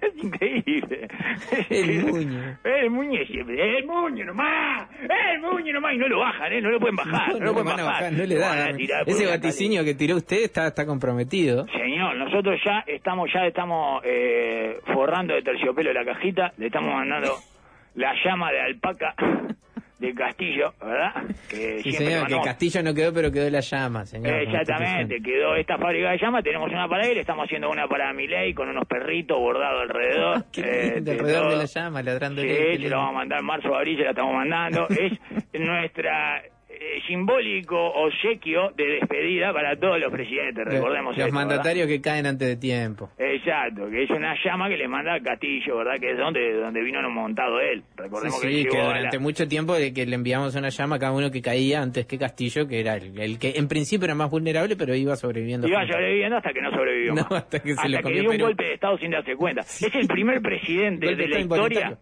es 0.00 0.24
increíble. 0.24 1.08
El 1.68 2.04
Muñe. 2.04 2.56
El 2.64 2.90
Muñe 2.90 3.26
siempre, 3.26 3.78
el 3.78 3.86
Muñe 3.86 4.24
nomás, 4.24 4.88
el 5.02 5.40
Muñe 5.40 5.72
nomás, 5.72 5.94
y 5.94 5.98
no 5.98 6.08
lo 6.08 6.20
bajan, 6.20 6.52
¿eh? 6.52 6.60
no 6.62 6.70
lo 6.70 6.80
pueden 6.80 6.96
bajar, 6.96 7.28
no, 7.34 7.38
No, 7.38 7.38
lo 7.40 7.44
no, 7.46 7.52
pueden 7.52 7.66
van 7.66 7.80
a 7.80 7.84
bajar. 7.84 8.02
bajar, 8.04 8.12
no 8.18 8.24
le 8.26 8.34
Lo 8.34 8.40
da. 8.40 8.48
van 8.48 8.58
a 8.58 8.72
tirar 8.86 9.08
Ese 9.08 9.26
vaticinio 9.26 9.84
que 9.84 9.94
tiró 9.94 10.16
usted 10.16 10.42
está, 10.42 10.66
está 10.66 10.86
comprometido. 10.86 11.66
Señor, 11.66 12.16
nosotros 12.16 12.60
ya 12.64 12.84
estamos 12.86 13.30
ya 13.32 13.46
estamos 13.46 14.02
eh, 14.04 14.78
forrando 14.92 15.34
de 15.34 15.42
terciopelo 15.42 15.92
la 15.92 16.04
cajita, 16.04 16.52
le 16.58 16.66
estamos 16.66 16.92
mandando 16.92 17.34
la 17.94 18.12
llama 18.24 18.52
de 18.52 18.60
alpaca 18.60 19.14
del 19.98 20.14
castillo, 20.14 20.74
¿verdad? 20.80 21.12
Que 21.48 21.80
Sí, 21.82 21.92
señor, 21.92 22.26
que 22.26 22.34
el 22.34 22.40
castillo 22.42 22.82
no 22.82 22.94
quedó, 22.94 23.12
pero 23.12 23.30
quedó 23.30 23.48
la 23.48 23.60
llama, 23.60 24.04
señor. 24.04 24.34
Exactamente, 24.34 25.20
quedó 25.22 25.54
esta 25.54 25.78
fábrica 25.78 26.10
de 26.10 26.18
llama, 26.18 26.42
tenemos 26.42 26.70
una 26.70 26.88
para 26.88 27.06
él, 27.08 27.18
estamos 27.18 27.44
haciendo 27.44 27.70
una 27.70 27.86
para 27.86 28.12
Miley 28.12 28.52
con 28.54 28.68
unos 28.68 28.86
perritos 28.86 29.38
bordados 29.38 29.82
alrededor. 29.82 30.44
Qué 30.52 30.60
eh, 30.60 30.94
lindo, 30.96 31.12
de 31.12 31.18
alrededor 31.18 31.50
de 31.50 31.56
la 31.56 31.64
llama, 31.64 32.02
ladrando 32.02 32.42
Sí, 32.42 32.48
se 32.48 32.88
lo 32.88 32.96
vamos 32.96 33.10
a 33.10 33.18
mandar 33.18 33.38
en 33.40 33.46
marzo 33.46 33.68
o 33.70 33.74
abril, 33.74 33.96
se 33.96 34.04
la 34.04 34.10
estamos 34.10 34.34
mandando. 34.34 34.88
Es 34.88 35.12
nuestra 35.60 36.42
eh, 36.84 37.00
simbólico 37.06 37.76
obsequio 37.78 38.70
de 38.76 38.84
despedida 39.00 39.52
para 39.52 39.76
todos 39.76 39.98
los 39.98 40.12
presidentes, 40.12 40.64
recordemos 40.64 41.16
Los 41.16 41.26
esto, 41.26 41.34
¿verdad? 41.36 41.48
mandatarios 41.48 41.88
que 41.88 42.00
caen 42.00 42.26
antes 42.26 42.46
de 42.48 42.56
tiempo. 42.56 43.10
Exacto, 43.18 43.88
que 43.90 44.02
es 44.04 44.10
una 44.10 44.34
llama 44.44 44.68
que 44.68 44.76
le 44.76 44.88
manda 44.88 45.14
al 45.14 45.22
castillo, 45.22 45.78
¿verdad? 45.78 45.94
Que 46.00 46.12
es 46.12 46.18
donde, 46.18 46.52
donde 46.54 46.82
vino 46.82 47.00
montado 47.10 47.60
él. 47.60 47.80
Sí, 47.82 47.92
Recordemos 47.96 48.40
que 48.40 48.48
sí, 48.48 48.64
que 48.64 48.70
llegó 48.70 48.82
a 48.82 48.86
durante 48.88 49.16
la- 49.16 49.22
mucho 49.22 49.48
tiempo 49.48 49.74
de 49.74 49.92
que 49.94 50.06
le 50.06 50.14
enviamos 50.14 50.54
una 50.56 50.68
llama 50.68 50.96
a 50.96 50.98
cada 50.98 51.12
uno 51.12 51.30
que 51.30 51.40
caía 51.42 51.80
antes 51.82 52.06
que 52.06 52.18
Castillo, 52.18 52.66
que 52.66 52.80
era 52.80 52.94
el, 52.96 53.18
el 53.20 53.38
que 53.38 53.52
en 53.56 53.68
principio 53.68 54.04
era 54.06 54.14
más 54.14 54.30
vulnerable, 54.30 54.76
pero 54.76 54.94
iba 54.94 55.14
sobreviviendo. 55.16 55.66
Iba 55.68 55.80
junto. 55.80 55.92
sobreviviendo 55.94 56.36
hasta 56.36 56.52
que 56.52 56.60
no 56.62 56.70
sobrevivió. 56.70 57.14
No, 57.14 57.22
más. 57.22 57.32
hasta 57.32 57.60
que 57.60 57.74
se 57.74 57.88
lo 57.88 58.00
dio 58.08 58.30
un 58.30 58.38
golpe 58.38 58.64
de 58.64 58.74
Estado 58.74 58.98
sin 58.98 59.10
darse 59.10 59.34
cuenta. 59.36 59.62
Es 59.84 59.94
el 59.94 60.06
primer 60.08 60.40
presidente 60.42 61.14
de 61.14 61.28
la 61.28 61.40
historia. 61.40 61.98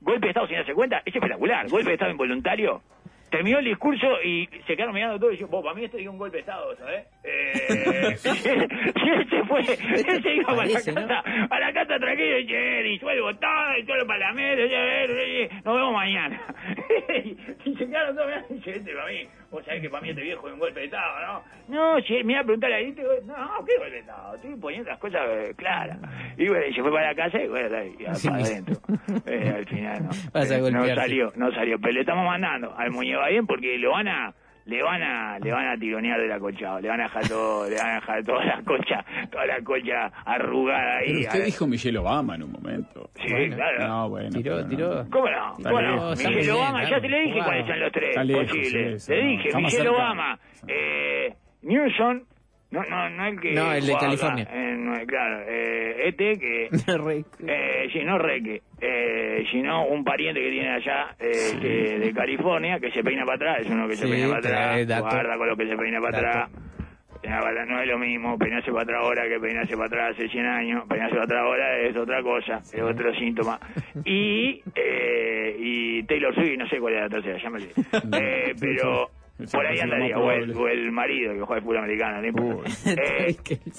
Golpe 0.00 0.26
de 0.26 0.28
Estado 0.30 0.46
sin 0.46 0.56
darse 0.56 0.72
cuenta. 0.74 1.02
Es 1.04 1.14
espectacular. 1.14 1.68
Golpe 1.68 1.88
de 1.88 1.94
Estado 1.94 2.10
involuntario. 2.12 2.82
Terminó 3.30 3.58
el 3.58 3.64
discurso 3.64 4.06
y 4.22 4.46
se 4.66 4.74
quedaron 4.76 4.94
mirando 4.94 5.18
todo 5.18 5.30
y 5.30 5.32
dijeron, 5.32 5.50
vos, 5.50 5.62
para 5.64 5.74
mí 5.74 5.84
esto 5.84 5.96
dio 5.96 6.10
un 6.12 6.18
golpe 6.18 6.36
de 6.36 6.40
Estado, 6.40 6.76
¿sabes? 6.76 7.06
Eh, 7.24 8.16
y 9.04 9.08
él 9.10 9.28
se 9.30 9.44
fue, 9.44 9.60
él 9.60 10.22
se 10.22 10.34
iba 10.34 10.54
Parece, 10.56 10.92
para 10.92 11.06
¿no? 11.06 11.12
la 11.12 11.22
casa, 11.22 11.46
a 11.50 11.60
la 11.60 11.72
casa 11.72 11.98
tranquilo 11.98 12.38
y 12.38 12.42
dice, 12.44 12.82
disuelvo 12.84 13.34
todo, 13.36 13.78
y 13.78 13.84
todo 13.84 14.06
para 14.06 14.30
y- 14.32 15.42
y- 15.42 15.48
nos 15.64 15.74
vemos 15.76 15.92
mañana. 15.92 16.40
y 17.64 17.74
se 17.76 17.86
quedaron 17.86 18.14
todos 18.16 18.28
mirando 18.28 18.54
y 18.54 18.70
este 18.70 18.94
para 18.94 19.06
mí, 19.08 19.28
vos 19.50 19.64
sabés 19.64 19.82
que 19.82 19.90
para 19.90 20.02
mí 20.02 20.10
este 20.10 20.22
viejo 20.22 20.46
es 20.48 20.54
un 20.54 20.60
golpe 20.60 20.80
de 20.80 20.86
Estado, 20.86 21.20
¿no? 21.26 21.44
No, 21.68 22.00
si 22.02 22.22
me 22.24 22.32
iba 22.32 22.40
a 22.42 22.44
preguntar 22.44 22.72
ahí, 22.72 22.92
te 22.92 23.00
digo, 23.02 23.12
no, 23.26 23.34
¿qué 23.66 23.76
golpe 23.78 23.90
de 23.90 23.98
Estado? 23.98 24.34
Estoy 24.36 24.56
poniendo 24.56 24.90
las 24.90 24.98
cosas 24.98 25.20
eh, 25.28 25.54
claras. 25.56 25.98
Y 26.36 26.48
bueno, 26.48 26.66
y 26.66 26.74
se 26.74 26.82
fue 26.82 26.92
para 26.92 27.08
la 27.08 27.14
casa 27.14 27.42
y 27.42 27.48
bueno, 27.48 27.84
y 27.84 28.04
para 28.04 28.36
adentro. 28.36 28.76
Eh, 29.26 29.52
al 29.56 29.66
final 29.66 30.02
no. 30.04 30.08
Vas 30.32 30.50
a 30.50 30.56
Eh, 30.56 30.70
no 30.70 30.94
salió, 30.94 31.32
no 31.36 31.52
salió, 31.52 31.78
pero 31.80 31.92
le 31.94 32.00
estamos 32.00 32.24
mandando 32.26 32.74
al 32.76 32.90
Muñe 33.16 33.22
va 33.24 33.28
bien 33.28 33.46
porque 33.46 33.78
lo 33.78 33.90
van 33.92 34.08
a 34.08 34.34
le 34.66 34.82
van 34.82 35.00
a 35.00 35.38
le 35.38 35.52
van 35.52 35.64
a 35.68 35.76
tironear 35.78 36.20
del 36.20 36.32
acolchado, 36.32 36.80
le 36.80 36.88
van 36.88 37.00
a 37.00 37.04
dejar 37.04 37.28
todo, 37.28 37.70
le 37.70 37.76
van 37.76 37.86
a 37.90 37.94
dejar 37.94 38.24
toda 38.24 38.44
la 38.44 38.60
colcha, 38.64 39.04
toda 39.30 39.46
la 39.46 39.60
colcha 39.62 40.06
arrugada 40.24 40.98
Pero 41.04 41.14
ahí. 41.18 41.20
usted 41.24 41.40
A- 41.40 41.44
dijo 41.44 41.66
Michelle 41.68 41.98
Obama 41.98 42.34
en 42.34 42.42
un 42.42 42.50
momento. 42.52 43.10
Sí, 43.14 43.30
Bueno, 43.32 43.54
claro. 43.56 43.86
No, 43.86 44.08
bueno. 44.08 44.30
Tiró, 44.30 44.56
pero 44.56 44.68
tiró. 44.68 45.04
no. 45.04 45.10
¿Cómo 45.10 45.30
no? 45.30 45.56
Está 45.56 45.70
bueno, 45.70 45.90
lejos. 45.92 46.12
está 46.18 46.28
muy 46.30 46.36
Michelle 46.38 46.52
bien, 46.52 46.64
Obama, 46.66 46.82
ya 46.82 46.88
claro. 46.88 47.02
te 47.02 47.08
le 47.08 47.20
dije 47.20 47.34
Wow. 47.36 47.44
cuáles 47.44 47.66
son 47.66 47.80
los 47.80 47.92
tres 47.92 48.16
posibles. 48.16 49.04
sí, 49.04 49.12
le 49.12 49.22
dije, 49.22 49.48
Michelle 49.56 49.70
cerca. 49.70 49.90
Obama, 49.92 50.38
eh, 50.66 51.34
Newsom, 51.62 52.20
no, 52.70 52.82
no, 52.84 53.10
no 53.10 53.26
el 53.26 53.40
que. 53.40 53.52
No, 53.52 53.72
el 53.72 53.86
de 53.86 53.94
California. 53.96 54.48
eh, 54.52 54.74
no, 54.78 54.94
claro, 55.06 55.44
eh, 55.48 56.08
este 56.08 56.38
que. 56.38 56.68
Eh, 57.48 57.88
sí, 57.92 58.00
no 58.04 58.18
Reque, 58.18 58.62
eh, 58.80 59.44
sino 59.50 59.86
un 59.86 60.02
pariente 60.04 60.40
que 60.40 60.50
tiene 60.50 60.70
allá 60.70 61.14
eh, 61.18 61.56
que- 61.60 61.98
de 61.98 62.12
California, 62.12 62.78
que 62.80 62.90
se 62.90 63.02
peina 63.04 63.24
para 63.24 63.36
atrás, 63.36 63.58
es 63.66 63.70
uno 63.70 63.86
que 63.88 63.96
se 63.96 64.04
Sí, 64.06 64.10
peina 64.10 64.28
para 64.28 64.38
atrás, 64.38 64.88
dato. 64.88 65.02
guarda 65.04 65.36
con 65.36 65.48
lo 65.48 65.56
que 65.56 65.66
se 65.68 65.76
peina 65.76 66.00
para 66.00 66.20
Dato. 66.20 66.28
atrás. 66.38 66.50
No 67.68 67.80
es 67.80 67.88
lo 67.88 67.98
mismo 67.98 68.38
peinarse 68.38 68.70
para 68.70 68.82
atrás 68.84 69.00
ahora 69.02 69.28
que 69.28 69.40
peinarse 69.40 69.74
para 69.74 69.86
atrás 69.86 70.10
hace 70.14 70.28
100 70.28 70.46
años. 70.46 70.84
Peinarse 70.88 71.14
para 71.14 71.24
atrás 71.24 71.40
ahora 71.42 71.78
es 71.80 71.96
otra 71.96 72.22
cosa, 72.22 72.58
es 72.58 72.80
otro 72.80 73.12
síntoma. 73.14 73.58
Y, 74.04 74.62
eh, 74.76 75.56
y 75.58 76.02
Taylor 76.04 76.32
Swift, 76.34 76.56
no 76.58 76.68
sé 76.68 76.78
cuál 76.78 76.94
es 76.94 77.00
la 77.00 77.08
tercera. 77.08 77.38
Eh, 78.20 78.54
pero 78.60 79.10
por 79.52 79.66
ahí 79.66 79.78
andaría, 79.80 80.18
o 80.18 80.30
el, 80.30 80.56
o 80.56 80.68
el 80.68 80.90
marido 80.92 81.34
que 81.34 81.40
juega 81.40 81.54
de 81.56 81.60
fútbol 81.60 81.78
americano, 81.78 82.20
no 82.20 82.26
importa. 82.28 82.70
Eh, 82.86 83.36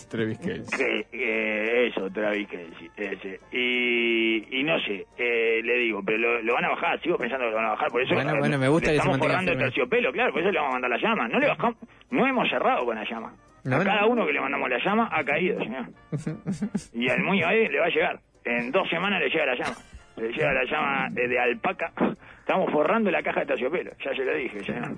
Travis 0.09 0.37
Kelce. 0.39 0.77
que, 0.77 1.07
eh, 1.11 1.87
eso, 1.87 2.09
Travis 2.11 2.47
Kelce, 2.47 2.89
ese. 2.95 3.39
Y, 3.51 4.59
y 4.59 4.63
no 4.63 4.79
sé, 4.81 5.05
eh, 5.17 5.61
le 5.63 5.77
digo, 5.79 6.01
pero 6.05 6.17
lo, 6.17 6.41
lo 6.43 6.53
van 6.53 6.65
a 6.65 6.69
bajar, 6.69 7.01
sigo 7.01 7.17
pensando 7.17 7.45
que 7.45 7.51
lo 7.51 7.57
van 7.57 7.65
a 7.65 7.69
bajar, 7.71 7.89
por 7.89 8.01
eso 8.01 8.13
Bueno, 8.13 8.35
eh, 8.35 8.39
bueno, 8.39 8.57
me 8.57 8.67
gusta 8.67 8.87
le 8.87 8.93
que 8.93 8.97
estamos 8.99 9.17
forrando 9.17 9.51
el 9.51 9.57
terciopelo, 9.57 10.11
claro, 10.11 10.31
por 10.31 10.41
eso 10.41 10.51
le 10.51 10.59
vamos 10.59 10.71
a 10.75 10.79
mandar 10.79 10.91
la 10.91 10.97
llama. 10.97 11.27
No 11.27 11.39
le 11.39 11.47
bajamos, 11.47 11.77
no 12.11 12.27
hemos 12.27 12.49
cerrado 12.49 12.85
con 12.85 12.95
la 12.95 13.03
llama. 13.09 13.33
No, 13.63 13.75
a 13.75 13.83
cada 13.83 14.05
uno 14.05 14.25
que 14.25 14.31
le 14.33 14.39
mandamos 14.39 14.69
la 14.69 14.77
llama 14.83 15.09
ha 15.11 15.23
caído, 15.23 15.59
señor. 15.59 15.87
Y 16.93 17.09
al 17.09 17.21
Muñoz 17.23 17.47
ahí 17.47 17.67
le 17.67 17.79
va 17.79 17.85
a 17.87 17.89
llegar. 17.89 18.19
En 18.45 18.71
dos 18.71 18.87
semanas 18.89 19.19
le 19.19 19.29
llega 19.29 19.45
la 19.45 19.55
llama. 19.55 19.75
Le 20.15 20.31
llega 20.31 20.53
la 20.53 20.63
llama 20.63 21.07
de, 21.11 21.27
de 21.27 21.39
alpaca. 21.39 21.91
Estamos 22.39 22.71
forrando 22.71 23.11
la 23.11 23.21
caja 23.21 23.41
de 23.41 23.47
terciopelo, 23.47 23.91
ya 24.03 24.15
se 24.15 24.23
lo 24.23 24.33
dije, 24.35 24.63
señor. 24.63 24.95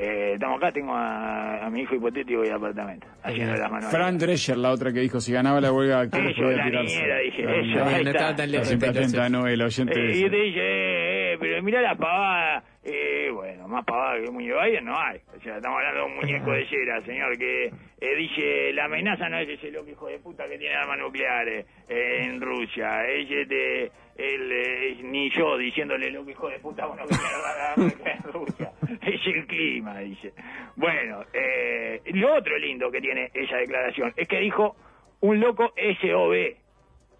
Eh, 0.00 0.34
estamos 0.34 0.58
acá, 0.58 0.70
tengo 0.70 0.94
a, 0.94 1.66
a 1.66 1.70
mi 1.70 1.80
hijo 1.80 1.96
hipotético 1.96 2.44
y 2.44 2.48
apartamento, 2.50 3.06
haciendo 3.22 3.54
las 3.56 3.70
manos. 3.70 3.90
Fran 3.90 4.16
Drescher, 4.16 4.56
la 4.56 4.70
otra 4.70 4.92
que 4.92 5.00
dijo, 5.00 5.20
si 5.20 5.32
ganaba 5.32 5.60
la 5.60 5.72
huelga 5.72 6.00
actores 6.00 6.30
Eso, 6.30 6.42
podía 6.42 6.56
la 6.58 6.64
tirarse. 6.64 6.94
niñera, 6.96 7.18
dije, 7.18 7.46
ahí 7.48 7.72
no 7.74 7.98
está. 7.98 8.10
estaba 8.10 8.36
tan 8.36 8.50
lejos. 8.52 8.68
siempre 8.68 8.88
atenta, 8.90 9.28
¿no? 9.28 9.46
El 9.48 9.60
oyente 9.60 9.92
Eh, 10.00 10.16
y 10.18 10.30
te 10.30 10.36
dice, 10.36 10.60
eh, 10.60 11.32
eh, 11.32 11.36
pero 11.40 11.62
mirá 11.64 11.80
la 11.82 11.96
pavada. 11.96 12.62
Eh, 12.90 13.30
bueno, 13.30 13.68
más 13.68 13.84
pavada 13.84 14.18
que 14.18 14.30
muñeco 14.30 14.62
Biden 14.62 14.86
no 14.86 14.98
hay. 14.98 15.20
O 15.36 15.40
sea, 15.40 15.56
estamos 15.56 15.76
hablando 15.76 16.00
de 16.00 16.06
un 16.06 16.16
muñeco 16.16 16.52
de 16.52 16.66
cera, 16.68 17.02
señor, 17.02 17.36
que 17.36 17.66
eh, 17.66 18.16
dice, 18.16 18.72
la 18.72 18.86
amenaza 18.86 19.28
no 19.28 19.38
es 19.38 19.48
ese 19.48 19.70
loco 19.70 19.90
hijo 19.90 20.06
de 20.06 20.18
puta 20.18 20.48
que 20.48 20.56
tiene 20.56 20.74
armas 20.74 20.98
nucleares 20.98 21.66
eh, 21.86 22.20
en 22.22 22.40
Rusia. 22.40 23.06
Es 23.06 23.30
este, 23.30 23.92
el, 24.16 24.52
eh, 24.52 24.96
ni 25.02 25.28
yo 25.30 25.58
diciéndole 25.58 26.10
loco 26.10 26.30
hijo 26.30 26.48
de 26.48 26.60
puta, 26.60 26.86
bueno, 26.86 27.02
que 27.02 27.14
tiene 27.14 27.34
armas 27.34 27.76
nucleares 27.76 28.24
en 28.24 28.32
Rusia. 28.32 28.72
Es 29.02 29.26
el 29.26 29.46
clima, 29.46 29.98
dice. 29.98 30.32
Bueno, 30.76 31.24
eh, 31.32 32.00
lo 32.14 32.36
otro 32.36 32.56
lindo 32.58 32.90
que 32.90 33.00
tiene 33.02 33.30
esa 33.34 33.56
declaración 33.56 34.14
es 34.16 34.26
que 34.26 34.40
dijo 34.40 34.76
un 35.20 35.40
loco 35.40 35.74
SOB. 36.00 36.56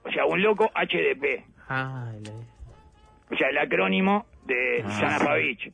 O 0.04 0.10
sea, 0.10 0.24
un 0.24 0.42
loco 0.42 0.70
HDP. 0.74 1.44
O 3.30 3.36
sea, 3.36 3.48
el 3.48 3.58
acrónimo 3.58 4.26
de 4.46 4.82
Ah. 4.84 4.90
Sanapavich. 4.90 5.72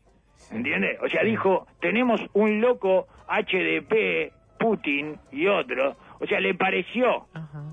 ¿Entiendes? 0.51 0.99
O 1.03 1.09
sea, 1.09 1.23
dijo, 1.23 1.67
tenemos 1.81 2.21
un 2.35 2.61
loco 2.61 3.07
HDP, 3.29 4.33
Putin 4.59 5.17
y 5.33 5.47
otro. 5.47 5.97
O 6.21 6.27
sea, 6.27 6.41
le 6.41 6.55
pareció 6.55 7.27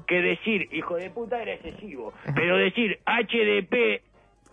que 0.07 0.21
decir 0.21 0.67
hijo 0.71 0.95
de 0.95 1.09
puta 1.09 1.41
era 1.41 1.53
excesivo. 1.53 2.13
Pero 2.35 2.57
decir 2.57 2.99
HDP, 3.05 4.01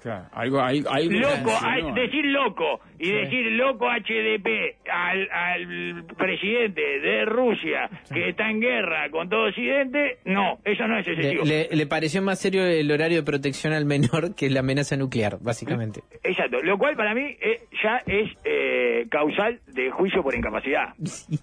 Claro, 0.03 0.27
algo, 0.33 0.61
algo, 0.61 0.91
algo 0.91 1.13
loco, 1.13 1.51
decir 1.95 2.25
loco 2.27 2.81
y 3.01 3.05
Sí. 3.07 3.13
decir 3.13 3.47
loco 3.53 3.87
HDP 3.89 4.77
al, 4.93 5.29
al 5.31 6.05
presidente 6.17 7.01
de 7.01 7.25
Rusia 7.25 7.91
que 8.13 8.29
está 8.29 8.49
en 8.51 8.61
guerra 8.61 9.11
con 9.11 9.29
todo 9.29 9.49
Occidente, 9.49 10.19
no, 10.25 10.59
eso 10.65 10.87
no 10.87 10.99
es 10.99 11.07
Le, 11.07 11.13
excesivo. 11.15 11.45
le- 11.45 11.69
le 11.71 11.87
pareció 11.87 12.23
más 12.23 12.41
serio 12.41 12.65
el 12.65 12.91
horario 12.91 13.19
de 13.19 13.23
protección 13.25 13.73
al 13.73 13.85
menor 13.87 14.35
que 14.37 14.49
la 14.51 14.61
amenaza 14.61 14.97
nuclear, 14.97 15.39
básicamente. 15.41 16.01
Exacto, 16.23 16.63
lo 16.63 16.79
cual 16.79 16.95
para 16.97 17.15
mí 17.15 17.37
eh, 17.41 17.61
ya 17.83 18.01
es 18.07 18.31
eh, 18.45 19.07
causal 19.11 19.61
de 19.67 19.91
juicio 19.91 20.23
por 20.23 20.35
incapacidad. 20.35 20.95
Sea, 21.05 21.39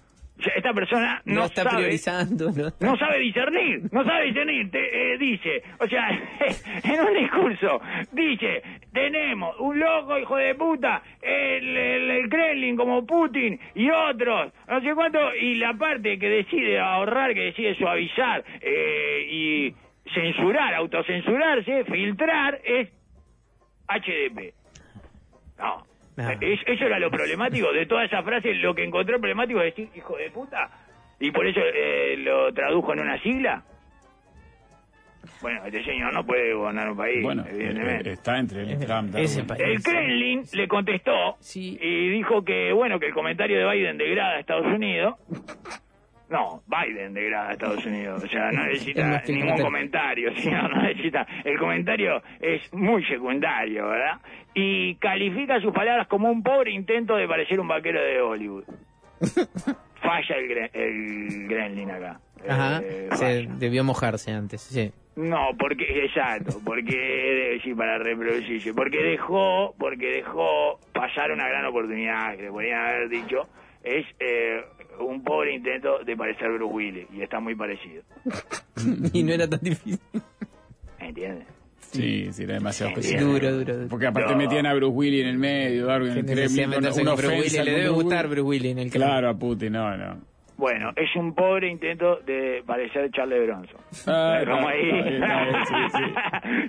esta 0.54 0.72
persona 0.72 1.22
No, 1.24 1.34
no, 1.34 1.44
está 1.46 1.62
sabe, 1.62 1.76
priorizando, 1.76 2.50
¿no? 2.50 2.70
no 2.80 2.96
sabe 2.96 3.18
discernir, 3.20 3.82
no 3.90 4.04
sabe 4.04 4.26
discernir, 4.26 4.70
te, 4.70 5.14
eh, 5.14 5.18
dice, 5.18 5.62
o 5.78 5.86
sea, 5.86 6.10
en 6.84 7.00
un 7.00 7.14
discurso, 7.14 7.80
dice, 8.12 8.62
tenemos 8.92 9.58
un 9.60 9.78
loco 9.78 10.18
hijo 10.18 10.36
de 10.36 10.54
puta, 10.54 11.02
el, 11.22 11.76
el, 11.76 12.10
el 12.10 12.28
Kremlin 12.28 12.76
como 12.76 13.06
Putin 13.06 13.58
y 13.74 13.90
otros, 13.90 14.52
no 14.68 14.80
sé 14.80 14.94
cuánto, 14.94 15.34
y 15.34 15.54
la 15.56 15.74
parte 15.74 16.18
que 16.18 16.28
decide 16.28 16.78
ahorrar, 16.78 17.32
que 17.34 17.40
decide 17.40 17.74
suavizar 17.76 18.44
eh, 18.60 19.26
y 19.30 19.74
censurar, 20.12 20.74
autocensurarse, 20.74 21.84
filtrar, 21.84 22.60
es 22.64 22.88
HDP. 23.88 24.54
No. 25.58 25.95
No. 26.16 26.30
Es- 26.30 26.60
eso 26.66 26.84
era 26.86 26.98
lo 26.98 27.10
problemático 27.10 27.72
de 27.72 27.86
toda 27.86 28.04
esa 28.04 28.22
frase. 28.22 28.54
Lo 28.54 28.74
que 28.74 28.84
encontré 28.84 29.18
problemático 29.18 29.60
es 29.60 29.74
decir, 29.74 29.88
hijo 29.94 30.16
de 30.16 30.30
puta. 30.30 30.70
Y 31.20 31.30
por 31.30 31.46
eso 31.46 31.60
eh, 31.62 32.16
lo 32.18 32.52
tradujo 32.52 32.92
en 32.92 33.00
una 33.00 33.18
sigla. 33.22 33.62
Bueno, 35.42 35.64
este 35.66 35.84
señor 35.84 36.12
no 36.14 36.24
puede 36.24 36.54
gobernar 36.54 36.90
un 36.90 36.96
país, 36.96 37.22
Bueno, 37.22 37.44
evidentemente. 37.48 38.10
eh, 38.10 38.12
está 38.14 38.38
entre 38.38 38.62
el 38.62 38.78
Trump. 38.78 39.14
ese 39.16 39.42
Darwin. 39.42 39.46
país. 39.46 39.62
El 39.76 39.82
Kremlin 39.82 40.42
le 40.54 40.68
contestó 40.68 41.36
Sí. 41.40 41.76
y 41.80 42.08
dijo 42.10 42.42
que, 42.44 42.72
bueno, 42.72 42.98
que 42.98 43.06
el 43.06 43.12
comentario 43.14 43.58
de 43.58 43.70
Biden 43.74 43.98
degrada 43.98 44.36
a 44.36 44.40
Estados 44.40 44.66
Unidos. 44.66 45.14
No, 46.28 46.62
Biden 46.66 47.14
degrada 47.14 47.50
a 47.50 47.52
Estados 47.52 47.86
Unidos. 47.86 48.22
O 48.24 48.26
sea, 48.28 48.50
no 48.50 48.62
Es 48.66 48.72
necesita 48.86 49.22
ningún 49.28 49.58
comentario. 49.62 50.34
sino 50.36 50.68
no 50.68 50.82
necesita. 50.82 51.26
El 51.44 51.58
comentario 51.58 52.22
es 52.40 52.72
muy 52.72 53.04
secundario, 53.06 53.88
¿verdad? 53.88 54.20
Y 54.54 54.96
califica 54.96 55.60
sus 55.60 55.72
palabras 55.72 56.08
como 56.08 56.30
un 56.30 56.42
pobre 56.42 56.72
intento 56.72 57.14
de 57.16 57.28
parecer 57.28 57.60
un 57.60 57.68
vaquero 57.68 58.02
de 58.02 58.20
Hollywood. 58.20 58.64
Falla 60.02 60.36
el, 60.36 60.48
Gre- 60.48 60.70
el 60.74 61.48
Gremlin 61.48 61.90
acá. 61.90 62.20
Ajá, 62.48 62.80
Eh, 62.84 63.08
se 63.12 63.46
debió 63.58 63.82
mojarse 63.82 64.30
antes, 64.32 64.60
sí. 64.62 64.92
No, 65.16 65.48
porque 65.58 66.04
exacto, 66.04 66.58
porque 66.64 67.58
sí 67.64 67.74
para 67.74 67.96
reproducirse, 67.98 68.74
porque 68.74 68.98
dejó, 69.02 69.74
porque 69.78 70.06
dejó 70.08 70.78
pasar 70.92 71.32
una 71.32 71.48
gran 71.48 71.64
oportunidad 71.64 72.36
que 72.36 72.42
le 72.42 72.50
podían 72.50 72.78
haber 72.84 73.08
dicho 73.08 73.48
es 73.82 74.04
eh, 74.20 74.60
un 75.00 75.22
pobre 75.22 75.54
intento 75.54 75.98
de 76.04 76.16
parecer 76.16 76.50
Bruce 76.52 76.74
Willis 76.74 77.06
y 77.12 77.22
está 77.22 77.40
muy 77.40 77.54
parecido, 77.54 78.02
y 79.12 79.22
no 79.22 79.32
era 79.32 79.48
tan 79.48 79.60
difícil. 79.60 80.00
¿entiendes? 80.98 81.46
Sí, 81.92 82.32
sí, 82.32 82.42
era 82.42 82.54
demasiado 82.54 82.90
especial. 82.92 83.20
Duro, 83.22 83.52
duro, 83.58 83.76
duro. 83.76 83.88
Porque 83.88 84.06
aparte 84.08 84.32
No. 84.32 84.38
metían 84.38 84.66
a 84.66 84.74
Bruce 84.74 84.92
Willis 84.94 85.22
en 85.22 85.28
el 85.28 85.38
medio, 85.38 85.86
Darwin 85.86 86.12
en 86.12 86.18
el 86.18 86.24
Kremlin, 86.26 86.64
con 86.72 86.82
con 87.06 87.16
Bruce 87.16 87.28
Willis. 87.28 87.64
Le 87.64 87.70
debe 87.70 87.88
gustar. 87.90 88.26
Bruce 88.26 88.42
Willis 88.42 88.72
en 88.72 88.78
el 88.80 88.90
Kremlin. 88.90 89.08
Claro, 89.08 89.28
a 89.30 89.34
Putin, 89.38 89.72
no, 89.72 89.96
no. 89.96 90.20
Bueno, 90.56 90.90
es 90.96 91.14
un 91.16 91.34
pobre 91.34 91.68
intento 91.68 92.16
de 92.26 92.62
parecer 92.66 93.10
Charles 93.10 93.46
Bronson. 93.46 93.80
Ah, 94.06 94.40
Como 94.46 94.68
ahí. 94.68 94.90
sí, 95.92 95.98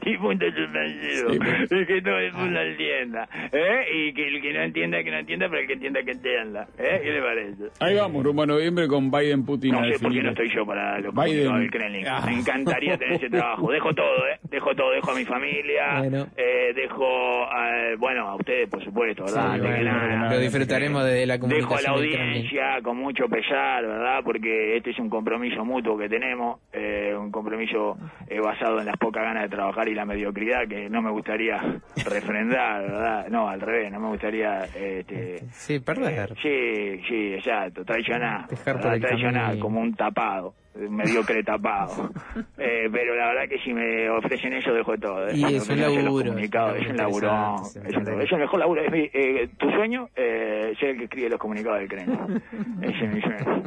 y 0.12 0.17
punto 0.17 0.45
suspensivo. 0.45 1.30
Sí, 1.32 1.39
pero- 1.39 1.82
Y 1.82 1.86
que 1.86 2.02
todo 2.02 2.17
el 2.19 2.34
mundo 2.34 2.62
entienda. 2.62 3.30
¿eh? 3.52 3.86
Y 3.93 4.13
que 4.13 4.28
el 4.28 4.41
que 4.41 4.54
no 4.54 4.62
entienda, 4.62 5.04
que 5.04 5.12
no 5.12 5.17
entienda, 5.19 5.47
pero 5.50 5.62
el 5.62 5.67
que 5.67 5.73
entienda, 5.73 6.04
que 6.04 6.12
entienda. 6.12 6.67
¿eh? 6.78 7.00
¿Qué 7.04 7.12
le 7.12 7.21
parece? 7.21 7.63
Ahí 7.80 7.95
vamos, 7.95 8.23
rumbo 8.23 8.43
a 8.43 8.45
noviembre 8.45 8.88
con 8.88 9.10
Biden 9.10 9.45
Putin 9.45 9.71
No 9.71 9.80
sé 9.80 9.84
por 9.84 9.91
qué 9.91 10.04
definir. 10.04 10.23
no 10.23 10.30
estoy 10.32 10.50
yo 10.54 10.65
para 10.65 11.00
los 11.00 11.13
Biden. 11.13 11.45
comunicados 11.47 11.60
del 11.60 11.71
Kremlin. 11.71 12.08
Ah. 12.08 12.23
Me 12.26 12.34
encantaría 12.39 12.97
tener 12.97 13.13
ese 13.15 13.30
trabajo. 13.30 13.71
Dejo 13.71 13.93
todo, 13.93 14.28
¿eh? 14.28 14.39
Dejo 14.50 14.76
todo. 14.76 14.91
Dejo 14.91 15.12
a 15.12 15.15
mi 15.15 15.26
familia. 15.26 16.00
Bueno. 16.00 16.28
eh, 16.36 16.73
dejo, 16.76 17.43
a, 17.45 17.95
bueno, 17.97 18.28
a 18.28 18.36
ustedes, 18.36 18.69
por 18.69 18.84
supuesto, 18.84 19.23
¿verdad? 19.26 19.56
Que 19.56 19.62
bueno, 19.62 20.30
lo 20.30 20.39
disfrutaremos 20.39 21.04
desde 21.06 21.26
la 21.26 21.38
Dejo 21.38 21.76
a 21.76 21.82
la 21.82 21.88
comunicación 21.89 21.93
audiencia 21.95 22.82
con 22.84 22.97
mucho 22.97 23.28
pesar, 23.30 23.77
¿verdad? 23.86 24.22
Porque 24.24 24.78
este 24.78 24.92
es 24.92 25.00
un 25.00 25.10
compromiso 25.10 25.63
mutuo 25.66 25.98
que 25.98 26.10
tenemos, 26.10 26.60
eh, 26.72 27.13
un 27.18 27.32
compromiso 27.32 27.98
eh, 28.28 28.40
basado 28.40 28.80
en 28.80 28.86
las 28.86 28.98
pocas 28.98 29.24
ganas 29.24 29.44
de 29.44 29.50
trabajar 29.50 29.88
y 29.90 29.94
la 29.94 30.06
mediocridad 30.06 30.68
que 30.68 30.90
no 30.90 31.02
me 31.02 31.12
gustaría 31.12 31.58
refrendar, 32.06 32.84
¿verdad? 32.84 33.28
No, 33.30 33.48
al 33.48 33.62
revés, 33.62 33.92
no 33.92 34.00
me 34.00 34.08
gustaría... 34.08 34.66
Este, 34.66 35.44
Sí, 35.52 35.80
perder. 35.80 36.34
Sí, 36.42 37.02
sí, 37.08 37.34
exacto, 37.34 37.84
traicionar, 37.84 38.48
traicionar 38.48 39.58
como 39.60 39.82
un 39.82 39.94
tapado, 39.94 40.54
mediocre 40.90 41.44
tapado. 41.44 42.10
Eh, 42.60 42.90
pero 42.92 43.16
la 43.16 43.28
verdad 43.28 43.48
que 43.50 43.60
si 43.60 43.72
me 43.74 44.10
ofrecen 44.10 44.52
eso 44.54 44.74
dejo 44.74 44.98
todo. 44.98 45.28
¿eh? 45.28 45.34
Y 45.36 45.44
es 45.56 45.70
un 45.70 45.80
laburo, 45.80 46.38
es 46.38 46.52
es 46.84 46.90
un 46.90 46.98
laburón, 46.98 47.56
es, 47.63 47.76
un- 47.76 48.06
sí, 48.06 48.12
es 48.24 48.32
el 48.32 48.40
mejor 48.40 48.60
laburo. 48.60 48.82
Es 48.84 48.92
mi- 48.92 49.10
eh, 49.13 49.48
tu 49.58 49.70
sueño, 49.72 50.10
eh, 50.16 50.74
ser 50.80 50.90
el 50.90 50.98
que 50.98 51.04
escribe 51.06 51.30
los 51.30 51.40
comunicados 51.40 51.80
del 51.80 51.88
Kremlin. 51.88 52.42
Ese 52.82 53.06
es 53.06 53.13
mi 53.13 53.22
sueño. 53.22 53.63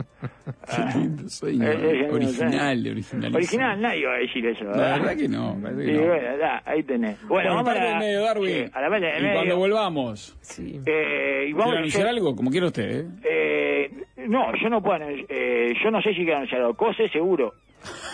Qué 0.67 0.99
lindo 0.99 1.29
sueño. 1.29 1.65
Eh, 1.69 1.73
eh, 1.73 2.01
eh, 2.07 2.11
original, 2.13 2.87
eh, 2.87 2.91
original. 2.91 3.35
Original, 3.35 3.81
nadie 3.81 4.07
va 4.07 4.15
a 4.15 4.19
decir 4.19 4.47
eso, 4.47 4.65
La 4.65 4.99
¿verdad? 4.99 5.17
que 5.17 5.29
no, 5.29 5.57
que 5.63 5.85
Sí, 5.87 5.93
no. 5.93 6.07
bueno, 6.07 6.37
da, 6.39 6.63
ahí 6.67 6.83
tenés. 6.83 7.29
Bueno, 7.29 7.55
vamos 7.55 7.71
a 7.71 7.75
la... 7.75 7.99
medio, 7.99 8.21
Darwin. 8.23 8.71
a 8.73 8.81
la 8.81 8.89
del 8.91 9.19
y 9.19 9.23
medio. 9.23 9.35
cuando 9.35 9.57
volvamos, 9.57 10.37
Sí. 10.41 10.81
Eh, 10.85 11.47
y 11.49 11.53
vamos 11.53 11.67
¿quiere 11.67 11.77
a 11.77 11.79
anunciar 11.81 12.03
hacer- 12.07 12.17
algo? 12.17 12.37
Como 12.37 12.51
quiera 12.51 12.67
usted, 12.67 12.91
¿eh? 13.01 13.07
Eh, 13.25 13.91
no, 14.29 14.53
yo 14.63 14.69
no 14.69 14.83
puedo 14.83 14.99
eh, 15.29 15.73
yo 15.83 15.91
no 15.91 16.01
sé 16.03 16.11
si 16.11 16.17
quiero 16.17 16.37
anunciar 16.37 16.61
algo, 16.63 16.75
Seguro. 17.09 17.55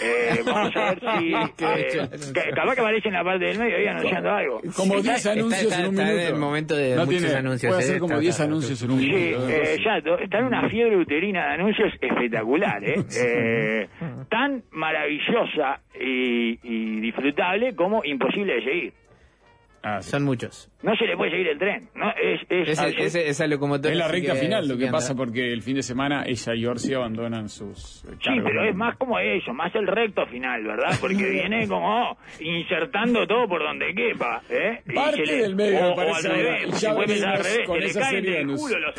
Eh, 0.00 0.42
vamos 0.46 0.76
a 0.76 0.94
ver 0.94 1.00
si... 1.00 1.34
eh, 1.64 2.08
capaz 2.54 2.74
que 2.76 2.80
aparece 2.80 3.08
en 3.08 3.14
la 3.14 3.24
parte 3.24 3.46
del 3.46 3.58
medio 3.58 3.76
ahí 3.78 3.86
anunciando 3.88 4.30
algo. 4.30 4.60
Como 4.76 4.94
Está- 4.98 5.02
10 5.02 5.16
está- 5.16 5.32
anuncios 5.32 5.62
está- 5.62 5.80
en 5.80 5.86
un 5.88 5.94
está 5.94 6.02
en 6.08 6.16
minuto. 6.16 6.34
el 6.34 6.40
momento 6.40 6.76
de 6.76 6.94
no 6.94 7.04
muchos 7.06 7.20
tiene, 7.22 7.34
anuncios, 7.36 7.72
Puede 7.72 7.82
¿eh? 7.82 7.84
hacer 7.88 7.98
como 7.98 8.12
Está- 8.12 8.20
10 8.20 8.34
está- 8.34 8.44
anuncios 8.44 8.82
en 8.82 8.90
un 8.92 9.00
Sí, 9.00 9.06
minuto. 9.10 9.48
eh, 9.48 9.76
ya, 9.84 9.96
está 10.22 10.38
en 10.38 10.44
una 10.44 10.68
fiebre 10.68 10.96
uterina 10.96 11.46
de 11.48 11.54
anuncios 11.54 11.92
espectacular, 12.00 12.84
¿eh? 12.84 12.94
Eh, 13.18 13.88
tan 14.30 14.62
maravillosa 14.70 15.80
y, 16.00 16.58
y 16.62 17.00
disfrutable 17.00 17.74
como 17.74 18.04
imposible 18.04 18.54
de 18.54 18.62
seguir. 18.62 18.92
Ah, 19.88 20.02
sí. 20.02 20.10
Son 20.10 20.24
muchos. 20.24 20.68
No 20.82 20.96
se 20.96 21.04
le 21.06 21.16
puede 21.16 21.30
seguir 21.30 21.46
el 21.46 21.58
tren, 21.60 21.88
¿no? 21.94 22.10
Es, 22.10 22.40
es, 22.50 22.68
Ese- 22.70 22.82
absolut- 22.82 23.04
ese- 23.04 23.28
esa 23.28 23.46
locomotora. 23.46 23.92
Es 23.92 23.98
la 23.98 24.08
recta 24.08 24.32
que- 24.32 24.40
final 24.40 24.66
lo 24.66 24.76
que 24.76 24.86
anda. 24.86 24.98
pasa 24.98 25.14
porque 25.14 25.52
el 25.52 25.62
fin 25.62 25.76
de 25.76 25.82
semana 25.84 26.24
ella 26.26 26.54
y 26.56 26.66
Orsi 26.66 26.92
abandonan 26.94 27.48
sus 27.48 28.04
eh, 28.04 28.08
Sí, 28.20 28.30
pero 28.42 28.64
es 28.68 28.74
más 28.74 28.96
como 28.96 29.16
eso, 29.20 29.52
más 29.54 29.72
el 29.76 29.86
recto 29.86 30.26
final, 30.26 30.64
¿verdad? 30.64 30.90
Porque 31.00 31.14
viene 31.30 31.68
como 31.68 32.18
insertando 32.40 33.26
todo 33.28 33.46
por 33.48 33.62
donde 33.62 33.94
quepa, 33.94 34.42
¿eh? 34.50 34.82
Se 35.14 35.24
le- 35.24 35.42
del 35.42 35.54
medio, 35.54 35.78
o, 35.78 35.82
me 35.82 35.88
o 35.88 35.90
al 36.00 36.22
parece. 36.22 36.28
revés, 36.30 36.80
ya 36.80 36.96
pensar 36.96 36.96
al 36.96 37.06
venimos 37.06 37.46
revés, 37.46 37.66
con 37.68 37.80
se 37.80 37.86
esa 37.86 38.04
serie 38.10 38.44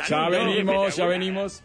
Ya 0.08 0.28
venimos, 0.30 0.96
ya 0.96 1.06
venimos. 1.06 1.64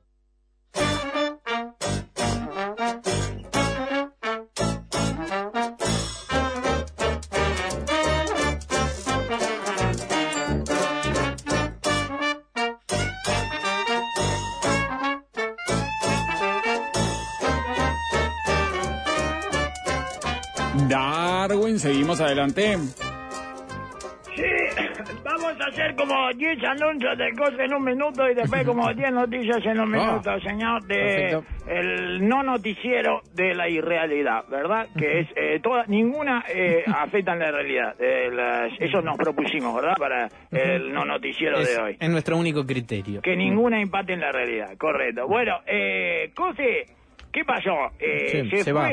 Adelante. 22.21 22.77
Sí, 24.33 24.43
vamos 25.25 25.53
a 25.59 25.65
hacer 25.67 25.93
como 25.95 26.31
10 26.33 26.63
anuncios 26.63 27.17
de 27.17 27.31
cosas 27.33 27.59
en 27.59 27.73
un 27.73 27.83
minuto 27.83 28.29
y 28.29 28.33
después 28.33 28.63
como 28.65 28.91
10 28.93 29.11
noticias 29.11 29.57
en 29.65 29.79
un 29.81 29.93
Ah, 29.93 29.99
minuto, 30.07 30.39
señor, 30.39 30.83
de 30.83 30.95
perfecto. 30.95 31.43
el 31.67 32.27
no 32.27 32.41
noticiero 32.41 33.21
de 33.33 33.53
la 33.53 33.67
irrealidad, 33.67 34.45
¿verdad? 34.49 34.87
Que 34.97 35.19
es 35.19 35.27
eh, 35.35 35.59
toda, 35.61 35.83
ninguna 35.87 36.45
eh, 36.47 36.83
afecta 36.95 37.33
en 37.33 37.39
la 37.39 37.51
realidad. 37.51 37.95
Eh, 37.99 38.29
las- 38.31 38.71
eso 38.79 39.01
nos 39.01 39.17
propusimos, 39.17 39.75
¿verdad? 39.75 39.95
Para 39.97 40.29
el 40.51 40.93
no 40.93 41.03
noticiero 41.03 41.59
Es, 41.59 41.75
de 41.75 41.81
hoy. 41.83 41.97
es 41.99 42.09
nuestro 42.09 42.37
único 42.37 42.65
criterio. 42.65 43.21
Que 43.21 43.35
ninguna 43.35 43.81
empate 43.81 44.13
en 44.13 44.21
la 44.21 44.31
realidad, 44.31 44.77
correcto. 44.77 45.27
Bueno, 45.27 45.57
eh, 45.67 46.31
Cose, 46.33 46.85
¿qué 47.33 47.43
pasó? 47.43 47.91
Eh, 47.99 48.27
Sí, 48.43 48.49
se, 48.49 48.63
se 48.63 48.71
fue, 48.71 48.81
va. 48.81 48.89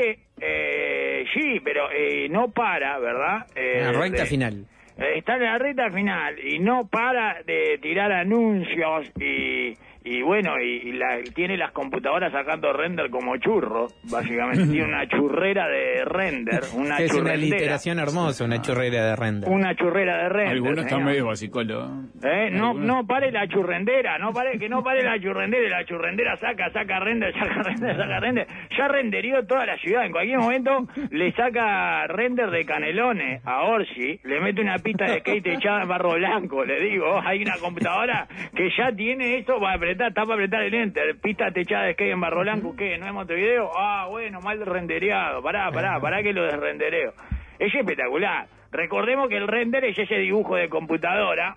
Sí, 1.33 1.59
pero 1.63 1.89
eh, 1.91 2.27
no 2.29 2.49
para, 2.51 2.97
¿verdad? 2.99 3.45
Eh, 3.55 3.79
En 3.79 3.93
la 3.93 3.99
recta 4.01 4.23
de- 4.23 4.29
final. 4.29 4.65
eh, 4.97 5.13
Está 5.17 5.35
en 5.35 5.43
la 5.43 5.57
recta 5.57 5.89
final 5.91 6.35
y 6.39 6.59
no 6.59 6.87
para 6.87 7.41
de 7.43 7.77
tirar 7.81 8.11
anuncios 8.11 9.11
y, 9.19 9.73
y 10.17 10.21
bueno, 10.21 10.59
y, 10.61 10.89
y 10.89 10.91
la- 10.93 11.19
tiene 11.35 11.57
las 11.57 11.71
computadoras 11.71 12.31
sacando 12.31 12.71
render 12.73 13.09
como 13.09 13.37
churro, 13.37 13.87
básicamente. 14.09 14.65
tiene 14.71 14.85
una 14.87 15.07
churrera 15.07 15.67
de 15.67 16.03
render, 16.05 16.61
una 16.75 16.97
es 16.97 17.13
una 17.13 17.35
literación 17.35 17.99
hermosa, 17.99 18.43
una 18.45 18.61
chorrera 18.61 19.05
de 19.05 19.15
render. 19.15 19.49
Una 19.49 19.75
churrera 19.75 20.23
de 20.23 20.29
render. 20.29 20.53
Algunos 20.53 20.77
están 20.85 21.03
medio 21.05 21.25
basicolo. 21.27 21.85
Eh, 22.23 22.49
no, 22.51 22.69
Algunos- 22.71 22.75
no 22.87 23.07
pare 23.07 23.31
la 23.31 23.47
churrendera, 23.47 24.17
no 24.17 24.33
pare, 24.33 24.57
que 24.57 24.67
no 24.69 24.83
pare 24.83 25.03
la 25.03 25.19
churrendera, 25.19 25.65
y 25.67 25.69
la 25.69 25.85
churrendera 25.85 26.37
saca, 26.37 26.69
saca 26.71 26.99
render, 26.99 27.33
saca 27.39 27.63
render, 27.63 27.95
saca 27.97 28.19
render. 28.19 28.47
Ya 28.77 28.87
renderió 28.87 29.45
toda 29.45 29.65
la 29.65 29.77
ciudad, 29.77 30.05
en 30.05 30.11
cualquier 30.11 30.39
momento 30.39 30.87
le 31.11 31.31
saca 31.33 32.07
render 32.07 32.49
de 32.51 32.65
canelones 32.65 33.41
a 33.45 33.63
Orsi, 33.63 34.19
le 34.23 34.39
mete 34.39 34.61
una 34.61 34.77
pista 34.77 35.05
de 35.05 35.19
skate 35.19 35.47
echada 35.47 35.83
en 35.83 35.87
barro 35.89 36.13
blanco, 36.15 36.63
le 36.65 36.79
digo, 36.81 37.19
hay 37.23 37.41
una 37.43 37.57
computadora 37.57 38.27
que 38.55 38.69
ya 38.77 38.91
tiene 38.91 39.37
esto 39.37 39.59
para 39.59 39.75
apretar, 39.75 39.98
está 40.07 40.23
para 40.23 40.33
apretar 40.35 40.63
el 40.63 40.73
enter, 40.73 41.15
pista 41.19 41.51
techada 41.51 41.85
de 41.85 41.93
skate 41.93 42.11
en 42.13 42.21
barro 42.21 42.41
blanco, 42.41 42.75
¿qué? 42.75 42.97
¿No 42.97 43.05
es 43.07 43.13
Montevideo? 43.13 43.69
Ah, 43.77 44.07
bueno, 44.09 44.39
mal 44.41 44.65
rendereado, 44.65 45.41
pará, 45.43 45.69
pará, 45.71 45.99
pará 45.99 46.23
que 46.23 46.33
lo 46.33 46.43
desrendereo. 46.45 47.13
Es 47.59 47.73
espectacular. 47.75 48.47
Recordemos 48.71 49.27
que 49.29 49.37
el 49.37 49.47
render 49.47 49.83
es 49.85 49.97
ese 49.97 50.15
dibujo 50.15 50.55
de 50.55 50.69
computadora 50.69 51.55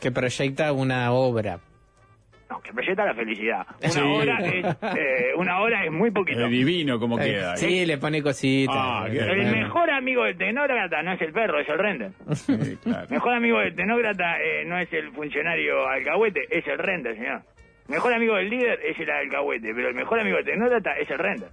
que 0.00 0.10
proyecta 0.12 0.72
una 0.72 1.10
obra. 1.12 1.58
no, 2.50 2.60
que 2.60 2.70
proyecta 2.74 3.06
la 3.06 3.14
felicidad. 3.14 3.66
Una 3.80 3.88
Sí. 3.90 4.00
hora 4.02 4.38
es 4.40 4.64
eh, 4.98 5.32
una 5.38 5.60
hora 5.62 5.86
es 5.86 5.90
muy 5.90 6.10
poquito. 6.10 6.44
Es 6.44 6.50
divino 6.50 6.98
como 7.00 7.18
Eh, 7.18 7.24
queda. 7.24 7.54
¿eh? 7.54 7.56
sí, 7.56 7.86
le 7.86 7.96
pone 7.96 8.22
cositas. 8.22 8.76
Ah, 8.78 9.06
El 9.08 9.26
bueno. 9.26 9.50
mejor 9.52 9.90
amigo 9.90 10.24
del 10.24 10.36
tecnócrata 10.36 11.02
no 11.02 11.12
es 11.14 11.22
el 11.22 11.32
perro, 11.32 11.58
es 11.60 11.68
el 11.70 11.78
render. 11.78 12.10
Sí, 12.34 12.76
claro. 12.82 13.06
Mejor 13.08 13.32
amigo 13.32 13.58
del 13.58 13.74
tecnócrata 13.74 14.36
eh, 14.42 14.64
no 14.66 14.78
es 14.78 14.92
el 14.92 15.10
funcionario 15.12 15.88
alcahuete, 15.88 16.40
es 16.50 16.66
el 16.66 16.76
render, 16.76 17.16
señor. 17.16 17.40
Mejor 17.88 18.14
amigo 18.14 18.36
del 18.36 18.48
líder 18.48 18.80
es 18.84 18.98
el 18.98 19.10
alcahuete, 19.10 19.74
pero 19.74 19.88
el 19.88 19.94
mejor 19.94 20.20
amigo 20.20 20.36
del 20.36 20.46
tecnócrata 20.46 20.96
es 20.98 21.10
el 21.10 21.18
render. 21.18 21.50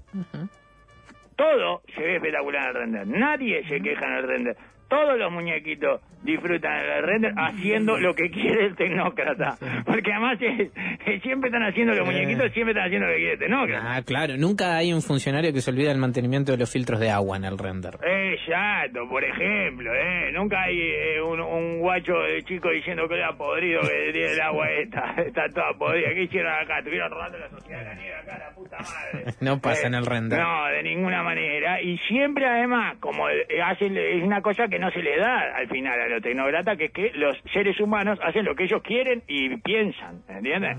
Todo 1.35 1.81
se 1.95 2.01
ve 2.01 2.15
espectacular 2.17 2.63
en 2.63 2.67
el 2.69 2.75
render. 2.75 3.07
Nadie 3.07 3.67
se 3.67 3.81
queja 3.81 4.05
en 4.05 4.13
el 4.13 4.23
render. 4.27 4.57
Todos 4.89 5.17
los 5.19 5.31
muñequitos 5.31 6.01
disfrutan 6.23 6.73
el 6.79 7.03
render 7.03 7.31
haciendo 7.37 7.97
lo 7.97 8.13
que 8.13 8.29
quiere 8.29 8.65
el 8.65 8.75
tecnócrata. 8.75 9.55
Porque 9.85 10.11
además 10.11 10.37
es- 10.41 10.71
es- 11.05 11.21
siempre 11.21 11.49
están 11.49 11.63
haciendo 11.63 11.93
los 11.93 12.05
muñequitos, 12.05 12.51
siempre 12.53 12.71
están 12.71 12.87
haciendo 12.87 13.07
lo 13.07 13.13
que 13.13 13.17
quiere 13.19 13.33
el 13.33 13.39
tecnócrata. 13.39 13.95
Ah, 13.95 14.01
claro. 14.03 14.35
Nunca 14.37 14.75
hay 14.75 14.91
un 14.91 15.01
funcionario 15.01 15.53
que 15.53 15.61
se 15.61 15.71
olvida 15.71 15.89
del 15.89 15.97
mantenimiento 15.99 16.51
de 16.51 16.57
los 16.57 16.71
filtros 16.71 16.99
de 16.99 17.09
agua 17.09 17.37
en 17.37 17.45
el 17.45 17.57
render. 17.57 17.93
Exacto, 18.03 19.07
por 19.09 19.23
ejemplo, 19.23 19.93
¿eh? 19.93 20.31
Nunca 20.33 20.61
hay 20.63 20.79
eh, 20.79 21.21
un, 21.21 21.39
un 21.39 21.79
guacho 21.79 22.13
de 22.19 22.41
chico 22.43 22.69
diciendo 22.69 23.07
que 23.07 23.15
era 23.15 23.33
podrido, 23.37 23.81
que 23.81 24.11
tiene 24.11 24.33
el 24.33 24.41
agua 24.41 24.69
esta, 24.71 25.13
está 25.21 25.47
toda 25.53 25.73
podrida. 25.77 26.09
¿Qué 26.13 26.23
hicieron 26.23 26.51
acá? 26.53 26.79
Estuvieron 26.79 27.11
robando 27.11 27.37
la 27.37 27.49
sociedad 27.49 27.79
de 27.79 27.85
la 27.85 27.95
nieve 27.95 28.15
acá, 28.15 28.37
la 28.39 28.55
puta 28.55 28.77
madre. 28.77 29.29
Eh, 29.29 29.33
No 29.41 29.59
pasa 29.59 29.87
en 29.87 29.93
el 29.93 30.05
render. 30.05 30.39
No, 30.39 30.65
de 30.67 30.83
ninguna 30.83 31.23
manera. 31.23 31.81
Y 31.81 31.97
siempre, 32.09 32.45
además, 32.45 32.97
como 32.99 33.29
eh, 33.29 33.45
hacen, 33.63 33.95
es 33.97 34.23
una 34.23 34.41
cosa 34.41 34.67
que 34.67 34.78
no 34.79 34.89
se 34.91 35.01
le 35.03 35.17
da 35.17 35.55
al 35.55 35.67
final 35.67 35.99
a 35.99 36.07
los 36.07 36.21
tecnócratas, 36.21 36.77
que 36.77 36.85
es 36.85 36.91
que 36.91 37.11
los 37.15 37.37
seres 37.53 37.79
humanos 37.79 38.19
hacen 38.23 38.45
lo 38.45 38.55
que 38.55 38.63
ellos 38.63 38.81
quieren 38.81 39.23
y 39.27 39.57
piensan, 39.57 40.21
¿entiendes? 40.29 40.77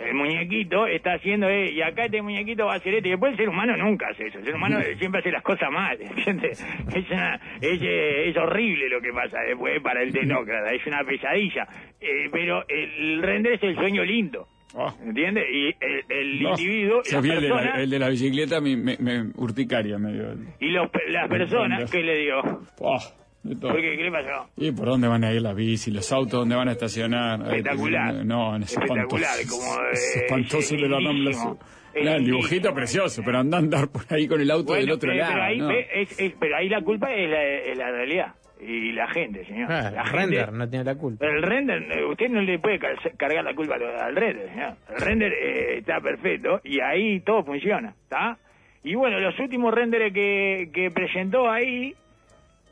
El 0.00 0.14
muñequito 0.14 0.86
está 0.86 1.12
haciendo, 1.14 1.48
eh, 1.48 1.70
y 1.70 1.80
acá 1.82 2.06
este 2.06 2.22
muñequito 2.22 2.66
va 2.66 2.72
a 2.72 2.76
hacer 2.76 2.94
esto, 2.94 3.06
y 3.06 3.10
después 3.12 3.32
el 3.32 3.38
ser 3.38 3.48
humano 3.48 3.76
nunca 3.76 4.08
hace 4.08 4.26
eso, 4.26 4.38
el 4.38 4.44
ser 4.44 4.54
humano 4.56 4.80
siempre 4.98 5.20
hace 5.20 5.30
las 5.30 5.42
cosas 5.42 5.70
mal, 5.70 5.96
¿entiendes? 6.00 6.60
Es, 6.94 7.10
una- 7.10 7.40
es, 7.60 7.80
eh, 7.82 8.28
es 8.30 8.36
horrible 8.36 8.88
lo 8.88 9.00
que 9.00 9.12
pasa 9.12 9.38
después 9.46 9.80
para 9.80 10.02
el 10.02 10.12
tecnócrata, 10.12 10.72
es 10.72 10.84
una 10.86 11.04
pesadilla, 11.04 11.66
Eh, 12.00 12.28
pero 12.32 12.64
el 12.68 13.22
render 13.22 13.52
es 13.52 13.62
el 13.62 13.76
sueño 13.76 14.02
lindo, 14.02 14.48
Ah. 14.74 14.94
¿entiendes? 15.04 15.44
Y 15.52 15.66
el, 15.84 16.04
el 16.08 16.42
No, 16.42 16.50
individuo, 16.50 17.02
yo 17.04 17.12
las 17.12 17.22
vi 17.22 17.30
el 17.30 17.40
de, 17.42 17.48
la, 17.48 17.54
personas, 17.56 17.78
el 17.80 17.90
de 17.90 17.98
la 17.98 18.08
bicicleta 18.08 18.60
me, 18.60 18.76
me, 18.76 18.96
me 18.98 19.20
urticaria 19.36 19.98
medio. 19.98 20.34
y 20.60 20.68
los, 20.70 20.88
las 21.08 21.28
personas, 21.28 21.90
¿qué 21.90 22.02
le 22.02 22.16
digo? 22.18 22.40
Ah, 22.84 22.98
de 23.42 23.56
todo. 23.56 23.72
¿Por 23.72 23.80
qué? 23.80 23.96
¿Qué 23.96 24.04
le 24.04 24.10
pasó? 24.12 24.48
¿Y 24.56 24.70
por 24.72 24.86
dónde 24.86 25.08
van 25.08 25.24
a 25.24 25.32
ir 25.32 25.42
las 25.42 25.54
bici? 25.56 25.90
¿Los 25.90 26.10
autos 26.12 26.32
dónde 26.40 26.54
van 26.54 26.68
a 26.68 26.72
estacionar? 26.72 27.40
Ay, 27.42 27.56
Espectacular. 27.58 28.24
No, 28.24 28.56
es 28.56 28.72
Espectacular, 28.72 29.40
espantoso. 29.40 29.58
como, 29.58 29.82
eh, 29.84 29.90
es 29.92 30.16
espantoso. 30.16 31.58
Es 31.94 32.04
No, 32.06 32.12
el 32.14 32.24
dibujito 32.24 32.72
precioso, 32.72 33.20
pero 33.22 33.38
anda 33.40 33.58
a 33.58 33.60
andar 33.60 33.88
por 33.88 34.04
ahí 34.08 34.26
con 34.26 34.40
el 34.40 34.50
auto 34.50 34.72
del 34.72 34.82
Bueno, 34.84 34.94
otro 34.94 35.12
eh, 35.12 35.16
lado. 35.16 35.32
pero, 35.32 35.42
ahí, 35.44 35.58
¿no? 35.58 35.70
es- 35.70 36.18
es- 36.18 36.34
pero 36.40 36.56
ahí 36.56 36.68
la 36.70 36.80
culpa 36.80 37.12
es 37.12 37.28
la, 37.28 37.42
es 37.44 37.76
la 37.76 37.90
realidad 37.90 38.34
y 38.64 38.92
la 38.92 39.08
gente, 39.08 39.44
señor. 39.44 39.70
Ah, 39.72 39.90
la 39.90 40.02
el 40.02 40.06
gente- 40.08 40.16
render 40.18 40.52
no 40.52 40.68
tiene 40.68 40.84
la 40.84 40.94
culpa. 40.94 41.26
El 41.26 41.42
render, 41.42 41.82
eh, 41.92 42.04
usted 42.04 42.28
no 42.30 42.40
le 42.42 42.58
puede 42.58 42.78
car- 42.78 42.96
cargar 43.16 43.44
la 43.44 43.54
culpa 43.54 43.74
al, 43.74 44.14
render, 44.16 44.48
señor. 44.50 44.74
El 44.88 45.00
render 45.00 45.32
eh, 45.32 45.78
está 45.78 46.00
perfecto 46.00 46.60
y 46.64 46.80
ahí 46.80 47.20
todo 47.20 47.44
funciona, 47.44 47.94
¿está? 48.04 48.38
Y 48.84 48.94
bueno, 48.94 49.18
los 49.20 49.38
últimos 49.38 49.72
renders 49.74 50.12
que, 50.12 50.70
que 50.72 50.90
presentó 50.90 51.50
ahí, 51.50 51.94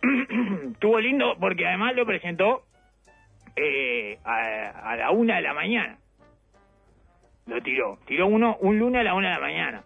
estuvo 0.73 0.99
lindo 1.01 1.37
porque 1.39 1.67
además 1.67 1.95
lo 1.95 2.05
presentó 2.07 2.63
eh, 3.57 4.19
a, 4.25 4.91
a 4.93 4.97
la 4.97 5.11
una 5.11 5.37
de 5.37 5.43
la 5.43 5.55
mañana. 5.55 5.99
Lo 7.47 7.61
tiró. 7.63 7.99
Tiró 8.07 8.27
uno 8.29 8.57
un 8.61 8.79
lunes 8.79 9.01
a 9.01 9.05
la 9.05 9.15
una 9.15 9.29
de 9.31 9.35
la 9.35 9.41
mañana. 9.41 9.83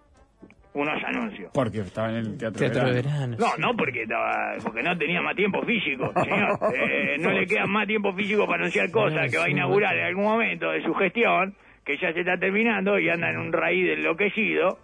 Unos 0.74 1.02
anuncios. 1.04 1.50
Porque 1.54 1.78
estaba 1.78 2.10
en 2.10 2.16
el 2.16 2.36
teatro, 2.36 2.58
Teatro 2.58 2.84
de 2.88 2.92
verano. 2.94 3.36
verano. 3.36 3.36
No, 3.38 3.46
sí. 3.46 3.60
no 3.60 3.76
porque 3.76 4.02
estaba, 4.02 4.54
porque 4.62 4.82
no 4.82 4.98
tenía 4.98 5.22
más 5.22 5.36
tiempo 5.36 5.62
físico, 5.64 6.12
señor. 6.22 6.58
Eh, 6.74 7.16
no 7.20 7.30
le 7.30 7.46
queda 7.46 7.64
más 7.66 7.86
tiempo 7.86 8.12
físico 8.12 8.44
para 8.46 8.58
anunciar 8.62 8.90
cosas 8.90 9.30
que 9.30 9.38
va 9.38 9.44
a 9.44 9.50
inaugurar 9.50 9.96
en 9.96 10.04
algún 10.06 10.24
momento 10.24 10.70
de 10.72 10.82
su 10.82 10.92
gestión, 10.94 11.54
que 11.84 11.96
ya 11.98 12.12
se 12.12 12.20
está 12.20 12.36
terminando 12.38 12.98
y 12.98 13.08
anda 13.08 13.30
en 13.30 13.38
un 13.38 13.52
raíz 13.52 13.88
enloquecido, 13.88 14.78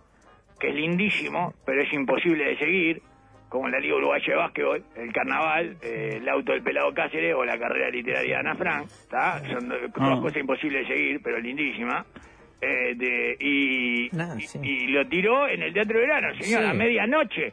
que 0.60 0.68
es 0.68 0.74
lindísimo, 0.76 1.54
pero 1.66 1.82
es 1.82 1.92
imposible 1.92 2.44
de 2.44 2.56
seguir, 2.58 3.02
como 3.48 3.68
la 3.68 3.80
Liga 3.80 3.96
Uruguaya 3.96 4.24
de 4.28 4.36
Básquetbol, 4.36 4.84
el 4.94 5.12
Carnaval, 5.12 5.76
eh, 5.82 6.18
el 6.20 6.28
auto 6.28 6.52
del 6.52 6.62
Pelado 6.62 6.94
Cáceres 6.94 7.34
o 7.34 7.44
la 7.44 7.58
carrera 7.58 7.90
literaria 7.90 8.34
de 8.34 8.36
Ana 8.36 8.54
Frank, 8.54 8.84
¿está? 8.84 9.40
Son 9.50 9.68
do- 9.68 9.74
dos 9.76 9.90
Ah. 9.98 10.20
cosas 10.20 10.36
imposibles 10.36 10.86
de 10.86 10.94
seguir, 10.94 11.20
pero 11.24 11.40
lindísimas. 11.40 12.06
Eh, 12.62 12.94
de- 12.94 13.36
y, 13.40 14.06
y- 14.06 14.40
sí. 14.46 14.58
y 14.62 14.86
lo 14.88 15.06
tiró 15.08 15.48
en 15.48 15.62
el 15.62 15.72
Teatro 15.72 15.98
de 15.98 16.06
Verano, 16.06 16.34
señor, 16.40 16.62
Sí. 16.62 16.68
a 16.68 16.74
medianoche. 16.74 17.52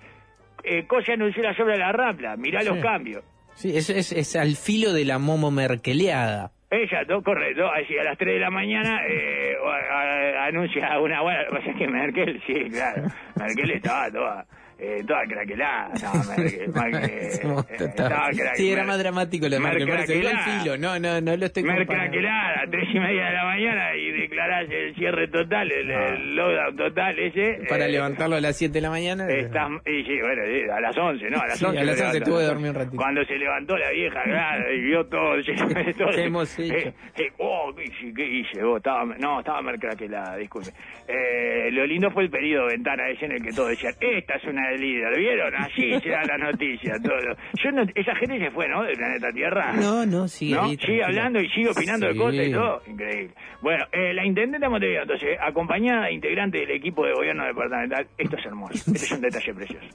Eh, 0.64 0.86
Cosa 0.86 1.14
anunció 1.14 1.42
la 1.44 1.52
obra 1.52 1.74
de 1.74 1.80
la 1.80 1.92
Rapla, 1.94 2.36
mirá 2.36 2.62
los 2.64 2.76
Sí. 2.78 2.82
cambios. 2.84 3.24
Sí, 3.56 3.76
eso 3.78 3.94
es, 3.94 4.12
es 4.12 4.36
al 4.36 4.56
filo 4.56 4.92
de 4.94 5.06
la 5.06 5.18
momo 5.18 5.50
merkeleada. 5.50 6.52
Exacto, 6.70 7.24
correcto. 7.24 7.66
Así 7.72 7.98
a 7.98 8.04
las 8.04 8.18
3 8.18 8.34
de 8.34 8.40
la 8.42 8.50
mañana 8.52 9.00
eh, 9.08 9.54
a- 9.66 10.42
a- 10.44 10.46
anuncia 10.48 11.00
una 11.00 11.22
buena. 11.22 11.44
Lo 11.44 11.50
que 11.52 11.56
pasa 11.58 11.72
es 11.72 11.78
que 11.78 11.88
Merkel, 11.88 12.42
sí, 12.46 12.54
claro. 12.70 13.04
Merkel 13.40 13.72
estaba 13.72 14.12
toda, 14.12 14.46
eh, 14.78 15.02
toda 15.08 15.24
craquelada. 15.26 15.90
No, 16.04 16.12
Merkel, 16.38 16.68
Merkel, 16.74 17.10
eh, 17.70 18.52
sí, 18.56 18.70
era 18.72 18.84
más 18.84 19.00
dramático 19.00 19.48
lo 19.48 19.56
de 19.56 19.60
Merkel. 19.62 19.82
Igual 19.84 19.98
Mercraquelada. 20.00 20.60
filo. 20.62 20.78
No, 20.78 21.00
no, 21.00 21.22
no 21.22 21.38
lo 21.38 21.46
estoy 21.46 21.64
comparando. 21.64 21.94
Mercraquelada, 21.94 22.62
tres 22.70 22.90
y 22.94 23.00
media 23.00 23.26
de 23.28 23.34
la 23.34 23.46
mañana 23.46 23.96
y 23.96 24.07
el 24.52 24.96
cierre 24.96 25.28
total, 25.28 25.72
el, 25.72 25.92
el 25.92 26.36
lockdown 26.36 26.76
total 26.76 27.20
ese. 27.20 27.60
Para 27.70 27.86
eh, 27.86 27.92
levantarlo 27.92 28.36
a 28.36 28.42
las 28.42 28.58
7 28.58 28.74
de 28.74 28.82
la 28.82 28.90
mañana. 28.90 29.28
Está, 29.30 29.68
y 29.86 30.04
sí, 30.04 30.20
bueno, 30.22 30.42
sí, 30.46 30.70
a 30.72 30.80
las 30.82 30.98
11, 30.98 31.30
¿no? 31.30 31.40
A 31.40 31.48
las 31.48 31.60
Sí, 31.60 31.66
11. 31.66 31.80
a 31.80 31.84
las 31.84 32.00
lo 32.00 32.06
11 32.08 32.14
levantó. 32.20 32.32
tuve 32.32 32.40
que 32.42 32.46
dormir 32.48 32.70
un 32.70 32.76
ratito. 32.76 32.98
Cuando 32.98 33.26
se 33.26 33.38
levantó 33.38 33.78
la 33.78 33.90
vieja, 33.92 34.24
claro, 34.24 34.74
y 34.74 34.82
vio 34.82 35.06
todo. 35.06 35.36
todo. 35.98 36.10
¿Qué 36.12 36.24
hemos 36.24 36.60
hecho? 36.60 36.74
Eh, 36.74 36.94
eh, 37.18 37.30
oh, 37.38 37.74
¿qué 37.76 37.84
hice? 37.84 38.14
¿Qué 38.16 38.26
hice? 38.26 38.64
vos? 38.64 38.78
estaba, 38.78 39.04
no, 39.20 39.40
estaba 39.40 39.62
mercraquelada, 39.62 40.38
disculpe. 40.38 40.70
Eh, 41.08 41.70
lo 41.72 41.86
lindo 41.86 42.12
fue 42.12 42.24
el 42.24 42.30
periodo 42.30 42.68
de 42.68 42.74
ventana 42.76 43.10
ese 43.10 43.26
en 43.26 43.32
el 43.34 43.42
que 43.44 43.52
todos 43.52 43.70
decían, 43.70 43.94
esta 44.00 44.36
es 44.36 44.44
una 44.46 44.70
de 44.70 44.78
líder, 44.78 45.18
¿vieron? 45.18 45.56
Así 45.56 46.00
se 46.02 46.10
dan 46.10 46.28
las 46.28 46.40
noticias, 46.40 47.02
todo. 47.02 47.18
Yo 47.64 47.72
no, 47.72 47.84
esa 47.96 48.16
gente 48.16 48.40
se 48.40 48.52
fue, 48.52 48.68
¿no? 48.68 48.84
Del 48.84 48.96
planeta 48.98 49.32
Tierra. 49.32 49.74
No, 49.74 50.06
no, 50.06 50.28
sigue 50.28 50.56
¿No? 50.56 50.64
ahí, 50.66 50.78
Sigue 50.78 51.04
hablando 51.04 51.40
y 51.40 51.50
sigue 51.50 51.70
opinando 51.70 52.08
Sí. 52.08 52.14
de 52.14 52.20
cosas 52.20 52.48
y 52.48 52.52
todo. 52.52 52.82
Increíble. 52.88 53.34
Bueno, 53.62 53.86
eh, 53.92 54.14
la 54.14 54.26
intendente 54.44 54.86
de 54.86 54.96
entonces, 55.02 55.38
acompañada 55.42 56.06
de 56.06 56.14
integrantes 56.14 56.62
del 56.62 56.72
equipo 56.72 57.06
de 57.06 57.14
gobierno 57.14 57.46
departamental, 57.46 58.08
esto 58.18 58.38
es 58.38 58.46
hermoso, 58.46 58.74
este 58.92 58.92
es 58.92 59.12
un 59.12 59.22
detalle 59.22 59.54
precioso. 59.54 59.88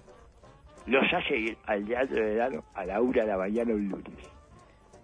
Los 0.86 1.04
hace 1.12 1.36
ir 1.36 1.56
al 1.66 1.86
teatro 1.86 2.16
de 2.16 2.22
verano 2.22 2.64
a 2.74 2.84
la 2.84 3.00
una 3.00 3.22
de 3.22 3.28
la 3.28 3.38
mañana 3.38 3.72
un 3.72 3.88
lunes. 3.88 4.30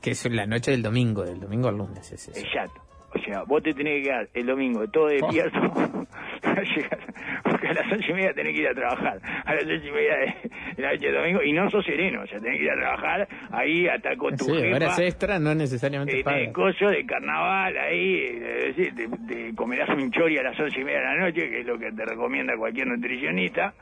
Que 0.03 0.11
es 0.11 0.30
la 0.30 0.47
noche 0.47 0.72
del 0.72 0.82
domingo, 0.82 1.24
del 1.24 1.41
domingo 1.41 1.68
al 1.68 1.76
lunes. 1.76 2.11
Es 2.12 2.28
eso. 2.28 2.41
Exacto. 2.41 2.88
O 3.14 3.18
sea, 3.20 3.42
vos 3.44 3.62
te 3.62 3.72
tenés 3.72 3.96
que 3.98 4.02
quedar 4.04 4.28
el 4.34 4.46
domingo 4.46 4.86
todo 4.88 5.06
despierto 5.09 5.59
para 6.42 6.62
llegar, 6.76 6.98
porque 7.42 7.68
a 7.68 7.72
las 7.72 7.90
once 7.92 8.11
y 8.11 8.12
media 8.14 8.34
tenés 8.34 8.54
que 8.54 8.61
ir 8.61 8.68
a 8.68 8.74
trabajar, 8.74 9.18
a 9.44 9.54
las 9.54 9.64
once 9.64 9.86
y 9.88 9.90
media 9.90 10.16
de, 10.18 10.34
de 10.76 10.82
la 10.82 10.92
noche 10.92 11.06
del 11.06 11.14
domingo, 11.14 11.42
y 11.42 11.52
no 11.52 11.70
sos 11.70 11.84
sereno, 11.86 12.22
o 12.22 12.26
sea, 12.26 12.38
tenés 12.38 12.59
que 12.59 12.64
ir 12.64 12.70
a 12.70 12.76
trabajar 12.76 13.28
ahí 13.50 13.88
hasta 13.88 14.14
con 14.16 14.36
tu 14.36 14.44
Sí, 14.44 14.52
jefa. 14.61 14.76
horas 14.76 14.98
extra 15.00 15.38
no 15.38 15.54
necesariamente 15.54 16.20
Eh, 16.20 16.22
pagas. 16.24 16.40
de 16.40 16.52
coso 16.52 16.88
de 16.88 17.06
carnaval 17.06 17.78
ahí, 17.78 18.14
eh, 18.30 18.72
sí, 18.76 18.90
te, 18.94 19.09
te 19.34 19.54
comerás 19.54 19.88
un 19.88 20.11
chori 20.11 20.36
a 20.38 20.42
las 20.42 20.61
once 20.61 20.78
y 20.80 20.84
media 20.84 20.98
de 21.00 21.04
la 21.04 21.16
noche, 21.16 21.48
que 21.48 21.61
es 21.61 21.66
lo 21.66 21.78
que 21.78 21.90
te 21.90 22.04
recomienda 22.04 22.56
cualquier 22.56 22.86
nutricionista, 22.88 23.72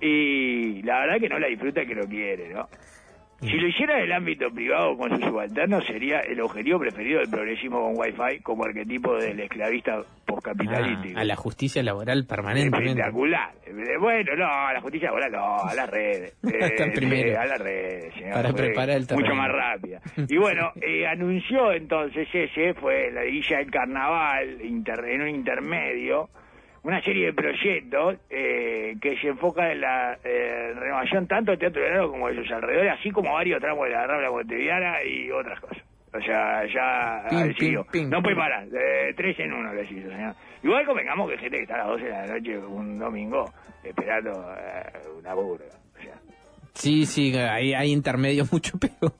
y 0.00 0.82
la 0.82 1.00
verdad 1.00 1.20
que 1.20 1.28
no 1.28 1.38
la 1.38 1.48
disfruta 1.48 1.84
que 1.84 1.94
lo 1.94 2.06
quiere, 2.06 2.48
¿no? 2.54 2.68
Si 3.40 3.50
lo 3.52 3.68
hiciera 3.68 3.98
en 3.98 4.04
el 4.04 4.12
ámbito 4.12 4.50
privado 4.50 4.96
con 4.96 5.10
sus 5.10 5.20
subalternos, 5.28 5.84
sería 5.84 6.20
el 6.20 6.40
objetivo 6.40 6.78
preferido 6.78 7.20
del 7.20 7.28
progresismo 7.28 7.82
con 7.82 7.92
Wi-Fi 7.98 8.40
como 8.42 8.64
arquetipo 8.64 9.14
del 9.16 9.38
esclavista 9.40 10.00
postcapitalístico. 10.24 11.18
Ah, 11.18 11.20
a 11.20 11.24
la 11.24 11.36
justicia 11.36 11.82
laboral 11.82 12.24
permanentemente. 12.26 12.90
Espectacular. 12.92 13.50
Bueno, 14.00 14.36
no, 14.36 14.46
a 14.46 14.72
la 14.72 14.80
justicia 14.80 15.08
laboral 15.08 15.32
no, 15.32 15.58
a 15.68 15.74
las 15.74 15.90
redes. 15.90 16.36
Eh, 16.46 16.92
primero. 16.94 17.28
eh, 17.32 17.36
a 17.36 17.46
las 17.46 17.58
redes, 17.60 18.14
señor. 18.14 18.32
Para 18.32 18.52
preparar 18.52 18.96
el 18.96 19.02
Mucho 19.02 19.14
terreno. 19.16 19.34
más 19.34 19.52
rápida. 19.52 20.00
Y 20.28 20.36
bueno, 20.38 20.72
eh, 20.80 21.06
anunció 21.06 21.72
entonces 21.72 22.26
ese, 22.32 22.72
fue 22.74 23.10
la 23.12 23.24
guilla 23.24 23.58
del 23.58 23.70
carnaval, 23.70 24.60
inter- 24.62 25.04
en 25.08 25.22
un 25.22 25.28
intermedio, 25.28 26.28
una 26.86 27.02
serie 27.02 27.26
de 27.26 27.32
proyectos 27.32 28.14
eh, 28.30 28.94
que 29.00 29.16
se 29.18 29.26
enfoca 29.26 29.72
en 29.72 29.80
la 29.80 30.16
eh, 30.22 30.72
renovación 30.72 31.26
tanto 31.26 31.50
del 31.50 31.58
Teatro 31.58 31.82
de 31.82 31.88
Verano 31.88 32.10
como 32.12 32.28
de 32.28 32.36
sus 32.36 32.48
alrededores, 32.52 32.92
así 32.92 33.10
como 33.10 33.32
varios 33.32 33.60
tramos 33.60 33.86
de 33.86 33.90
la 33.90 34.06
Rambla 34.06 34.30
Montevideana 34.30 35.02
y 35.02 35.28
otras 35.32 35.58
cosas. 35.58 35.82
O 36.14 36.20
sea, 36.20 36.64
ya 36.66 37.24
Pim, 37.90 38.08
No 38.08 38.22
puede 38.22 38.36
parar, 38.36 38.68
eh, 38.68 39.12
tres 39.16 39.36
en 39.40 39.52
uno, 39.52 39.74
le 39.74 39.82
hizo, 39.82 40.08
señor. 40.08 40.36
Igual 40.62 40.86
convengamos 40.86 41.28
que 41.28 41.34
hay 41.34 41.40
gente 41.40 41.56
que 41.56 41.62
está 41.64 41.74
a 41.74 41.78
las 41.78 41.88
12 41.88 42.04
de 42.04 42.10
la 42.10 42.26
noche 42.26 42.58
un 42.58 42.98
domingo 43.00 43.44
esperando 43.82 44.30
eh, 44.56 44.92
una 45.18 45.34
burga. 45.34 45.66
O 45.98 46.02
sea, 46.02 46.14
Sí, 46.72 47.04
sí, 47.04 47.36
hay, 47.36 47.74
hay 47.74 47.90
intermedios 47.90 48.52
mucho 48.52 48.78
peor. 48.78 49.12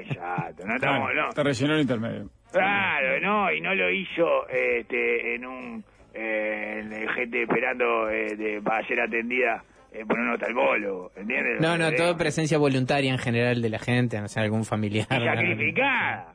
Exacto, 0.00 0.66
no 0.66 0.74
estamos, 0.74 1.10
no. 1.14 1.28
Te 1.28 1.44
rellenó 1.44 1.74
el 1.74 1.80
intermedio. 1.82 2.28
Claro, 2.50 3.20
no, 3.20 3.52
y 3.52 3.60
no 3.60 3.72
lo 3.72 3.88
hizo 3.88 4.48
este, 4.48 5.36
en 5.36 5.46
un 5.46 5.84
eh, 6.18 6.80
en 6.80 7.08
gente 7.10 7.42
esperando 7.42 8.10
eh, 8.10 8.34
de, 8.36 8.60
para 8.62 8.86
ser 8.86 9.00
atendida 9.00 9.62
eh, 9.92 10.04
por 10.06 10.18
un 10.18 10.36
bolo, 10.54 11.12
¿entiendes? 11.16 11.60
No, 11.60 11.78
no, 11.78 11.92
todo 11.92 12.16
presencia 12.16 12.58
voluntaria 12.58 13.10
en 13.10 13.18
general 13.18 13.62
de 13.62 13.70
la 13.70 13.78
gente, 13.78 14.20
no 14.20 14.28
sé, 14.28 14.40
algún 14.40 14.64
familiar. 14.64 15.06
Y 15.10 15.24
sacrificada, 15.24 16.34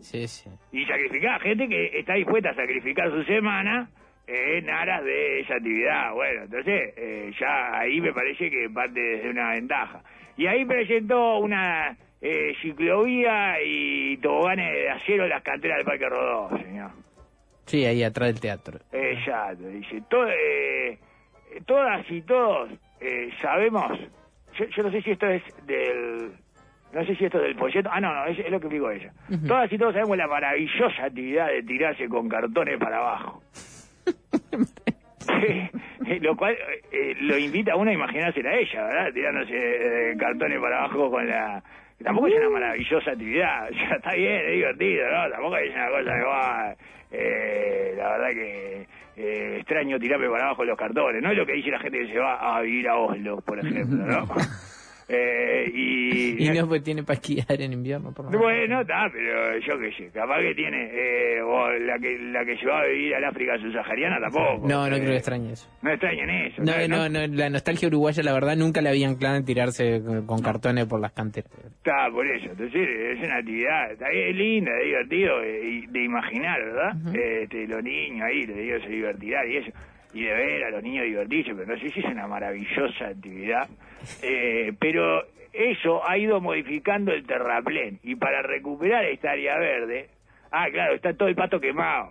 Sí, 0.00 0.28
sí. 0.28 0.50
y 0.72 0.84
sacrificada, 0.84 1.38
gente 1.40 1.66
que 1.68 1.98
está 1.98 2.14
dispuesta 2.14 2.50
a 2.50 2.54
sacrificar 2.54 3.10
su 3.10 3.24
semana 3.24 3.88
en 4.26 4.70
aras 4.70 5.04
de 5.04 5.40
esa 5.40 5.54
actividad. 5.56 6.12
Bueno, 6.12 6.42
entonces 6.44 6.94
eh, 6.96 7.30
ya 7.38 7.78
ahí 7.78 8.00
me 8.00 8.12
parece 8.12 8.50
que 8.50 8.70
parte 8.70 9.00
de 9.00 9.30
una 9.30 9.50
ventaja. 9.50 10.02
Y 10.36 10.46
ahí 10.46 10.64
presentó 10.64 11.38
una 11.38 11.96
eh, 12.20 12.54
ciclovía 12.62 13.56
y 13.64 14.16
toboganes 14.18 14.72
de 14.72 14.90
acero 14.90 15.24
en 15.24 15.30
las 15.30 15.42
canteras 15.42 15.78
del 15.78 15.86
Parque 15.86 16.08
Rodó, 16.08 16.56
señor. 16.58 16.90
Sí, 17.66 17.84
ahí 17.84 18.02
atrás 18.02 18.28
del 18.28 18.40
teatro. 18.40 18.78
Exacto, 18.92 19.66
dice, 19.68 20.02
to- 20.08 20.28
eh, 20.28 20.98
todas 21.66 22.04
y 22.10 22.20
todos 22.22 22.70
eh, 23.00 23.30
sabemos, 23.40 23.98
yo, 24.58 24.64
yo 24.66 24.82
no 24.82 24.90
sé 24.90 25.02
si 25.02 25.10
esto 25.12 25.26
es 25.28 25.42
del, 25.66 26.32
no 26.92 27.04
sé 27.06 27.16
si 27.16 27.24
esto 27.24 27.38
es 27.38 27.44
del 27.44 27.56
folleto, 27.58 27.88
ah, 27.92 28.00
no, 28.00 28.14
no, 28.14 28.26
es, 28.26 28.38
es 28.38 28.50
lo 28.50 28.60
que 28.60 28.68
digo 28.68 28.90
ella. 28.90 29.12
Todas 29.46 29.72
y 29.72 29.78
todos 29.78 29.92
sabemos 29.94 30.16
la 30.16 30.26
maravillosa 30.28 31.04
actividad 31.04 31.48
de 31.48 31.62
tirarse 31.62 32.08
con 32.08 32.28
cartones 32.28 32.78
para 32.78 32.98
abajo. 32.98 33.42
Sí, 35.20 35.70
lo 36.20 36.36
cual 36.36 36.56
eh, 36.92 37.14
lo 37.20 37.38
invita 37.38 37.72
a 37.72 37.76
uno 37.76 37.90
a 37.90 37.94
imaginársela 37.94 38.50
a 38.50 38.54
ella, 38.56 38.84
¿verdad? 38.84 39.12
Tirándose 39.12 39.54
eh, 39.56 40.16
cartones 40.18 40.60
para 40.60 40.78
abajo 40.84 41.10
con 41.10 41.26
la... 41.26 41.62
Tampoco 42.02 42.26
es 42.26 42.34
una 42.34 42.50
maravillosa 42.50 43.12
actividad, 43.12 43.68
o 43.72 43.74
sea, 43.74 43.96
está 43.96 44.14
bien, 44.14 44.44
es 44.46 44.52
divertido, 44.52 45.10
¿no? 45.10 45.30
Tampoco 45.30 45.56
es 45.56 45.74
una 45.74 45.88
cosa 45.88 46.12
que 46.12 46.24
va... 46.24 46.76
eh, 47.12 47.94
la 47.96 48.10
verdad 48.10 48.30
que 48.30 48.86
eh, 49.16 49.56
extraño 49.58 49.98
tirarme 49.98 50.28
para 50.28 50.46
abajo 50.46 50.64
los 50.64 50.76
cartones, 50.76 51.22
no 51.22 51.30
es 51.30 51.36
lo 51.36 51.46
que 51.46 51.52
dice 51.52 51.70
la 51.70 51.78
gente 51.78 51.98
que 52.00 52.12
se 52.12 52.18
va 52.18 52.56
a 52.56 52.60
vivir 52.62 52.88
a 52.88 52.96
Oslo, 52.96 53.40
por 53.40 53.58
ejemplo, 53.58 54.04
¿no? 54.04 54.26
Eh, 55.08 55.70
y, 55.72 56.44
Y 56.44 56.48
no 56.50 56.66
pues 56.68 56.82
tiene 56.82 57.02
para 57.02 57.14
esquiar 57.20 57.60
en 57.60 57.72
invierno, 57.72 58.12
por 58.12 58.24
lo 58.26 58.30
menos. 58.30 58.42
bueno, 58.44 58.80
está, 58.80 59.08
pero 59.12 59.58
yo 59.58 59.78
qué 59.78 59.92
sé, 59.92 60.10
capaz 60.12 60.40
que 60.40 60.54
tiene, 60.54 60.90
eh, 60.92 61.42
o 61.42 61.70
la 61.72 61.98
que 61.98 62.18
la 62.18 62.44
que 62.44 62.56
se 62.56 62.66
va 62.66 62.80
a 62.80 62.86
vivir 62.86 63.14
al 63.14 63.24
África 63.24 63.58
subsahariana 63.58 64.18
tampoco. 64.20 64.66
No, 64.66 64.88
no 64.88 64.96
Eh, 64.96 64.98
creo 65.00 65.10
que 65.10 65.16
extrañe 65.16 65.52
eso. 65.52 65.68
No 65.82 65.90
extrañan 65.90 66.30
eso. 66.30 66.62
No, 66.62 66.88
no, 66.88 67.08
no, 67.08 67.26
la 67.26 67.50
nostalgia 67.50 67.88
uruguaya, 67.88 68.22
la 68.22 68.32
verdad, 68.32 68.56
nunca 68.56 68.80
la 68.82 68.90
habían 68.90 69.16
claro 69.16 69.36
en 69.36 69.44
tirarse 69.44 70.00
con 70.26 70.40
cartones 70.42 70.86
por 70.86 71.00
las 71.00 71.12
canteras. 71.12 71.50
Está, 71.64 72.08
por 72.10 72.26
eso. 72.26 72.50
Entonces, 72.50 72.88
es 72.88 73.18
una 73.26 73.36
actividad, 73.36 73.92
está 73.92 74.06
es 74.10 74.34
linda, 74.34 74.70
es 74.80 74.84
divertido 74.86 75.42
eh, 75.42 75.84
de 75.88 76.04
imaginar, 76.04 76.58
¿verdad? 76.64 76.92
este, 77.14 77.66
los 77.68 77.82
niños 77.82 78.22
ahí, 78.22 78.46
les 78.46 78.56
digo, 78.56 78.78
se 78.80 78.88
divertirán 78.88 79.50
y 79.50 79.56
eso. 79.58 79.70
Y 80.14 80.22
de 80.24 80.32
ver 80.32 80.64
a 80.64 80.70
los 80.70 80.82
niños 80.82 81.04
divertirse, 81.04 81.52
pero 81.54 81.66
no 81.74 81.78
sé 81.80 81.90
si 81.90 82.00
es 82.00 82.06
una 82.06 82.26
maravillosa 82.28 83.08
actividad. 83.08 83.68
Eh, 84.22 84.72
pero 84.78 85.24
eso 85.52 86.06
ha 86.08 86.18
ido 86.18 86.40
modificando 86.40 87.12
el 87.12 87.26
terraplén. 87.26 88.00
Y 88.02 88.16
para 88.16 88.42
recuperar 88.42 89.04
esta 89.04 89.32
área 89.32 89.58
verde, 89.58 90.08
ah, 90.50 90.66
claro, 90.70 90.94
está 90.94 91.14
todo 91.14 91.28
el 91.28 91.34
pato 91.36 91.60
quemado. 91.60 92.10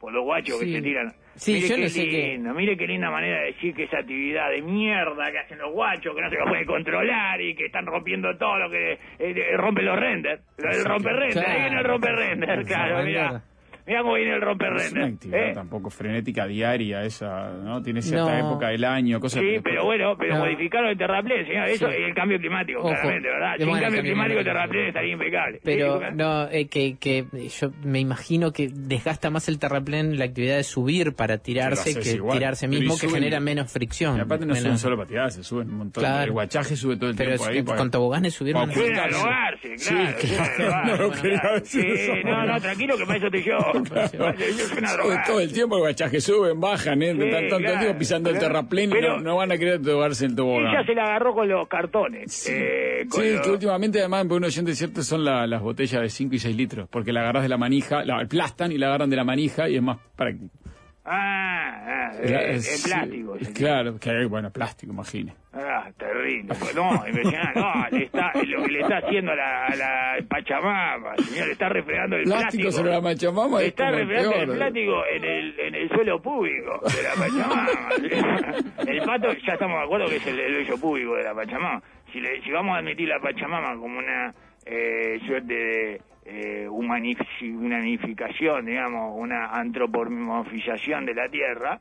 Por 0.00 0.12
los 0.12 0.24
guachos 0.24 0.58
Sí. 0.58 0.66
que 0.66 0.72
se 0.72 0.82
tiran. 0.82 1.12
Sí, 1.36 1.52
mire 1.54 1.68
yo 1.68 1.74
qué 1.76 1.82
no 1.82 1.88
sé 1.88 2.08
qué- 2.08 2.38
mire 2.38 2.76
qué 2.78 2.86
linda 2.86 3.10
manera 3.10 3.40
de 3.40 3.46
decir 3.46 3.74
que 3.74 3.84
esa 3.84 3.98
actividad 3.98 4.50
de 4.50 4.62
mierda 4.62 5.30
que 5.30 5.38
hacen 5.38 5.58
los 5.58 5.70
guachos, 5.72 6.14
que 6.14 6.20
no 6.22 6.30
se 6.30 6.36
lo 6.36 6.46
puede 6.46 6.64
controlar 6.66 7.40
y 7.40 7.54
que 7.54 7.66
están 7.66 7.84
rompiendo 7.86 8.36
todo 8.38 8.58
lo 8.58 8.70
que 8.70 8.92
eh, 8.92 8.98
eh, 9.18 9.56
rompe 9.56 9.82
los 9.82 9.98
renders. 9.98 10.42
El 10.58 10.84
rompe 10.84 11.10
render, 11.12 11.32
Claro. 11.44 11.60
viene 11.60 11.78
el 11.78 11.84
rompe 11.84 12.12
render, 12.12 12.64
claro, 12.64 13.02
mira. 13.04 13.42
Mira 13.86 14.02
cómo 14.02 14.14
viene 14.14 14.34
el 14.34 14.40
rompe 14.40 14.66
Es 14.76 14.92
una 14.92 15.06
actividad 15.06 15.48
¿eh? 15.50 15.54
tampoco 15.54 15.90
frenética 15.90 16.46
diaria 16.46 17.04
esa, 17.04 17.50
¿no? 17.62 17.80
Tiene 17.82 18.02
cierta 18.02 18.38
No. 18.42 18.48
época 18.50 18.68
del 18.68 18.84
año, 18.84 19.20
cosas 19.20 19.40
Sí, 19.42 19.46
que- 19.54 19.62
pero 19.62 19.84
bueno, 19.84 20.16
pero 20.18 20.34
No. 20.34 20.40
modificaron 20.44 20.90
el 20.90 20.98
terraplén, 20.98 21.46
señor. 21.46 21.68
Eso 21.68 21.86
Sí. 21.88 21.94
es 22.00 22.08
el 22.08 22.14
cambio 22.14 22.38
climático, 22.38 22.80
Ojo. 22.80 22.88
claramente, 22.88 23.28
¿verdad? 23.28 23.52
Sin 23.58 23.66
bueno, 23.68 23.82
cambio 23.82 23.98
cambio 23.98 24.12
climático, 24.12 24.38
el 24.40 24.44
terraplén 24.44 24.86
estaría 24.88 25.12
impecable. 25.12 25.60
Pero 25.62 25.98
Sí, 26.00 26.04
no, 26.14 26.48
eh, 26.50 26.66
que, 26.66 26.96
que 26.98 27.26
yo 27.48 27.70
me 27.84 28.00
imagino 28.00 28.52
que 28.52 28.68
desgasta 28.72 29.30
más 29.30 29.48
el 29.48 29.58
terraplén 29.60 30.18
la 30.18 30.24
actividad 30.24 30.56
de 30.56 30.64
subir 30.64 31.14
para 31.14 31.38
tirarse 31.38 31.92
Pero 31.92 32.02
que 32.02 32.10
igual. 32.10 32.38
tirarse 32.38 32.66
Pero 32.68 32.80
mismo, 32.80 32.94
que 32.98 33.06
suben- 33.06 33.14
genera 33.14 33.38
menos 33.40 33.72
fricción. 33.72 34.16
Y 34.16 34.20
aparte 34.20 34.46
no 34.46 34.52
menos- 34.54 34.62
suben 34.64 34.78
solo 34.78 34.96
para 34.96 35.08
tirar, 35.08 35.30
se 35.30 35.44
suben 35.44 35.70
un 35.70 35.76
montón. 35.78 36.02
Claro. 36.02 36.24
El 36.24 36.32
guachaje 36.32 36.74
sube 36.74 36.96
todo 36.96 37.10
el 37.10 37.16
Pero 37.16 37.30
tiempo 37.30 37.44
es 37.44 37.50
ahí. 37.50 37.62
para- 37.62 37.78
con 37.78 37.90
toboganes 37.92 38.34
subieron... 38.34 38.68
ahogarse, 38.68 39.78
Sí, 39.78 39.94
claro. 39.94 40.54
claro, 40.56 41.10
claro. 41.12 41.60
Sí, 41.64 41.80
eso. 41.86 42.12
no, 42.24 42.46
no, 42.46 42.60
tranquilo 42.60 42.96
que 42.96 43.04
para 43.06 43.18
eso 43.18 43.26
estoy 43.26 43.42
yo. 43.44 43.58
Todo 45.26 45.40
el 45.40 45.52
tiempo 45.52 45.76
el 45.76 45.80
guachaje 45.82 46.20
suben, 46.20 46.60
bajan, 46.60 47.02
¿eh? 47.02 47.12
Sí, 47.12 47.30
tanto 47.30 47.58
claro. 47.58 47.78
tiempo 47.80 47.98
pisando 47.98 48.30
el 48.30 48.38
terraplén 48.38 48.90
y 48.96 49.00
no, 49.00 49.18
no 49.20 49.36
van 49.36 49.52
a 49.52 49.58
querer 49.58 49.82
tobarse 49.82 50.26
el 50.26 50.34
tobogán. 50.36 50.68
Ella 50.74 50.84
se 50.84 50.94
la 50.94 51.04
agarró 51.04 51.34
con 51.34 51.48
los 51.48 51.68
cartones. 51.68 52.48
eh, 52.48 53.06
Sí, 53.10 53.32
los- 53.32 53.40
que 53.42 53.50
últimamente 53.50 53.98
además 54.00 54.26
por 54.26 54.38
un 54.38 54.44
oyente 54.44 54.74
cierto 54.74 55.02
son 55.02 55.24
la- 55.24 55.46
las 55.46 55.60
botellas 55.62 56.00
de 56.02 56.08
5 56.10 56.34
y 56.34 56.38
6 56.38 56.56
litros, 56.56 56.88
porque 56.90 57.12
la 57.12 57.20
agarras 57.20 57.42
de 57.42 57.48
la 57.48 57.56
manija, 57.58 58.04
la 58.04 58.20
aplastan 58.20 58.72
y 58.72 58.78
la 58.78 58.86
agarran 58.88 59.10
de 59.10 59.16
la 59.16 59.24
manija 59.24 59.68
y 59.68 59.76
es 59.76 59.82
más 59.82 59.98
práctico. 60.16 60.52
Ah, 61.08 62.10
ah, 62.10 62.12
eh, 62.20 62.56
Es- 62.56 62.84
en 62.84 62.90
plástico. 62.90 63.38
señor. 63.38 63.52
claro, 63.54 63.98
que 64.00 64.10
hay, 64.10 64.24
bueno, 64.26 64.50
plástico, 64.50 64.92
imagine. 64.92 65.34
Ah, 65.52 65.65
terrible. 65.96 66.54
No, 66.74 67.06
impresionante. 67.06 67.60
No, 67.60 67.88
le 67.90 68.04
está, 68.04 68.32
lo 68.44 68.62
que 68.64 68.70
le 68.72 68.80
está 68.80 68.98
haciendo 68.98 69.32
a 69.32 69.34
la, 69.36 69.66
a 69.66 69.76
la 69.76 70.16
Pachamama, 70.28 71.16
señor, 71.16 71.46
le 71.46 71.52
está 71.52 71.68
refregando 71.68 72.16
el 72.16 72.24
Plástico 72.24 72.62
plástico. 72.62 72.70
sobre 72.72 72.90
la 72.92 73.00
Machamama 73.00 73.58
Le 73.58 73.64
es 73.64 73.68
está 73.70 73.88
el 73.88 73.96
refregando 73.96 74.34
el 74.36 74.44
peor. 74.46 74.56
plástico 74.56 75.06
en 75.14 75.24
el, 75.24 75.60
en 75.60 75.74
el 75.74 75.88
suelo 75.88 76.20
público 76.22 76.80
de 76.84 77.02
la 77.02 77.14
Pachamama. 77.14 77.68
el 78.86 79.02
pato, 79.02 79.32
ya 79.46 79.52
estamos 79.54 79.78
de 79.78 79.84
acuerdo 79.84 80.06
que 80.08 80.16
es 80.16 80.26
el, 80.26 80.38
el 80.40 80.54
vello 80.54 80.78
público 80.80 81.14
de 81.16 81.22
la 81.24 81.34
Pachamama. 81.34 81.82
Si, 82.12 82.20
le, 82.20 82.42
si 82.42 82.50
vamos 82.50 82.74
a 82.76 82.78
admitir 82.78 83.08
la 83.08 83.18
Pachamama 83.20 83.74
como 83.80 83.98
una 83.98 84.34
eh, 84.66 85.18
suerte 85.26 85.54
de 85.54 86.00
eh, 86.26 86.68
humanifi- 86.68 87.54
humanificación, 87.56 88.66
digamos, 88.66 89.12
una 89.16 89.46
antropomorfización 89.52 91.06
de 91.06 91.14
la 91.14 91.28
tierra, 91.28 91.78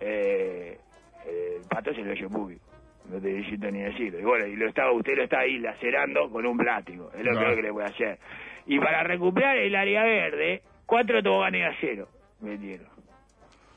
eh, 0.00 0.78
el 1.26 1.62
pato 1.68 1.90
es 1.90 1.98
el 1.98 2.04
vello 2.04 2.28
público. 2.28 2.64
No 3.10 3.20
te 3.20 3.32
necesito 3.32 3.70
ni 3.70 3.80
decirlo. 3.80 4.18
Y 4.18 4.22
bueno, 4.24 4.46
y 4.46 4.56
lo 4.56 4.68
está, 4.68 4.90
usted 4.90 5.14
lo 5.16 5.24
está 5.24 5.40
ahí 5.40 5.58
lacerando 5.58 6.30
con 6.30 6.46
un 6.46 6.56
plástico. 6.56 7.10
Es 7.14 7.22
lo 7.24 7.32
Claro. 7.32 7.40
peor 7.40 7.56
que 7.56 7.62
le 7.62 7.72
puede 7.72 7.86
hacer. 7.88 8.18
Y 8.66 8.78
para 8.78 9.02
recuperar 9.02 9.56
el 9.58 9.74
área 9.76 10.02
verde, 10.04 10.62
cuatro 10.86 11.22
toboganes 11.22 11.60
de 11.60 11.66
acero 11.66 12.08
metieron. 12.40 12.86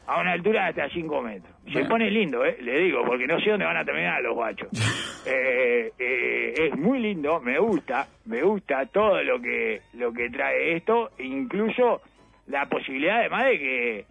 A 0.09 0.21
una 0.21 0.31
altura 0.31 0.63
de 0.71 0.81
hasta 0.81 0.89
5 0.93 1.21
metros. 1.21 1.53
Se 1.73 1.83
pone 1.83 2.09
lindo, 2.09 2.45
¿eh? 2.45 2.55
Le 2.61 2.79
digo, 2.79 3.03
porque 3.05 3.27
no 3.27 3.37
sé 3.41 3.49
dónde 3.49 3.65
van 3.65 3.75
a 3.75 3.83
terminar 3.83 4.21
los 4.21 4.33
guachos. 4.35 4.69
Eh, 5.29 5.91
eh, 5.99 6.53
es 6.71 6.77
muy 6.77 6.99
lindo, 6.99 7.41
me 7.41 7.59
gusta, 7.59 8.07
me 8.27 8.41
gusta 8.43 8.85
todo 8.85 9.21
lo 9.23 9.41
que 9.41 9.81
lo 9.95 10.13
que 10.13 10.29
trae 10.29 10.77
esto, 10.77 11.09
incluso 11.19 12.01
la 12.45 12.65
posibilidad 12.69 13.17
además 13.19 13.43
de 13.47 13.59
que 13.59 14.05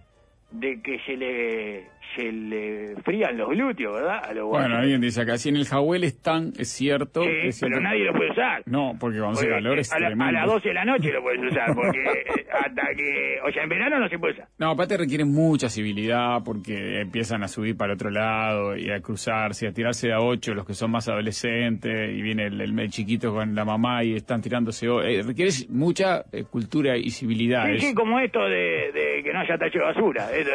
de 0.50 0.82
que 0.82 0.98
se 1.06 1.16
le 1.16 1.84
se 2.16 2.32
le 2.32 2.96
frían 3.04 3.36
los 3.36 3.50
glúteos, 3.50 3.94
¿verdad? 3.94 4.24
A 4.24 4.32
los. 4.32 4.46
Bueno, 4.46 4.76
alguien 4.76 5.00
dice 5.00 5.20
acá, 5.20 5.36
si 5.38 5.50
en 5.50 5.56
el 5.56 5.66
Jawel 5.66 6.04
están, 6.04 6.52
es 6.58 6.68
cierto. 6.68 7.22
Sí, 7.22 7.28
es 7.44 7.56
cierto- 7.58 7.74
pero 7.76 7.82
nadie 7.82 8.04
lo 8.04 8.12
puede 8.14 8.30
usar. 8.30 8.62
No, 8.66 8.94
porque 8.98 9.18
cuando 9.18 9.38
hace 9.38 9.48
calor 9.48 9.78
eh, 9.78 9.80
es 9.82 9.92
a, 9.92 9.98
la- 10.00 10.06
tremendo. 10.08 10.28
a 10.38 10.40
las 10.42 10.46
12 10.46 10.68
de 10.68 10.74
la 10.74 10.84
noche 10.84 11.12
lo 11.12 11.22
puedes 11.22 11.40
usar, 11.52 11.66
porque 11.74 11.98
eh, 12.00 12.46
hasta 12.52 12.82
que... 12.96 13.38
O 13.46 13.52
sea, 13.52 13.62
en 13.62 13.68
verano 13.68 13.98
no 14.00 14.08
se 14.08 14.18
puede 14.18 14.32
usar. 14.34 14.48
No, 14.58 14.70
aparte 14.70 14.96
requiere 14.96 15.24
mucha 15.24 15.68
civilidad 15.68 16.42
porque 16.44 17.00
empiezan 17.02 17.42
a 17.42 17.48
subir 17.48 17.76
para 17.76 17.92
otro 17.94 18.10
lado 18.10 18.76
y 18.76 18.90
a 18.90 19.00
cruzarse, 19.00 19.66
a 19.68 19.72
tirarse 19.72 20.08
de 20.08 20.14
a 20.14 20.20
ocho 20.20 20.54
los 20.54 20.64
que 20.66 20.74
son 20.74 20.90
más 20.90 21.08
adolescentes 21.08 22.10
y 22.16 22.22
viene 22.22 22.46
el, 22.46 22.60
el, 22.60 22.78
el 22.78 22.90
chiquito 22.90 23.32
con 23.34 23.54
la 23.54 23.64
mamá 23.64 24.02
y 24.04 24.14
están 24.16 24.40
tirándose. 24.40 24.86
eh, 24.86 25.22
requiere 25.22 25.50
mucha 25.68 26.24
eh, 26.32 26.44
cultura 26.50 26.96
y 26.96 27.10
civilidad. 27.10 27.66
Sí, 27.66 27.72
es- 27.76 27.84
sí, 27.88 27.94
como 27.94 28.18
esto 28.20 28.40
de, 28.44 28.90
de 28.92 29.22
que 29.22 29.32
no 29.32 29.40
haya 29.40 29.58
tacho 29.58 29.78
de 29.78 29.84
basura. 29.84 30.28
De- 30.28 30.46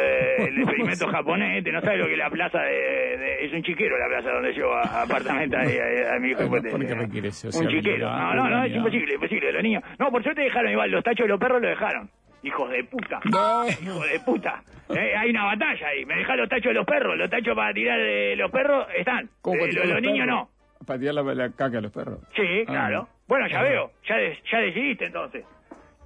el 0.48 0.58
experimento 0.58 1.06
japonés, 1.12 1.51
no 1.60 1.80
sabe 1.82 1.98
lo 1.98 2.06
que 2.06 2.12
es 2.12 2.18
la 2.18 2.30
plaza 2.30 2.60
de, 2.62 3.16
de- 3.18 3.44
Es 3.44 3.52
un 3.52 3.62
chiquero 3.62 3.98
la 3.98 4.06
plaza 4.08 4.30
donde 4.30 4.54
yo 4.54 4.72
apartamento 4.74 5.56
a, 5.56 5.60
a- 5.60 6.16
a 6.16 6.18
mi 6.20 6.30
hijo. 6.30 6.46
Bueno, 6.46 6.62
pues, 6.62 6.72
¿por 6.74 6.86
qué 6.86 6.94
requiere 6.94 7.28
eso? 7.28 7.48
Un 7.58 7.68
chiquero. 7.68 8.08
No, 8.10 8.34
no, 8.34 8.48
no, 8.48 8.64
es 8.64 8.74
imposible, 8.74 9.14
imposible. 9.14 9.52
Los 9.52 9.62
niños... 9.62 9.82
No, 9.98 10.10
por 10.10 10.22
suerte 10.22 10.42
dejaron 10.42 10.70
igual, 10.72 10.90
los 10.90 11.04
tachos 11.04 11.24
de 11.24 11.28
los 11.28 11.40
perros 11.40 11.60
lo 11.60 11.68
dejaron. 11.68 12.08
Hijos 12.44 12.70
de 12.70 12.84
puta. 12.84 13.20
No. 13.30 13.64
Hijo 13.68 14.00
de 14.04 14.20
puta. 14.20 14.62
Eh, 14.88 15.14
hay 15.16 15.30
una 15.30 15.44
batalla 15.44 15.86
ahí. 15.88 16.04
Me 16.04 16.16
dejan 16.16 16.36
los 16.38 16.48
tachos 16.48 16.66
de 16.70 16.74
los 16.74 16.86
perros. 16.86 17.16
Los 17.16 17.30
tachos 17.30 17.54
para 17.54 17.72
tirar 17.72 17.98
de 18.00 18.34
los 18.36 18.50
perros 18.50 18.86
están. 18.96 19.28
¿Cómo 19.40 19.64
Eh, 19.64 19.72
los, 19.72 19.86
los 19.86 20.00
niños 20.02 20.26
no. 20.26 20.48
Para 20.86 20.98
tirar 20.98 21.14
la, 21.14 21.22
la 21.34 21.50
caca 21.50 21.78
a 21.78 21.80
los 21.80 21.92
perros. 21.92 22.18
Sí, 22.34 22.62
Ah. 22.62 22.64
claro. 22.66 23.08
Bueno, 23.28 23.46
ya 23.46 23.60
Ah. 23.60 23.62
veo, 23.62 23.90
ya, 24.08 24.16
de- 24.16 24.36
ya 24.50 24.58
decidiste 24.58 25.06
entonces. 25.06 25.44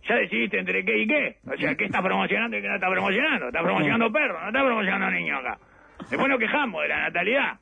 Ya 0.09 0.15
decidiste 0.17 0.59
entre 0.59 0.85
qué 0.85 0.99
y 0.99 1.07
qué. 1.07 1.37
O 1.47 1.57
sea, 1.57 1.75
¿qué 1.75 1.87
está 1.87 2.03
promocionando 2.03 2.57
y 2.57 2.63
qué 2.63 2.69
no 2.69 2.75
está 2.77 2.89
promocionando? 2.89 3.47
Está 3.49 3.63
promocionando 3.63 4.13
perros, 4.13 4.41
no 4.41 4.49
está 4.49 4.65
promocionando 4.65 5.11
niños 5.11 5.41
acá. 5.41 5.59
Después 6.09 6.29
nos 6.29 6.39
quejamos 6.39 6.83
de 6.83 6.89
la 6.89 7.01
natalidad. 7.01 7.59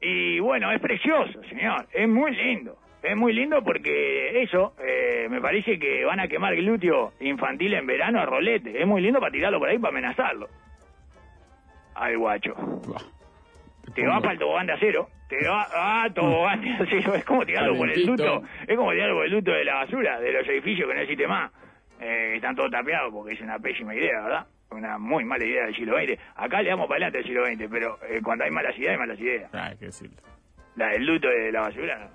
Y 0.00 0.38
bueno, 0.38 0.70
es 0.70 0.80
precioso, 0.80 1.42
señor. 1.44 1.86
Es 1.92 2.08
muy 2.08 2.30
lindo. 2.32 2.76
Es 3.02 3.16
muy 3.16 3.32
lindo 3.32 3.62
porque 3.62 4.42
eso, 4.42 4.74
eh, 4.78 5.28
me 5.28 5.40
parece 5.40 5.78
que 5.78 6.04
van 6.04 6.20
a 6.20 6.28
quemar 6.28 6.54
glúteo 6.56 7.12
infantil 7.20 7.74
en 7.74 7.86
verano 7.86 8.20
a 8.20 8.26
rolete. 8.26 8.80
Es 8.80 8.86
muy 8.86 9.02
lindo 9.02 9.20
para 9.20 9.32
tirarlo 9.32 9.58
por 9.58 9.68
ahí 9.68 9.78
para 9.78 9.90
amenazarlo. 9.90 10.48
Ay, 11.94 12.14
guacho. 12.16 12.54
Te 13.94 14.06
va 14.06 14.20
para 14.20 14.32
el 14.32 14.38
tobogán 14.38 14.66
de 14.66 14.72
acero. 14.72 15.08
Te 15.28 15.46
va 15.46 15.66
ah, 15.74 16.08
tobogán 16.14 16.60
de 16.60 16.70
acero. 16.70 17.14
Es 17.14 17.24
como 17.24 17.44
tirarlo 17.44 17.76
por 17.76 17.90
el 17.90 18.06
luto. 18.06 18.42
Es 18.66 18.76
como 18.76 18.92
tirarlo 18.92 19.16
por 19.16 19.26
el 19.26 19.32
luto 19.32 19.52
de 19.52 19.64
la 19.64 19.74
basura, 19.74 20.20
de 20.20 20.32
los 20.32 20.48
edificios 20.48 20.88
que 20.88 20.94
no 20.94 21.00
existe 21.00 21.26
más. 21.26 21.52
Eh, 22.04 22.34
están 22.36 22.54
todos 22.54 22.70
tapeados 22.70 23.10
porque 23.12 23.32
es 23.34 23.40
una 23.40 23.58
pésima 23.58 23.94
idea, 23.94 24.20
¿verdad? 24.22 24.46
Una 24.70 24.98
muy 24.98 25.24
mala 25.24 25.44
idea 25.44 25.64
del 25.66 25.74
siglo 25.74 25.96
XX. 25.96 26.18
Acá 26.36 26.60
le 26.62 26.68
damos 26.70 26.86
para 26.86 27.06
adelante 27.06 27.18
al 27.18 27.24
siglo 27.24 27.46
XX, 27.46 27.70
pero 27.70 27.98
eh, 28.08 28.20
cuando 28.22 28.44
hay 28.44 28.50
malas 28.50 28.76
ideas, 28.76 28.92
hay 28.92 28.98
malas 28.98 29.18
ideas. 29.20 29.50
Ah, 29.54 29.66
hay 29.70 29.76
que 29.78 29.86
decirlo. 29.86 30.16
La 30.76 30.88
del 30.88 31.06
luto 31.06 31.28
de 31.28 31.50
la 31.52 31.60
basura, 31.62 31.98
no, 31.98 32.08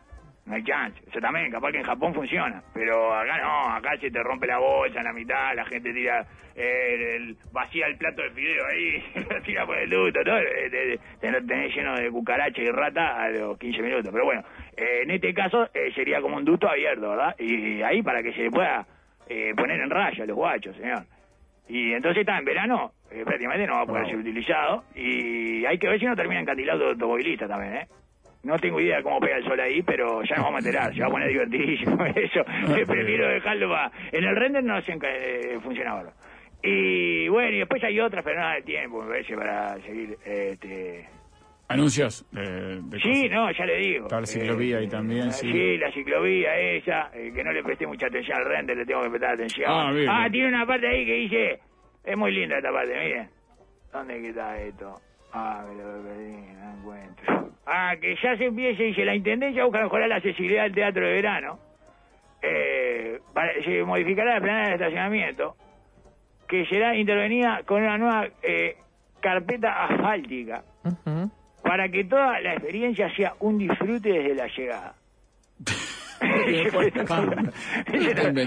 no 0.46 0.56
hay 0.56 0.64
chance. 0.64 1.00
Eso 1.10 1.20
también, 1.20 1.50
capaz 1.52 1.72
que 1.72 1.78
en 1.80 1.86
Japón 1.86 2.14
funciona. 2.14 2.62
Pero 2.74 3.14
acá 3.14 3.38
no, 3.42 3.74
acá 3.74 3.98
se 4.00 4.12
te 4.12 4.22
rompe 4.22 4.46
la 4.48 4.58
bolsa 4.60 5.00
en 5.00 5.06
la 5.06 5.14
mitad, 5.14 5.56
la 5.56 5.64
gente 5.66 5.94
tira, 5.94 6.26
eh, 6.56 7.16
el, 7.16 7.38
vacía 7.54 7.88
el 7.88 7.98
plato 7.98 8.22
de 8.22 8.32
fideo 8.32 8.66
ahí, 8.68 9.04
lo 9.30 9.42
tira 9.46 9.66
por 9.66 9.78
el 9.78 9.90
luto, 9.90 10.20
todo. 10.26 10.38
eh, 10.40 10.70
te- 10.70 11.00
te- 11.32 11.42
tenés 11.44 11.74
lleno 11.74 11.96
de 11.96 12.12
cucaracha 12.12 12.62
y 12.62 12.68
rata 12.70 13.24
a 13.24 13.30
los 13.30 13.58
15 13.58 13.82
minutos. 13.82 14.10
Pero 14.12 14.26
bueno, 14.26 14.44
eh, 14.76 15.02
en 15.04 15.12
este 15.12 15.34
caso 15.34 15.70
eh, 15.74 15.92
sería 15.96 16.20
como 16.20 16.36
un 16.36 16.44
ducto 16.46 16.68
abierto, 16.70 17.10
¿verdad? 17.10 17.36
Y 17.40 17.82
ahí 17.82 18.04
para 18.04 18.22
que 18.22 18.34
se 18.34 18.52
pueda 18.52 18.86
eh, 19.30 19.54
poner 19.56 19.80
en 19.80 19.90
raya 19.90 20.24
a 20.24 20.28
los 20.28 20.36
guachos, 20.36 20.76
señor. 20.76 21.04
Y 21.68 21.94
entonces 21.94 22.22
está 22.22 22.38
en 22.40 22.46
verano, 22.46 22.92
eh, 23.12 23.24
prácticamente 23.24 23.68
no 23.68 23.76
va 23.76 23.82
a 23.82 23.86
poder 23.86 24.08
ser 24.08 24.18
utilizado. 24.18 24.84
Y 24.96 25.64
hay 25.66 25.78
que 25.78 25.88
ver 25.88 26.00
si 26.00 26.06
no 26.06 26.16
termina 26.16 26.42
encantilado 26.42 26.80
de 26.80 26.90
automovilista 26.92 27.48
también, 27.48 27.76
¿eh? 27.76 27.88
No 28.42 28.58
tengo 28.58 28.80
idea 28.80 28.98
de 28.98 29.04
cómo 29.04 29.20
pega 29.20 29.38
el 29.38 29.44
sol 29.44 29.60
ahí, 29.60 29.82
pero 29.84 30.24
ya 30.24 30.38
nos 30.38 30.46
vamos 30.46 30.64
a 30.64 30.68
enterar. 30.68 30.94
Se 30.94 31.02
va 31.02 31.08
a 31.08 31.12
poner 31.12 31.28
divertidísimo 31.28 32.06
eso. 32.16 32.44
Que 32.74 32.86
prefiero 32.86 33.28
dejarlo 33.28 33.70
para... 33.70 33.92
En 34.12 34.24
el 34.24 34.36
render 34.36 34.64
no 34.64 34.82
se 34.82 34.94
eh, 34.94 35.60
funciona 35.62 35.92
ahora. 35.92 36.14
Y 36.64 37.28
bueno, 37.28 37.52
y 37.52 37.60
después 37.60 37.84
hay 37.84 38.00
otras, 38.00 38.24
pero 38.24 38.40
no 38.40 38.46
da 38.46 38.58
el 38.58 38.64
tiempo, 38.64 39.02
me 39.02 39.10
parece, 39.10 39.36
para 39.36 39.76
seguir... 39.82 40.18
Este... 40.26 41.19
Anuncios 41.70 42.26
de, 42.32 42.82
de 42.82 43.00
Sí, 43.00 43.30
cosas. 43.30 43.32
no, 43.32 43.52
ya 43.52 43.66
le 43.66 43.78
digo. 43.78 44.06
Está 44.06 44.20
la 44.22 44.26
ciclovía 44.28 44.78
ahí 44.80 44.88
también, 44.88 45.28
eh, 45.28 45.32
sí. 45.32 45.52
Sí, 45.52 45.78
la 45.78 45.92
ciclovía 45.92 46.56
esa, 46.58 47.12
eh, 47.14 47.32
que 47.34 47.44
no 47.44 47.52
le 47.52 47.64
presté 47.64 47.86
mucha 47.88 48.08
atención 48.08 48.38
al 48.38 48.46
render, 48.46 48.76
le 48.78 48.86
tengo 48.86 49.02
que 49.04 49.10
prestar 49.10 49.34
atención. 49.36 49.70
Ah, 49.72 49.92
bien, 49.92 50.08
bien. 50.10 50.32
tiene 50.32 50.48
una 50.50 50.66
parte 50.66 50.88
ahí 50.88 51.06
que 51.06 51.14
dice, 51.14 51.60
es 52.04 52.18
muy 52.18 52.32
linda 52.32 52.58
esta 52.58 52.72
parte, 52.72 52.94
miren. 53.00 53.30
¿Dónde 53.94 54.22
que 54.22 54.30
está 54.30 54.60
esto? 54.62 54.96
Ah, 55.32 55.64
me 55.68 55.76
lo 55.76 56.04
perdí, 56.04 56.32
no 56.54 56.80
encuentro. 56.80 57.52
Ah, 57.68 57.94
que 58.02 58.16
ya 58.22 58.36
se 58.36 58.46
empieza, 58.46 58.82
dice, 58.82 59.06
la 59.06 59.14
Intendencia 59.16 59.64
busca 59.64 59.84
mejorar 59.84 60.10
la 60.10 60.16
accesibilidad 60.16 60.64
del 60.64 60.74
teatro 60.74 61.06
de 61.06 61.14
verano. 61.14 61.60
Eh, 62.42 63.20
para- 63.34 63.54
se 63.64 63.84
modificará 63.84 64.36
la 64.36 64.42
planeta 64.42 64.70
de 64.70 64.74
estacionamiento, 64.76 65.56
que 66.48 66.66
será 66.66 66.96
intervenida 66.96 67.62
con 67.66 67.84
una 67.84 67.98
nueva 67.98 68.28
eh, 68.42 68.76
carpeta 69.22 69.84
asfáltica 69.86 70.64
Ujú. 70.86 71.30
Para 71.70 71.88
que 71.88 72.04
toda 72.04 72.42
la 72.42 72.54
experiencia 72.54 73.16
sea 73.16 73.36
un 73.42 73.60
disfrute 73.60 74.10
desde 74.10 74.34
la 74.34 74.48
llegada. 74.48 74.96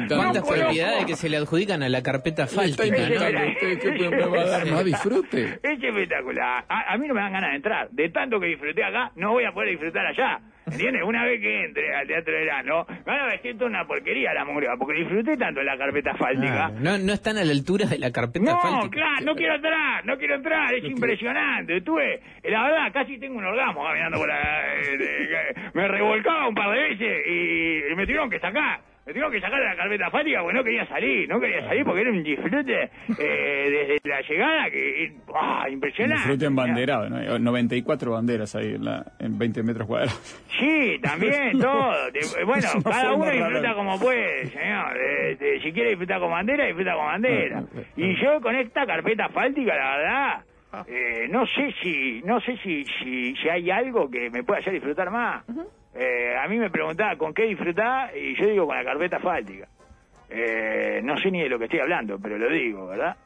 ¿Cuántas 0.09 0.43
Loco, 0.43 0.49
propiedades 0.49 1.05
que 1.07 1.15
se 1.15 1.29
le 1.29 1.37
adjudican 1.37 1.85
a 1.85 1.89
la 1.89 2.03
carpeta 2.03 2.49
fáltica, 2.49 2.85
no? 2.85 3.15
usted 3.15 3.79
que 3.79 4.09
me 4.11 4.27
va 4.27 4.41
a 4.41 4.47
dar 4.47 4.67
más 4.67 4.85
disfrute. 4.85 5.61
Es 5.63 5.81
espectacular. 5.81 6.65
A, 6.69 6.95
a 6.95 6.99
mí 6.99 7.07
no 7.07 7.15
me 7.15 7.21
dan 7.21 7.33
ganas 7.33 7.51
de 7.51 7.57
entrar. 7.57 7.91
De 7.91 8.09
tanto 8.09 8.41
que 8.41 8.47
disfruté 8.47 8.83
acá, 8.83 9.13
no 9.15 9.31
voy 9.31 9.45
a 9.45 9.53
poder 9.53 9.71
disfrutar 9.71 10.05
allá. 10.05 10.41
¿Entiendes? 10.73 11.03
Una 11.05 11.25
vez 11.25 11.41
que 11.41 11.65
entre 11.65 11.95
al 11.95 12.07
Teatro 12.07 12.33
de 12.33 12.41
Verano, 12.41 12.87
me 12.89 13.03
van 13.13 13.21
a 13.21 13.27
vestir 13.27 13.55
toda 13.57 13.71
una 13.71 13.87
porquería 13.87 14.33
la 14.35 14.45
mugre, 14.45 14.69
porque 14.79 14.99
disfruté 15.01 15.37
tanto 15.37 15.61
en 15.61 15.67
la 15.67 15.77
carpeta 15.79 16.11
asfáltica. 16.13 16.53
Claro, 16.71 16.75
No, 16.81 16.99
no 16.99 17.13
están 17.13 17.37
a 17.39 17.45
la 17.45 17.53
altura 17.53 17.87
de 17.87 17.99
la 17.99 18.11
carpeta 18.11 18.53
No, 18.53 18.59
fáltica. 18.61 18.91
claro, 18.91 19.25
no 19.25 19.35
quiero 19.35 19.55
entrar, 19.55 20.05
no 20.07 20.17
quiero 20.19 20.35
entrar, 20.37 20.75
es 20.75 20.85
impresionante. 20.85 21.81
Tuve, 21.83 22.21
la 22.45 22.63
verdad, 22.65 22.93
casi 22.93 23.19
tengo 23.19 23.39
un 23.39 23.45
orgasmo 23.45 23.85
caminando 23.85 24.19
por 24.19 24.29
la... 24.29 24.83
eh, 24.83 25.55
me 25.75 25.89
revolcaba 25.89 26.49
un 26.49 26.55
par 26.55 26.71
de 26.71 26.89
veces 26.89 27.27
y 27.27 27.95
me 27.95 28.05
tuvieron 28.07 28.31
que 28.31 28.41
sacar. 28.41 28.81
Me 29.05 29.13
tuvieron 29.13 29.33
que 29.33 29.41
sacar 29.41 29.59
de 29.61 29.67
la 29.67 29.75
carpeta 29.77 30.11
fática 30.11 30.41
porque 30.43 30.57
no 30.59 30.63
quería 30.65 30.87
salir, 30.87 31.29
no 31.29 31.41
quería 31.41 31.65
salir 31.67 31.85
porque 31.85 32.01
era 32.03 32.11
un 32.11 32.23
disfrute 32.23 32.91
eh, 33.19 33.89
desde 33.99 34.09
la 34.09 34.21
llegada 34.21 34.71
que... 34.71 35.13
¡Ah, 35.35 35.67
impresionante! 35.69 36.21
Disfrute 36.23 36.47
embanderado, 36.47 37.09
¿no? 37.11 37.17
Hay 37.17 37.41
94 37.41 38.13
banderas 38.13 38.55
ahí 38.55 38.75
en, 38.75 38.85
la, 38.85 39.05
en 39.19 39.37
20 39.37 39.63
metros 39.65 39.89
cuadrados. 39.89 40.45
Sí, 40.57 41.01
también, 41.03 41.59
todo. 41.61 41.93
Te- 42.13 42.45
Bueno, 42.45 42.69
cada 42.85 43.13
uno 43.13 43.25
rara. 43.25 43.35
disfruta 43.49 43.75
como 43.75 43.99
puede, 43.99 44.47
señor. 44.47 44.97
Eh, 44.97 45.37
eh, 45.41 45.61
si 45.65 45.73
quiere 45.73 45.89
disfrutar 45.91 46.21
con 46.21 46.31
bandera, 46.31 46.67
disfruta 46.67 46.95
con 46.95 47.05
bandera. 47.07 47.63
Y 47.97 48.15
yo 48.23 48.41
con 48.41 48.55
esta 48.55 48.87
carpeta 48.87 49.29
fáltica, 49.31 49.75
la 49.75 49.97
verdad, 49.97 50.85
eh, 50.87 51.27
no 51.29 51.45
sé 51.47 51.75
si 51.83 52.23
no 52.25 52.41
sé 52.41 52.57
si, 52.59 52.85
si, 53.03 53.35
si 53.35 53.49
hay 53.49 53.69
algo 53.69 54.09
que 54.09 54.31
me 54.31 54.45
pueda 54.45 54.61
hacer 54.61 54.75
disfrutar 54.75 55.11
más. 55.11 55.43
Eh, 55.95 56.35
a 56.43 56.49
mí 56.49 56.57
me 56.59 56.71
preguntaba 56.71 57.17
con 57.17 57.35
qué 57.35 57.45
disfrutar 57.45 58.17
y 58.17 58.35
yo 58.41 58.47
digo 58.49 58.67
con 58.67 58.77
la 58.77 58.85
carpeta 58.85 59.19
fáltica. 59.21 59.69
Eh, 60.31 61.01
no 61.05 61.17
sé 61.19 61.31
ni 61.31 61.43
de 61.43 61.49
lo 61.49 61.59
que 61.59 61.65
estoy 61.67 61.81
hablando, 61.81 62.19
pero 62.19 62.39
lo 62.39 62.49
digo, 62.51 62.87
¿verdad? 62.87 63.17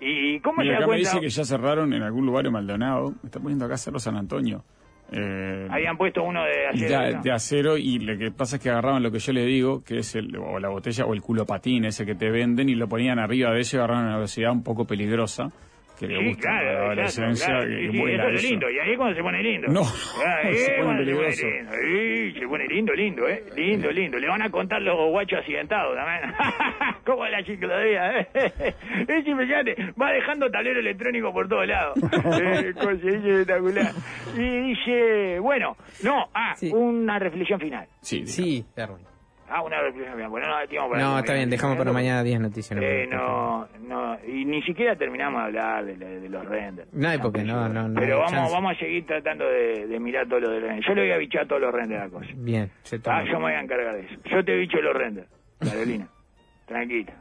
¿Y 0.00 0.40
cómo 0.40 0.62
Mira, 0.62 0.64
se 0.64 0.72
da 0.72 0.78
acá 0.78 0.86
me 0.86 0.92
cuenta? 0.94 1.10
dice 1.10 1.20
que 1.20 1.28
ya 1.28 1.44
cerraron 1.44 1.92
en 1.92 2.02
algún 2.02 2.24
lugar 2.26 2.46
en 2.46 2.52
Maldonado. 2.52 3.10
Me 3.22 3.26
está 3.26 3.40
poniendo 3.40 3.66
acá 3.66 3.76
Cerro 3.76 3.98
San 3.98 4.16
Antonio. 4.16 4.64
Eh, 5.12 5.68
Habían 5.70 5.98
puesto 5.98 6.22
uno 6.22 6.42
de 6.44 6.66
acero. 6.66 7.20
de 7.22 7.30
acero 7.30 7.76
y 7.76 7.98
lo 7.98 8.16
que 8.18 8.30
pasa 8.30 8.56
es 8.56 8.62
que 8.62 8.70
agarraban 8.70 9.02
lo 9.02 9.10
que 9.12 9.18
yo 9.18 9.32
le 9.34 9.44
digo, 9.44 9.84
que 9.84 9.98
es 9.98 10.14
el, 10.14 10.34
o 10.38 10.58
la 10.58 10.70
botella 10.70 11.04
o 11.04 11.12
el 11.12 11.20
culo 11.20 11.44
patín 11.44 11.84
ese 11.84 12.06
que 12.06 12.14
te 12.14 12.30
venden 12.30 12.70
y 12.70 12.74
lo 12.74 12.88
ponían 12.88 13.18
arriba 13.18 13.52
de 13.52 13.60
eso 13.60 13.76
y 13.76 13.78
agarraban 13.78 14.04
a 14.04 14.08
una 14.08 14.16
velocidad 14.16 14.50
un 14.50 14.64
poco 14.64 14.86
peligrosa 14.86 15.50
que 15.98 16.06
le 16.08 16.18
Sí, 16.18 16.24
gusta 16.28 16.48
a 16.50 16.52
la 16.54 16.60
claro, 16.60 16.84
adolescencia 16.86 17.46
exacto, 17.46 17.66
claro. 17.66 17.68
que 17.70 17.86
Sí, 17.86 17.92
sí, 17.92 17.98
vuela 17.98 18.22
eso 18.24 18.28
es 18.32 18.38
eso. 18.40 18.48
lindo. 18.50 18.70
Y 18.70 18.78
ahí 18.78 18.90
es 18.90 18.96
cuando 18.98 19.16
se 19.16 19.22
pone 19.22 19.42
lindo. 19.42 19.68
No, 19.68 19.80
Ah, 19.82 20.36
ahí 20.44 20.54
se 20.54 20.62
es 20.62 20.68
pone 20.70 20.84
cuando 20.84 21.02
peligroso. 21.04 21.46
lindo. 21.46 21.72
Sí, 21.72 22.32
se 22.40 22.48
pone 22.48 22.66
lindo, 22.68 22.92
lindo, 22.94 23.28
¿eh? 23.28 23.44
Lindo, 23.56 23.90
lindo. 23.92 24.18
Le 24.18 24.28
van 24.28 24.42
a 24.42 24.50
contar 24.50 24.82
los 24.82 24.96
guachos 25.10 25.38
accidentados 25.38 25.94
también. 25.96 26.34
Como 27.04 27.26
la 27.26 27.44
ciclovía, 27.44 28.20
¿eh? 28.20 28.28
Es 29.08 29.26
impresionante. 29.26 29.76
Va 30.00 30.10
dejando 30.12 30.50
tablero 30.50 30.80
electrónico 30.80 31.32
por 31.32 31.48
todos 31.48 31.66
lados. 31.66 31.96
Eh, 32.02 32.72
cosa, 32.74 32.92
espectacular. 32.92 33.92
Y 34.36 34.60
dice, 34.70 35.38
bueno, 35.40 35.76
no, 36.02 36.28
ah, 36.34 36.54
Sí. 36.56 36.70
una 36.72 37.18
reflexión 37.18 37.60
final. 37.60 37.86
Sí. 38.00 38.26
Sí, 38.26 38.64
Darwin. 38.76 39.04
Ah, 39.48 39.60
una 39.62 39.80
reflexión 39.82 40.14
final. 40.14 40.30
Bueno, 40.30 40.48
no 40.48 40.66
tiempo 40.68 40.90
para 40.90 41.02
No, 41.02 41.18
está 41.18 41.34
bien, 41.34 41.50
dejamos 41.50 41.76
para 41.76 41.92
mañana 41.92 42.22
10 42.22 42.40
noticias. 42.40 42.80
Eh, 42.82 43.06
no, 43.10 43.68
no, 43.86 44.18
y 44.26 44.44
ni 44.46 44.62
siquiera 44.62 44.96
terminamos 44.96 45.40
de 45.42 45.46
hablar 45.46 45.84
de, 45.84 45.96
de- 45.96 46.20
de 46.20 46.28
los 46.30 46.44
renders. 46.46 46.88
No 46.94 47.08
hay 47.08 47.18
porque 47.18 47.42
no, 47.42 47.68
no, 47.68 47.88
no. 47.88 48.00
Pero 48.00 48.16
vamos, 48.20 48.32
chance. 48.32 48.52
vamos 48.52 48.72
a 48.74 48.78
seguir 48.78 49.06
tratando 49.06 49.44
de, 49.46 49.86
de 49.86 50.00
mirar 50.00 50.26
todos 50.28 50.42
los 50.42 50.50
de 50.50 50.60
renders. 50.60 50.86
Yo 50.86 50.94
le 50.94 51.02
voy 51.02 51.10
a 51.12 51.18
bichar 51.18 51.46
todos 51.46 51.60
los 51.60 51.74
renders 51.74 52.00
a 52.00 52.04
la 52.06 52.10
cosa. 52.10 52.30
Bien, 52.36 52.70
se 52.84 52.98
toma. 52.98 53.18
Ah, 53.18 53.24
yo 53.24 53.32
me 53.34 53.44
voy 53.44 53.52
a 53.52 53.60
encargar 53.60 53.94
de 53.96 54.00
eso. 54.06 54.14
Yo 54.24 54.44
te 54.44 54.56
bicho 54.56 54.78
los 54.80 54.94
renders, 54.96 55.28
Carolina. 55.60 56.08
Tranquila. 56.66 57.12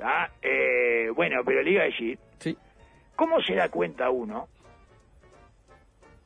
Ah, 0.00 0.28
eh, 0.40 1.10
bueno, 1.16 1.40
pero 1.44 1.62
le 1.62 1.70
iba 1.72 1.82
a 1.82 1.86
decir, 1.86 2.16
Sí. 2.38 2.56
¿cómo 3.16 3.40
se 3.42 3.54
da 3.54 3.68
cuenta 3.68 4.08
uno 4.10 4.46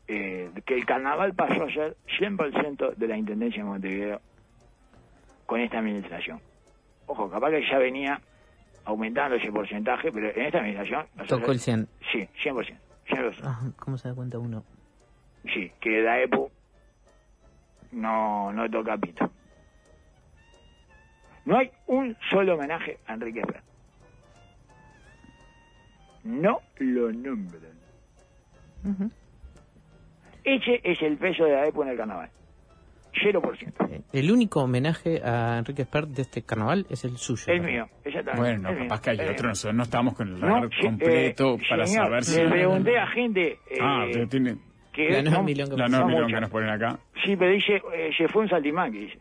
eh, 0.09 0.50
que 0.64 0.74
el 0.74 0.84
carnaval 0.86 1.34
pasó 1.34 1.64
a 1.64 1.70
ser 1.72 1.96
100% 2.20 2.94
de 2.94 3.09
la 3.09 3.16
Intendencia 3.16 3.62
de 3.62 3.68
Montevideo 3.68 4.20
con 5.47 5.61
esta 5.61 5.78
administración? 5.78 6.40
Ojo, 7.07 7.30
capaz 7.30 7.51
que 7.51 7.64
ya 7.68 7.78
venía 7.78 8.20
aumentando 8.84 9.36
ese 9.36 9.51
porcentaje, 9.53 10.11
pero 10.12 10.28
en 10.30 10.40
esta 10.47 10.59
administración... 10.59 11.07
Tocó 11.28 11.53
el 11.53 11.61
ser- 11.61 11.86
100. 12.11 12.28
Sí, 12.42 12.49
100%. 12.49 12.76
100%. 13.09 13.34
Ah, 13.44 13.61
¿Cómo 13.78 13.97
se 13.99 14.09
da 14.09 14.14
cuenta 14.14 14.38
uno? 14.38 14.64
Sí, 15.53 15.70
que 15.80 16.01
la 16.03 16.20
EPU 16.22 16.51
no, 17.92 18.53
no 18.53 18.68
toca 18.70 18.97
pito. 18.99 19.30
No 21.44 21.59
hay 21.59 21.70
un 21.86 22.16
solo 22.30 22.55
homenaje 22.55 22.99
a 23.07 23.14
Enrique 23.14 23.42
Prat. 23.42 23.62
No 26.24 26.61
lo 26.78 27.12
nombran. 27.12 27.76
Ese 30.42 30.80
es 30.82 31.01
el 31.03 31.16
peso 31.16 31.44
de 31.44 31.53
la 31.53 31.66
EPU 31.66 31.82
en 31.82 31.88
el 31.90 31.97
carnaval. 31.97 32.30
0%. 33.23 33.91
Eh, 33.91 34.01
El 34.12 34.31
único 34.31 34.62
homenaje 34.62 35.21
a 35.25 35.59
Enrique 35.59 35.83
Espert 35.83 36.09
de 36.11 36.23
este 36.23 36.43
carnaval 36.43 36.87
es 36.91 37.05
el 37.05 37.17
suyo. 37.19 37.45
El 37.53 37.62
¿no? 37.62 37.69
mío, 37.69 37.89
exactamente. 38.05 38.41
Bueno, 38.41 38.69
el 38.71 38.75
mío, 38.77 38.85
capaz 38.89 39.01
que 39.03 39.11
hay 39.11 39.19
el 39.21 39.31
otro, 39.31 39.49
nosotros 39.49 39.75
no 39.75 39.83
estamos 39.83 40.14
con 40.14 40.29
el 40.29 40.41
No, 40.41 40.47
radar 40.47 40.71
sí, 40.79 40.83
completo 40.87 41.55
eh, 41.55 41.62
para 41.69 41.87
señor, 41.87 42.05
saber 42.07 42.25
si... 42.25 42.41
Le 42.43 42.49
pregunté 42.49 42.99
a 42.99 43.07
gente 43.09 43.59
eh, 43.71 43.79
Ah, 43.81 44.07
pero 44.12 44.29
tiene 44.29 44.57
que 44.93 45.11
La 45.11 45.23
no 45.23 45.43
milonga 45.43 45.77
la 45.77 45.89
no, 45.89 46.09
muchas. 46.09 46.27
que 46.33 46.41
nos 46.41 46.51
ponen 46.51 46.71
acá. 46.71 46.99
Sí, 47.25 47.37
pero 47.37 47.51
dice, 47.53 47.83
eh, 47.95 48.11
se 48.17 48.29
fue 48.29 48.43
un 48.43 48.49
saltimbanqui, 48.49 48.99
dice. 48.99 49.19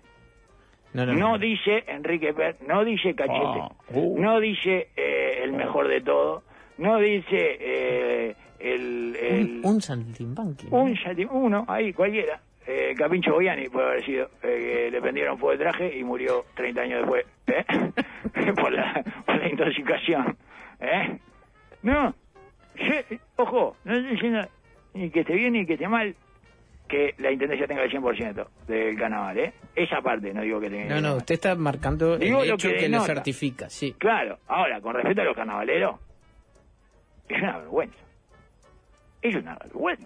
no, 0.93 1.05
no, 1.05 1.13
No 1.13 1.29
no. 1.31 1.37
dice 1.39 1.83
Enrique 1.87 2.33
Pérez, 2.33 2.57
no 2.67 2.85
dice 2.85 3.13
Cachete, 3.13 3.35
Ah, 3.43 3.69
uh. 3.89 4.19
no 4.21 4.39
dice 4.39 4.87
eh, 4.95 5.41
el 5.43 5.51
mejor 5.53 5.87
de 5.89 5.99
todo, 6.01 6.43
no 6.77 6.97
dice 6.99 7.57
eh, 7.59 8.35
el, 8.59 9.15
el- 9.19 9.61
Un, 9.63 9.73
un 9.75 9.81
saltimbanqui. 9.81 10.67
un 10.71 10.95
saltim- 10.95 11.29
uno, 11.31 11.65
ahí, 11.67 11.91
cualquiera. 11.91 12.39
Eh, 12.67 12.95
Capincho 12.97 13.33
Boyani 13.33 13.69
puede 13.69 13.87
haber 13.87 14.05
sido, 14.05 14.29
eh, 14.43 14.85
que 14.87 14.91
le 14.91 15.01
prendieron 15.01 15.37
fuego 15.37 15.53
el 15.53 15.59
traje 15.59 15.97
y 15.97 16.03
murió 16.03 16.45
30 16.55 16.81
años 16.81 16.99
después, 17.01 17.25
¿eh? 17.47 17.65
por, 18.55 18.71
la, 18.71 19.03
por 19.25 19.37
la 19.37 19.47
intoxicación, 19.49 20.37
¿eh? 20.79 21.19
No, 21.83 22.13
yo- 22.75 23.17
ojo, 23.37 23.77
no 23.83 23.93
estoy 23.95 24.11
diciendo 24.11 24.47
ni 24.93 25.09
que 25.09 25.19
esté 25.21 25.33
bien 25.35 25.53
ni 25.53 25.65
que 25.65 25.73
esté 25.73 25.87
mal 25.87 26.15
que 26.87 27.15
la 27.17 27.31
Intendencia 27.31 27.65
tenga 27.67 27.83
el 27.83 27.91
100% 27.91 28.47
del 28.67 28.97
carnaval, 28.97 29.37
¿eh? 29.39 29.53
Esa 29.75 30.01
parte, 30.01 30.33
no 30.33 30.41
digo 30.41 30.59
que 30.59 30.69
tenga 30.69 30.95
No, 30.95 31.01
no, 31.01 31.15
usted 31.17 31.35
está 31.35 31.55
marcando 31.55 32.17
Digo 32.17 32.43
el 32.43 32.49
lo 32.49 32.55
hecho 32.55 32.69
que 32.69 32.77
que, 32.77 32.89
lo 32.89 33.01
certifica, 33.01 33.69
sí. 33.69 33.93
Claro, 33.97 34.37
ahora, 34.47 34.79
con 34.81 34.93
respecto 34.93 35.21
a 35.21 35.25
los 35.25 35.35
carnavaleros, 35.35 35.95
es 37.27 37.41
una 37.41 37.57
vergüenza. 37.57 37.97
Es 39.21 39.35
una 39.35 39.55
vergüenza. 39.55 40.05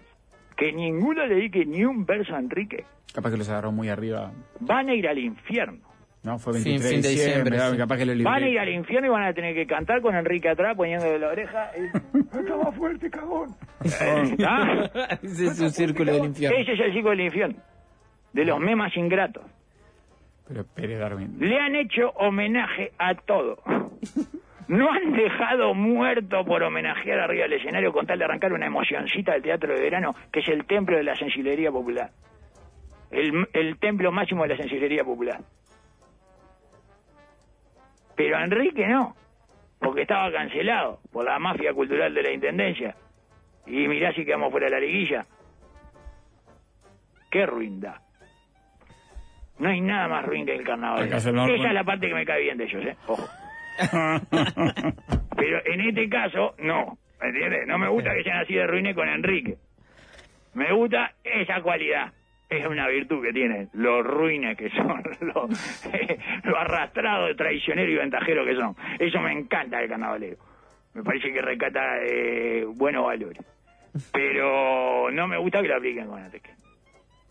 Que 0.59 0.73
ninguno 0.73 1.25
le 1.25 1.35
dedique 1.35 1.65
ni 1.65 1.85
un 1.85 2.05
verso 2.05 2.35
a 2.35 2.39
Enrique. 2.39 2.83
Capaz 3.13 3.31
que 3.31 3.37
los 3.37 3.49
agarró 3.49 3.71
muy 3.71 3.87
arriba. 3.89 4.31
Van 4.59 4.89
a 4.89 4.93
ir 4.93 5.07
al 5.07 5.17
infierno. 5.17 5.79
No, 6.21 6.37
fue 6.37 6.51
Fin- 6.55 6.63
23 6.81 6.91
fin 6.91 7.01
de 7.01 7.07
de 7.07 7.13
diciembre. 7.13 7.43
diciembre, 7.51 7.71
sí. 7.71 7.77
Capaz 7.77 7.97
que 7.97 8.05
lo 8.05 8.13
libré. 8.13 8.29
Van 8.29 8.43
a 8.43 8.47
ir 8.49 8.59
al 8.59 8.69
infierno 8.69 9.07
y 9.07 9.09
van 9.09 9.23
a 9.23 9.33
tener 9.33 9.55
que 9.55 9.65
cantar 9.65 10.01
con 10.01 10.13
Enrique 10.15 10.49
atrás 10.49 10.75
poniéndole 10.75 11.17
la 11.17 11.29
oreja. 11.29 11.71
fuerte, 12.77 13.09
cagón. 13.09 13.55
Ese 15.23 15.45
es 15.47 15.59
un 15.61 15.71
círculo 15.71 16.11
del 16.13 16.25
infierno. 16.25 16.57
Ese 16.57 16.73
es 16.73 16.79
el 16.81 16.93
ciclo 16.93 17.11
del 17.11 17.21
infierno. 17.21 17.55
De 18.33 18.43
los 18.45 18.59
memas 18.59 18.95
ingratos. 18.97 19.43
Pero 20.47 20.65
Pérez 20.65 20.99
Darwin. 20.99 21.37
Le 21.39 21.57
han 21.57 21.75
hecho 21.75 22.09
homenaje 22.17 22.91
a 22.97 23.15
todo. 23.15 23.57
No 24.69 24.91
han 24.91 25.13
dejado 25.13 25.73
muerto 25.73 26.45
por 26.45 26.61
homenajear 26.61 27.19
arriba 27.19 27.43
del 27.45 27.53
escenario 27.53 27.91
con 27.91 28.05
tal 28.05 28.19
de 28.19 28.25
arrancar 28.25 28.53
una 28.53 28.67
emocioncita 28.67 29.33
del 29.33 29.41
teatro 29.41 29.73
de 29.73 29.81
verano, 29.81 30.13
que 30.31 30.41
es 30.41 30.47
el 30.47 30.65
templo 30.67 30.95
de 30.95 31.03
la 31.03 31.15
sensiblería 31.15 31.71
popular. 31.71 32.11
El, 33.09 33.47
el 33.53 33.79
templo 33.79 34.11
máximo 34.11 34.43
de 34.43 34.49
la 34.49 34.57
sensiblería 34.57 35.03
popular. 35.03 35.41
Pero 38.15 38.37
a 38.37 38.43
Enrique 38.43 38.87
no, 38.87 39.15
porque 39.79 40.03
estaba 40.03 40.31
cancelado 40.31 40.99
por 41.11 41.25
la 41.25 41.39
mafia 41.39 41.73
cultural 41.73 42.13
de 42.13 42.21
la 42.21 42.31
intendencia. 42.31 42.95
Y 43.65 43.87
mirá 43.87 44.13
si 44.13 44.23
quedamos 44.23 44.51
fuera 44.51 44.67
de 44.67 44.73
la 44.73 44.79
liguilla. 44.79 45.25
Qué 47.31 47.43
ruindad. 47.47 47.95
No 49.57 49.69
hay 49.69 49.81
nada 49.81 50.07
más 50.07 50.25
ruin 50.25 50.45
que 50.45 50.53
el 50.53 50.63
carnaval. 50.63 51.11
Esa 51.11 51.29
es 51.29 51.73
la 51.73 51.83
parte 51.83 52.07
que 52.07 52.13
me 52.13 52.23
cae 52.23 52.41
bien 52.43 52.57
de 52.59 52.65
ellos, 52.65 52.85
¿eh? 52.85 52.95
Ojo. 53.07 53.27
Pero 55.35 55.65
en 55.65 55.81
este 55.81 56.09
caso, 56.09 56.55
no. 56.59 56.97
¿Me 57.21 57.29
entiendes? 57.29 57.67
No 57.67 57.77
me 57.77 57.89
gusta 57.89 58.13
que 58.15 58.23
sean 58.23 58.37
así 58.39 58.53
de 58.53 58.65
ruines 58.67 58.95
con 58.95 59.07
Enrique. 59.09 59.57
Me 60.53 60.71
gusta 60.73 61.13
esa 61.23 61.61
cualidad. 61.61 62.13
Es 62.49 62.65
una 62.65 62.87
virtud 62.87 63.21
que 63.21 63.31
tienen 63.31 63.69
los 63.73 64.03
ruines 64.05 64.57
que 64.57 64.69
son, 64.71 65.03
los, 65.21 65.83
lo 66.43 66.57
arrastrados, 66.57 67.35
traicioneros 67.37 67.91
y 67.91 67.95
ventajeros 67.97 68.47
que 68.47 68.55
son. 68.55 68.75
Eso 68.97 69.19
me 69.21 69.33
encanta 69.33 69.77
del 69.79 69.89
carnavalero. 69.89 70.37
Me 70.95 71.03
parece 71.03 71.31
que 71.31 71.41
recata 71.41 71.99
eh, 72.03 72.65
buenos 72.65 73.05
valores. 73.05 73.43
Pero 74.11 75.11
no 75.11 75.27
me 75.27 75.37
gusta 75.37 75.61
que 75.61 75.67
lo 75.67 75.75
apliquen 75.75 76.07
con 76.07 76.19
Enrique. 76.23 76.49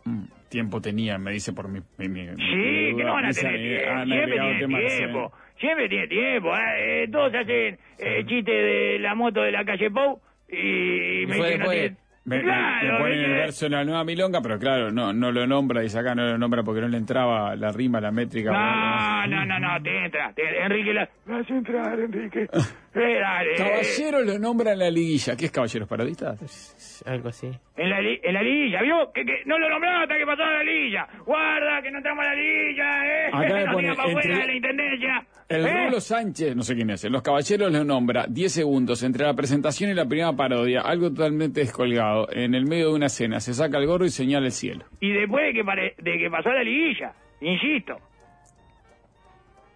Mm, 0.05 0.25
Tiempo 0.49 0.81
tenía, 0.81 1.19
me 1.19 1.33
dice 1.33 1.53
por 1.53 1.69
mi. 1.69 1.81
mi, 1.99 2.09
mi- 2.09 2.27
Sí, 2.37 2.93
mi 2.93 2.97
que 2.97 3.05
no 3.05 3.15
van 3.15 3.25
a 3.27 3.31
tener 3.33 3.57
tiempo. 3.57 3.91
han 3.91 4.07
Siempre 4.07 4.23
agregado 4.23 4.49
tiene 4.49 4.61
temas, 4.61 4.97
tiempo. 4.97 5.33
eh. 5.35 5.48
Siempre 5.59 5.89
tiene 5.89 6.07
tiempo. 6.09 6.55
eh, 6.57 7.05
eh, 7.05 7.09
todos 7.11 7.35
hacen 7.35 7.79
eh, 7.99 8.25
chistes 8.27 8.55
de 8.55 8.99
la 9.01 9.15
moto 9.15 9.43
de 9.43 9.53
la 9.53 9.65
calle 9.65 9.91
Pou 9.91 10.21
y, 10.49 11.27
me 11.27 11.35
dicen 11.37 11.61
no 11.61 11.71
tiene- 11.71 11.97
Me, 12.25 12.43
Claro, 12.43 12.93
me 12.93 12.99
ponen 12.99 13.21
el 13.21 13.31
verso 13.33 13.65
en 13.67 13.73
la 13.73 13.85
nueva 13.85 14.05
milonga, 14.05 14.43
pero 14.43 14.59
claro, 14.59 14.91
no, 14.93 15.15
no 15.15 15.33
lo 15.33 15.47
nombra, 15.47 15.81
dice 15.81 15.99
acá 15.99 16.15
no 16.15 16.27
lo 16.27 16.37
nombra 16.37 16.63
porque 16.63 16.83
no 16.83 16.89
le 16.89 16.99
entraba 16.99 17.57
la 17.57 17.73
rima, 17.73 18.03
la 18.03 18.11
métrica. 18.13 18.53
No, 18.53 19.27
no, 19.29 19.47
no, 19.47 19.59
no, 19.59 19.83
te 19.83 20.05
entra. 20.05 20.31
te- 20.35 20.61
Enrique, 20.63 20.93
la... 20.93 21.09
vas 21.25 21.51
a 21.51 21.55
entrar, 21.55 21.99
Enrique. 21.99 22.47
Dale. 23.03 23.55
Caballero 23.57 24.23
lo 24.23 24.39
nombra 24.39 24.73
en 24.73 24.79
la 24.81 24.91
liguilla. 24.91 25.37
¿Qué 25.37 25.47
es 25.47 25.51
caballeros 25.53 25.89
parodistas? 25.89 27.03
Algo 27.07 27.29
así. 27.29 27.49
En 27.77 27.91
la, 27.91 28.01
li- 28.01 28.19
en 28.23 28.35
la 28.35 28.43
liguilla, 28.43 28.83
¿vio? 28.83 29.13
Que, 29.13 29.25
que 29.25 29.43
no 29.47 29.59
lo 29.59 29.69
nombraba 29.71 30.03
hasta 30.03 30.17
que 30.17 30.27
pasó 30.27 30.43
la 30.43 30.63
liguilla. 30.63 31.07
Guarda, 31.25 31.81
que 31.83 31.91
no 31.91 31.99
entramos 31.99 32.25
a 32.27 32.29
la 32.31 32.35
liguilla, 32.35 33.07
¿eh? 33.07 33.27
Acá 33.33 33.55
me 33.55 33.65
Nos 33.65 33.75
pone 33.75 33.89
entre- 33.89 34.05
afuera 34.11 34.39
de 34.39 34.47
la 34.47 34.55
intendencia. 34.55 35.27
El 35.49 35.67
¿eh? 35.67 35.85
Rulo 35.87 36.01
Sánchez, 36.01 36.55
no 36.57 36.63
sé 36.63 36.75
quién 36.75 36.91
es, 36.91 37.05
Los 37.05 37.23
Caballeros 37.23 37.73
lo 37.73 37.83
nombra 37.85 38.27
10 38.29 38.53
segundos 38.53 39.03
entre 39.03 39.25
la 39.25 39.33
presentación 39.35 39.91
y 39.91 39.95
la 39.95 40.05
primera 40.07 40.33
parodia, 40.35 40.83
algo 40.83 41.09
totalmente 41.11 41.61
descolgado. 41.61 42.29
En 42.33 42.55
el 42.55 42.67
medio 42.67 42.89
de 42.91 42.95
una 42.95 43.09
cena 43.09 43.41
se 43.41 43.55
saca 43.55 43.79
el 43.79 43.87
gorro 43.87 44.05
y 44.05 44.11
señala 44.11 44.47
el 44.47 44.53
cielo. 44.53 44.85
Y 45.01 45.11
después 45.13 45.47
de 45.47 45.53
que, 45.55 45.65
pare- 45.65 45.95
de 45.99 46.19
que 46.19 46.29
pasó 46.31 46.51
la 46.51 46.63
liguilla, 46.63 47.13
insisto. 47.41 47.97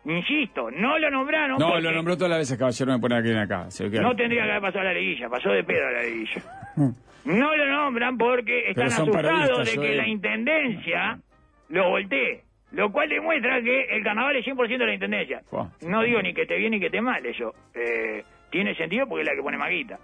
Insisto, 0.04 0.68
no 0.70 0.98
lo 0.98 1.10
nombraron 1.10 1.58
No, 1.58 1.68
porque 1.68 1.82
lo 1.82 1.92
nombró 1.92 2.16
todas 2.16 2.30
las 2.30 2.38
veces, 2.40 2.58
caballero, 2.58 2.92
me 2.92 2.98
pone 2.98 3.16
aquí 3.18 3.30
en 3.30 3.38
acá. 3.38 3.70
Se 3.70 3.88
queda- 3.90 4.02
no 4.02 4.16
tendría 4.16 4.42
que 4.44 4.50
haber 4.50 4.62
pasado 4.62 4.84
la 4.84 4.92
liguilla, 4.94 5.28
pasó 5.28 5.50
de 5.50 5.62
pedo 5.64 5.90
la 5.90 6.02
liguilla. 6.02 6.42
No 7.24 7.54
lo 7.56 7.66
nombran 7.68 8.18
porque 8.18 8.68
están 8.70 8.86
asustados 8.88 9.72
de 9.72 9.80
que 9.80 9.94
la 9.94 10.08
intendencia 10.08 11.20
lo 11.68 11.90
voltee. 11.90 12.42
Lo 12.72 12.90
cual 12.90 13.08
demuestra 13.10 13.62
que 13.62 13.82
el 13.96 14.02
carnaval 14.02 14.34
es 14.34 14.44
100% 14.44 14.78
de 14.78 14.86
la 14.86 14.94
intendencia. 14.94 15.40
Fua. 15.48 15.70
No 15.82 16.02
digo 16.02 16.20
ni 16.20 16.34
que 16.34 16.42
esté 16.42 16.56
bien 16.56 16.72
ni 16.72 16.80
que 16.80 16.86
esté 16.86 17.00
mal 17.00 17.24
eso. 17.24 17.54
Eh, 17.74 18.24
tiene 18.50 18.74
sentido 18.74 19.06
porque 19.06 19.22
es 19.22 19.28
la 19.28 19.36
que 19.36 19.42
pone 19.42 19.56
maguita. 19.56 20.00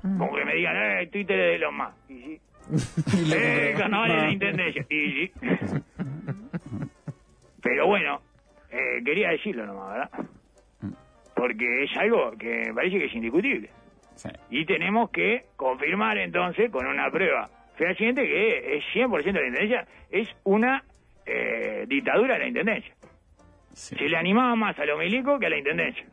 Como 0.00 0.34
que 0.34 0.44
me 0.46 0.54
digan, 0.54 0.76
eh, 0.76 1.06
Twitter 1.08 1.38
es 1.38 1.52
de 1.52 1.58
los 1.58 1.72
más. 1.74 1.94
Y 2.08 2.14
sí. 2.22 2.40
Eh, 3.36 3.72
el 3.72 3.78
carnaval 3.78 4.10
es 4.12 4.16
de 4.16 4.22
la 4.22 4.32
intendencia. 4.32 4.86
Y 4.88 5.10
sí. 5.10 5.32
Pero 7.64 7.86
bueno, 7.86 8.20
eh, 8.70 9.02
quería 9.02 9.30
decirlo 9.30 9.64
nomás, 9.64 9.88
¿verdad? 9.94 10.10
Porque 11.34 11.84
es 11.84 11.96
algo 11.96 12.32
que 12.38 12.66
me 12.66 12.74
parece 12.74 12.98
que 12.98 13.06
es 13.06 13.14
indiscutible. 13.14 13.70
Sí. 14.14 14.28
Y 14.50 14.66
tenemos 14.66 15.10
que 15.10 15.46
confirmar 15.56 16.18
entonces 16.18 16.70
con 16.70 16.86
una 16.86 17.10
prueba 17.10 17.48
fehaciente 17.76 18.22
que 18.22 18.76
es 18.76 18.84
100% 18.94 19.24
de 19.24 19.32
la 19.32 19.46
intendencia, 19.46 19.86
es 20.10 20.28
una 20.44 20.84
eh, 21.26 21.86
dictadura 21.88 22.34
de 22.34 22.40
la 22.40 22.48
intendencia. 22.48 22.94
Sí. 23.72 23.96
Se 23.96 24.08
le 24.08 24.16
animaba 24.16 24.54
más 24.54 24.78
a 24.78 24.84
los 24.84 24.98
milicos 24.98 25.40
que 25.40 25.46
a 25.46 25.50
la 25.50 25.58
intendencia. 25.58 26.06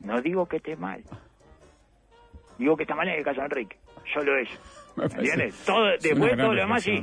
No 0.00 0.20
digo 0.22 0.46
que 0.46 0.56
esté 0.56 0.76
mal. 0.76 1.04
Digo 2.58 2.76
que 2.76 2.84
está 2.84 2.94
mal 2.94 3.06
en 3.08 3.18
el 3.18 3.24
caso 3.24 3.40
de 3.40 3.46
Enrique. 3.46 3.76
Solo 4.12 4.36
eso. 4.38 4.58
¿Entiendes? 5.02 5.64
Todo, 5.64 5.90
después 6.00 6.36
todo 6.36 6.54
lo 6.54 6.60
demás 6.60 6.82
sí. 6.82 7.00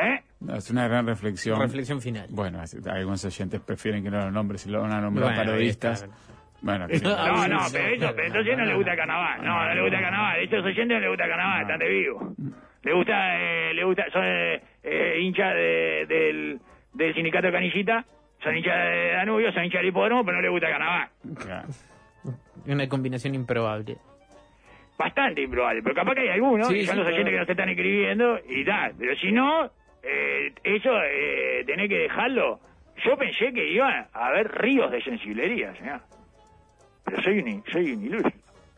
¿Eh? 0.00 0.22
Es 0.56 0.70
una 0.70 0.86
gran 0.88 1.06
reflexión. 1.06 1.60
Reflexión 1.60 2.00
final. 2.00 2.26
Bueno, 2.30 2.60
algunos 2.90 3.24
oyentes 3.24 3.60
prefieren 3.60 4.02
que 4.02 4.10
no 4.10 4.18
lo 4.18 4.30
nombres 4.30 4.62
si 4.62 4.70
lo 4.70 4.82
van 4.82 4.92
a 4.92 5.00
nombrar 5.00 5.34
Bueno, 5.34 5.42
parodistas. 5.50 6.08
Bueno, 6.62 6.86
que- 6.88 6.98
No, 7.02 7.48
no, 7.48 7.58
pero 7.72 8.08
sí. 8.08 8.14
pero 8.14 8.26
entonces 8.26 8.58
no 8.58 8.64
le 8.64 8.74
gusta 8.74 8.92
el 8.92 8.98
carnaval. 8.98 9.44
No, 9.44 9.64
no 9.66 9.74
le 9.74 9.80
gusta 9.82 9.96
el 9.98 10.02
carnaval. 10.04 10.40
Estos 10.40 10.64
oyentes 10.64 10.88
no 10.96 11.00
le 11.00 11.08
gusta 11.08 11.24
el 11.24 11.30
carnaval, 11.30 11.62
están 11.62 11.78
de 11.78 11.88
vivo. 11.88 12.34
Le 12.82 12.92
gusta, 12.94 13.38
eh, 13.40 13.74
le 13.74 13.84
gusta, 13.84 14.04
son 14.12 14.24
eh, 14.24 14.62
eh, 14.84 15.18
hinchas 15.20 15.54
de- 15.54 16.06
del, 16.08 16.60
del 16.94 17.14
sindicato 17.14 17.46
de 17.48 17.52
Canillita, 17.52 18.04
son 18.42 18.56
hinchas 18.56 18.76
de 18.76 19.12
Danubio, 19.14 19.52
son 19.52 19.64
hinchas 19.64 19.80
del 19.80 19.88
hipódromo, 19.88 20.24
pero 20.24 20.36
no 20.36 20.42
le 20.42 20.48
gusta 20.48 20.66
el 20.68 20.72
carnaval. 20.72 21.08
Claro. 21.36 21.68
Una 22.66 22.88
combinación 22.88 23.34
improbable. 23.34 23.96
Bastante 24.98 25.42
improbable, 25.42 25.80
pero 25.82 25.94
capaz 25.94 26.14
que 26.14 26.20
hay 26.22 26.28
algunos, 26.30 26.66
Sí, 26.68 26.78
y 26.78 26.84
son 26.86 26.94
sí, 26.94 26.98
los 26.98 27.06
oyentes 27.08 27.24
claro. 27.32 27.36
que 27.36 27.40
nos 27.40 27.48
están 27.50 27.68
escribiendo 27.68 28.38
y 28.48 28.64
tal. 28.64 28.94
Pero 28.98 29.14
si 29.16 29.30
no, 29.32 29.70
eh, 30.02 30.52
eso, 30.64 30.90
eh, 31.04 31.64
tenés 31.66 31.88
que 31.88 31.98
dejarlo. 31.98 32.60
Yo 33.04 33.16
pensé 33.16 33.52
que 33.52 33.72
iba 33.72 34.08
a 34.12 34.26
haber 34.26 34.48
ríos 34.50 34.90
de 34.90 35.02
sensiblería, 35.02 35.74
señor. 35.76 36.00
Pero 37.04 37.22
soy 37.22 37.38
un, 37.40 37.64
soy 37.70 37.92
un 37.92 38.04
iluso. 38.04 38.28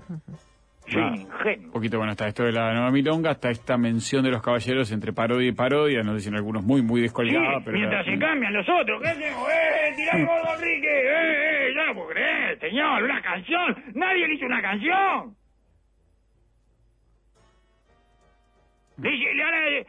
Soy 0.89 1.03
Ah. 1.03 1.09
un 1.09 1.15
ingenuo. 1.21 1.67
Un 1.67 1.73
poquito, 1.73 1.99
bueno, 1.99 2.13
está 2.13 2.27
esto 2.27 2.43
de 2.43 2.51
la 2.53 2.73
nueva 2.73 2.91
milonga, 2.91 3.31
está 3.33 3.51
esta 3.51 3.77
mención 3.77 4.25
de 4.25 4.31
los 4.31 4.43
caballeros 4.43 4.91
entre 4.91 5.13
parodia 5.13 5.49
y 5.49 5.53
parodia, 5.53 6.03
no 6.03 6.15
sé 6.15 6.21
si 6.21 6.29
en 6.31 6.35
algunos 6.37 6.65
muy, 6.65 6.83
muy 6.83 7.01
Sí, 7.01 7.03
descolgada, 7.03 7.61
pero... 7.65 7.77
mientras 7.79 8.05
se 8.07 8.19
cambian 8.19 8.53
los 8.53 8.67
otros, 8.69 9.01
¿qué 9.01 9.09
hacemos? 9.09 9.49
¡Eh, 9.53 9.93
tirá 9.95 10.17
el 10.19 10.27
gordo 10.27 10.55
Enrique! 10.57 10.89
¡Eh, 10.89 11.69
eh! 11.69 11.73
Yo 11.77 11.87
no 11.87 11.95
puedo 11.95 12.09
creer, 12.09 12.59
señor, 12.59 13.03
una 13.05 13.23
canción. 13.23 13.77
Nadie 13.95 14.27
le 14.27 14.35
hizo 14.35 14.47
una 14.47 14.63
canción. 14.63 15.37
Le, 19.03 19.87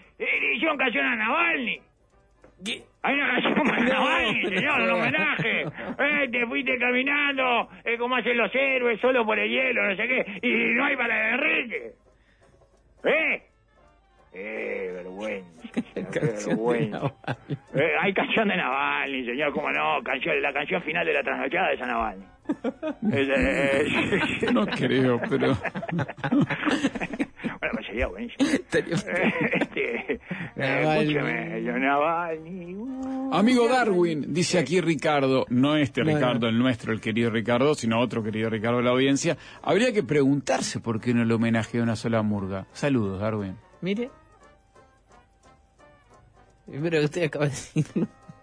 hicieron 0.55 0.78
canción 0.78 1.05
a 1.05 1.16
Navalny. 1.16 1.82
Hay 3.03 3.16
una 3.16 3.32
canción 3.32 3.53
para 3.68 3.84
Navalny, 3.84 4.43
señor, 4.43 4.82
un 4.82 4.89
homenaje. 4.91 5.62
Eh, 5.62 6.30
te 6.32 6.45
fuiste 6.45 6.78
caminando, 6.78 7.70
eh, 7.84 7.97
como 7.97 8.16
hacen 8.16 8.38
los 8.38 8.53
héroes, 8.53 8.99
solo 9.01 9.26
por 9.26 9.39
el 9.39 9.49
hielo, 9.49 9.84
no 9.84 9.95
sé 9.95 10.07
qué. 10.07 10.39
Y 10.47 10.74
no 10.76 10.86
hay 10.86 10.95
para 10.95 11.32
Enrique. 11.32 11.91
¿Eh? 13.03 13.43
Eh, 14.34 14.92
vergüenza. 14.94 15.50
qué 16.12 16.20
vergüenza. 16.20 17.14
Eh, 17.74 17.92
hay 18.02 18.14
canción 18.14 18.50
de 18.50 18.58
Navalny, 18.58 19.26
señor, 19.26 19.54
cómo 19.54 19.72
no, 19.72 20.04
canción, 20.04 20.42
la 20.42 20.52
canción 20.54 20.82
final 20.84 21.06
de 21.06 21.14
la 21.14 21.24
trasnochada 21.24 21.70
de 21.72 21.78
San 21.78 21.88
Navalny. 21.88 22.26
Eh, 23.14 23.86
No 24.54 24.66
creo, 24.68 25.20
pero... 25.30 25.58
bueno, 25.92 27.72
pues 27.74 27.86
sería 27.88 28.08
buenísimo. 28.08 28.50
este, 28.50 30.14
eh, 30.14 30.20
Navalny. 30.56 31.00
escúcheme, 31.14 31.64
yo 31.64 31.78
Navalny. 31.78 32.74
uh, 32.76 33.30
Amigo 33.34 33.68
Darwin, 33.70 34.34
dice 34.34 34.60
aquí 34.60 34.82
Ricardo, 34.82 35.46
no 35.50 35.78
este 35.78 36.02
No, 36.04 36.08
Ricardo, 36.14 36.40
no. 36.42 36.48
el 36.50 36.60
nuestro, 36.60 36.92
el 36.92 37.00
querido 37.00 37.30
Ricardo, 37.30 37.74
sino 37.76 38.00
otro 38.02 38.22
querido 38.24 38.50
Ricardo 38.50 38.78
de 38.80 38.84
la 38.84 38.92
audiencia, 38.92 39.38
habría 39.64 39.94
que 39.94 40.04
preguntarse 40.04 40.80
por 40.82 41.00
qué 41.00 41.14
no 41.14 41.24
le 41.24 41.34
homenajea 41.34 41.82
una 41.82 41.96
sola 41.96 42.22
murga. 42.22 42.68
Saludos, 42.74 43.22
Darwin. 43.22 43.56
Mire. 43.82 44.10
Pero 46.82 47.01
usted 47.03 47.24
acaba 47.24 47.45
de 47.45 47.51
decir. 47.51 47.86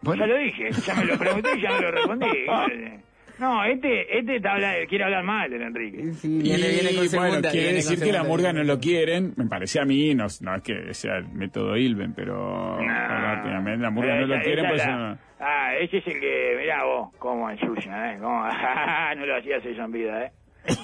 Bueno, 0.03 0.27
Ya 0.27 0.33
lo 0.33 0.39
dije, 0.39 0.71
ya 0.87 0.95
me 0.95 1.05
lo 1.07 1.19
pregunté 1.19 1.49
y 1.57 1.61
ya 1.61 1.73
me 1.73 1.81
lo 1.81 1.91
respondí. 1.91 2.27
No, 3.39 3.63
este, 3.63 4.19
este 4.19 4.35
está 4.35 4.55
habla- 4.55 4.75
quiere 4.89 5.05
hablar 5.05 5.23
mal 5.23 5.49
del 5.49 5.63
Enrique. 5.63 6.13
Sí, 6.15 6.39
y, 6.39 6.43
viene, 6.43 6.71
viene 6.71 6.89
con 6.97 7.07
bueno, 7.21 7.41
quiere 7.43 7.67
viene 7.69 7.83
con 7.85 7.91
decir 7.93 8.03
que 8.03 8.13
la 8.13 8.25
murga 8.25 8.53
no 8.53 8.65
lo 8.65 8.81
quieren, 8.81 9.33
me 9.37 9.47
parece 9.47 9.79
a 9.79 9.85
mí, 9.85 10.13
no, 10.13 10.27
no 10.41 10.57
es 10.57 10.63
que 10.63 10.93
sea 10.93 11.19
el 11.19 11.29
método 11.29 11.77
Ilben, 11.77 12.15
pero 12.15 12.79
obviamente 12.79 13.77
la 13.81 13.91
murga 13.91 14.17
no 14.17 14.27
lo 14.27 14.35
Esa- 14.35 14.43
quieren, 14.43 14.67
pues 14.67 14.79
la- 14.85 14.97
no- 14.97 15.19
Ah, 15.39 15.73
ese 15.79 15.99
es 15.99 16.07
el 16.09 16.19
que, 16.19 16.57
mirá 16.59 16.83
vos, 16.83 17.11
cómo 17.21 17.49
ensucia, 17.49 18.13
¿eh? 18.13 18.19
Cómo, 18.21 18.43
no 19.17 19.27
lo 19.27 19.37
hacías 19.37 19.65
eso 19.65 19.85
en 19.85 19.93
vida, 19.93 20.25
¿eh? 20.25 20.33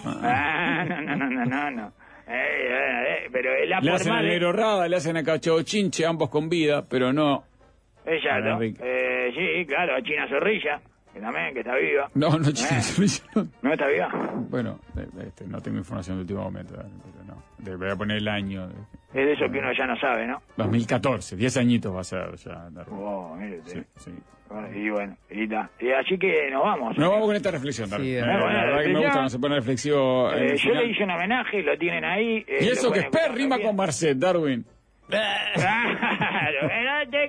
Ah, 0.05 0.84
no, 0.88 1.01
no, 1.03 1.16
no, 1.16 1.30
no, 1.30 1.45
no, 1.45 1.70
no. 1.72 1.92
Eh, 2.27 2.33
eh, 2.33 3.27
eh, 3.27 3.29
pero 3.31 3.51
la 3.66 3.81
Le 3.81 3.91
hacen 3.93 4.12
a. 4.12 4.22
Negro 4.22 4.53
Rada, 4.53 4.89
le 4.89 4.97
hacen 4.97 5.16
a 5.16 5.22
Cacho 5.22 5.62
Chinche, 5.62 6.07
ambos 6.07 6.31
con 6.31 6.49
vida, 6.49 6.85
pero 6.89 7.12
no. 7.12 7.45
Exacto. 8.07 8.62
Eh, 8.62 9.33
sí, 9.35 9.66
claro, 9.66 9.97
a 9.97 10.03
China 10.03 10.29
Zorrilla, 10.29 10.81
que 11.15 11.21
también, 11.21 11.55
que 11.55 11.61
está 11.61 11.75
viva. 11.77 12.11
No, 12.15 12.31
no, 12.39 12.51
Chino, 12.53 13.49
¿No 13.62 13.73
está 13.73 13.87
viva? 13.87 14.09
Bueno, 14.51 14.79
eh, 14.99 15.07
este, 15.27 15.47
no 15.47 15.61
tengo 15.62 15.79
información 15.79 16.17
de 16.19 16.23
último 16.23 16.43
momento, 16.43 16.75
eh, 16.75 16.85
pero 17.03 17.25
no. 17.25 17.43
Le 17.65 17.77
voy 17.77 17.89
a 17.91 17.97
poner 17.97 18.19
el 18.19 18.29
año. 18.29 18.65
eh, 18.69 18.73
Es 19.15 19.27
de 19.27 19.33
eso 19.33 19.51
que 19.51 19.59
uno 19.59 19.73
ya 19.73 19.87
no 19.87 19.97
sabe, 19.99 20.27
¿no? 20.27 20.43
2014, 20.57 21.37
10 21.37 21.57
añitos 21.57 21.95
va 21.95 22.01
a 22.01 22.05
ser 22.05 22.35
ya. 22.37 22.69
Darwin. 22.71 22.99
Oh, 23.01 23.35
mire 23.37 23.61
Sí, 23.65 23.79
usted. 23.79 23.87
sí. 23.97 24.11
Y 24.75 24.89
bueno, 24.91 25.17
y. 25.31 25.49
Y 25.85 25.91
así 25.93 26.19
que 26.19 26.49
nos 26.51 26.62
vamos. 26.62 26.97
Nos 26.99 27.09
vamos 27.11 27.27
con 27.27 27.35
esta 27.37 27.51
reflexión, 27.51 27.89
Darwin. 27.91 28.07
Sí, 28.09 28.17
Eh, 28.17 28.21
bueno, 28.21 28.47
la 28.53 28.65
verdad 28.67 28.83
que 28.83 28.89
me 28.89 28.95
gusta 28.99 29.12
cuando 29.12 29.31
se 29.31 29.39
pone 29.39 29.55
reflexivo. 29.57 30.31
Eh, 30.33 30.57
yo 30.59 30.75
le 30.75 30.87
hice 30.87 31.03
un 31.05 31.11
homenaje, 31.11 31.62
lo 31.62 31.77
tienen 31.79 32.05
ahí. 32.05 32.45
eh, 32.47 32.59
Y 32.61 32.65
eso 32.69 32.93
que 32.93 33.01
pueden 33.03 33.05
es 33.05 33.11
Per 33.11 33.21
escuchar 33.23 33.35
rima 33.37 33.59
con 33.59 33.75
Marcet, 33.77 34.19
Darwin. 34.19 34.65
Claro, 35.55 36.69
que 37.11 37.19
de 37.19 37.29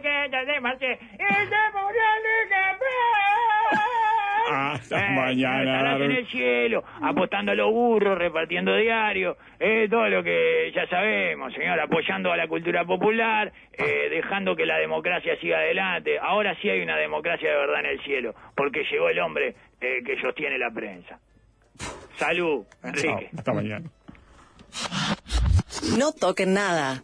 Hasta 4.51 5.07
Eh, 5.07 5.11
mañana, 5.15 5.59
estarás 5.63 6.01
en 6.01 6.11
el 6.11 6.27
cielo, 6.27 6.83
apostando 7.01 7.51
a 7.51 7.55
los 7.55 7.71
burros, 7.71 8.17
repartiendo 8.17 8.75
diarios, 8.75 9.37
eh, 9.59 9.87
todo 9.89 10.07
lo 10.07 10.23
que 10.23 10.71
ya 10.75 10.87
sabemos, 10.87 11.53
señor, 11.53 11.79
apoyando 11.79 12.31
a 12.31 12.37
la 12.37 12.47
cultura 12.47 12.85
popular, 12.85 13.51
eh, 13.73 14.09
dejando 14.09 14.55
que 14.55 14.65
la 14.65 14.77
democracia 14.77 15.35
siga 15.39 15.57
adelante. 15.57 16.19
Ahora 16.19 16.55
sí 16.61 16.69
hay 16.69 16.81
una 16.81 16.97
democracia 16.97 17.49
de 17.49 17.55
verdad 17.57 17.79
en 17.79 17.85
el 17.87 18.01
cielo, 18.03 18.35
porque 18.55 18.83
llegó 18.91 19.09
el 19.09 19.19
hombre 19.19 19.55
eh, 19.81 20.01
que 20.05 20.19
sostiene 20.21 20.57
la 20.57 20.69
prensa. 20.71 21.19
Salud, 22.17 22.65
Chao, 22.81 22.89
Enrique. 22.89 23.29
hasta 23.37 23.51
mañana. 23.53 23.89
No 25.97 26.11
toquen 26.13 26.53
nada. 26.53 27.03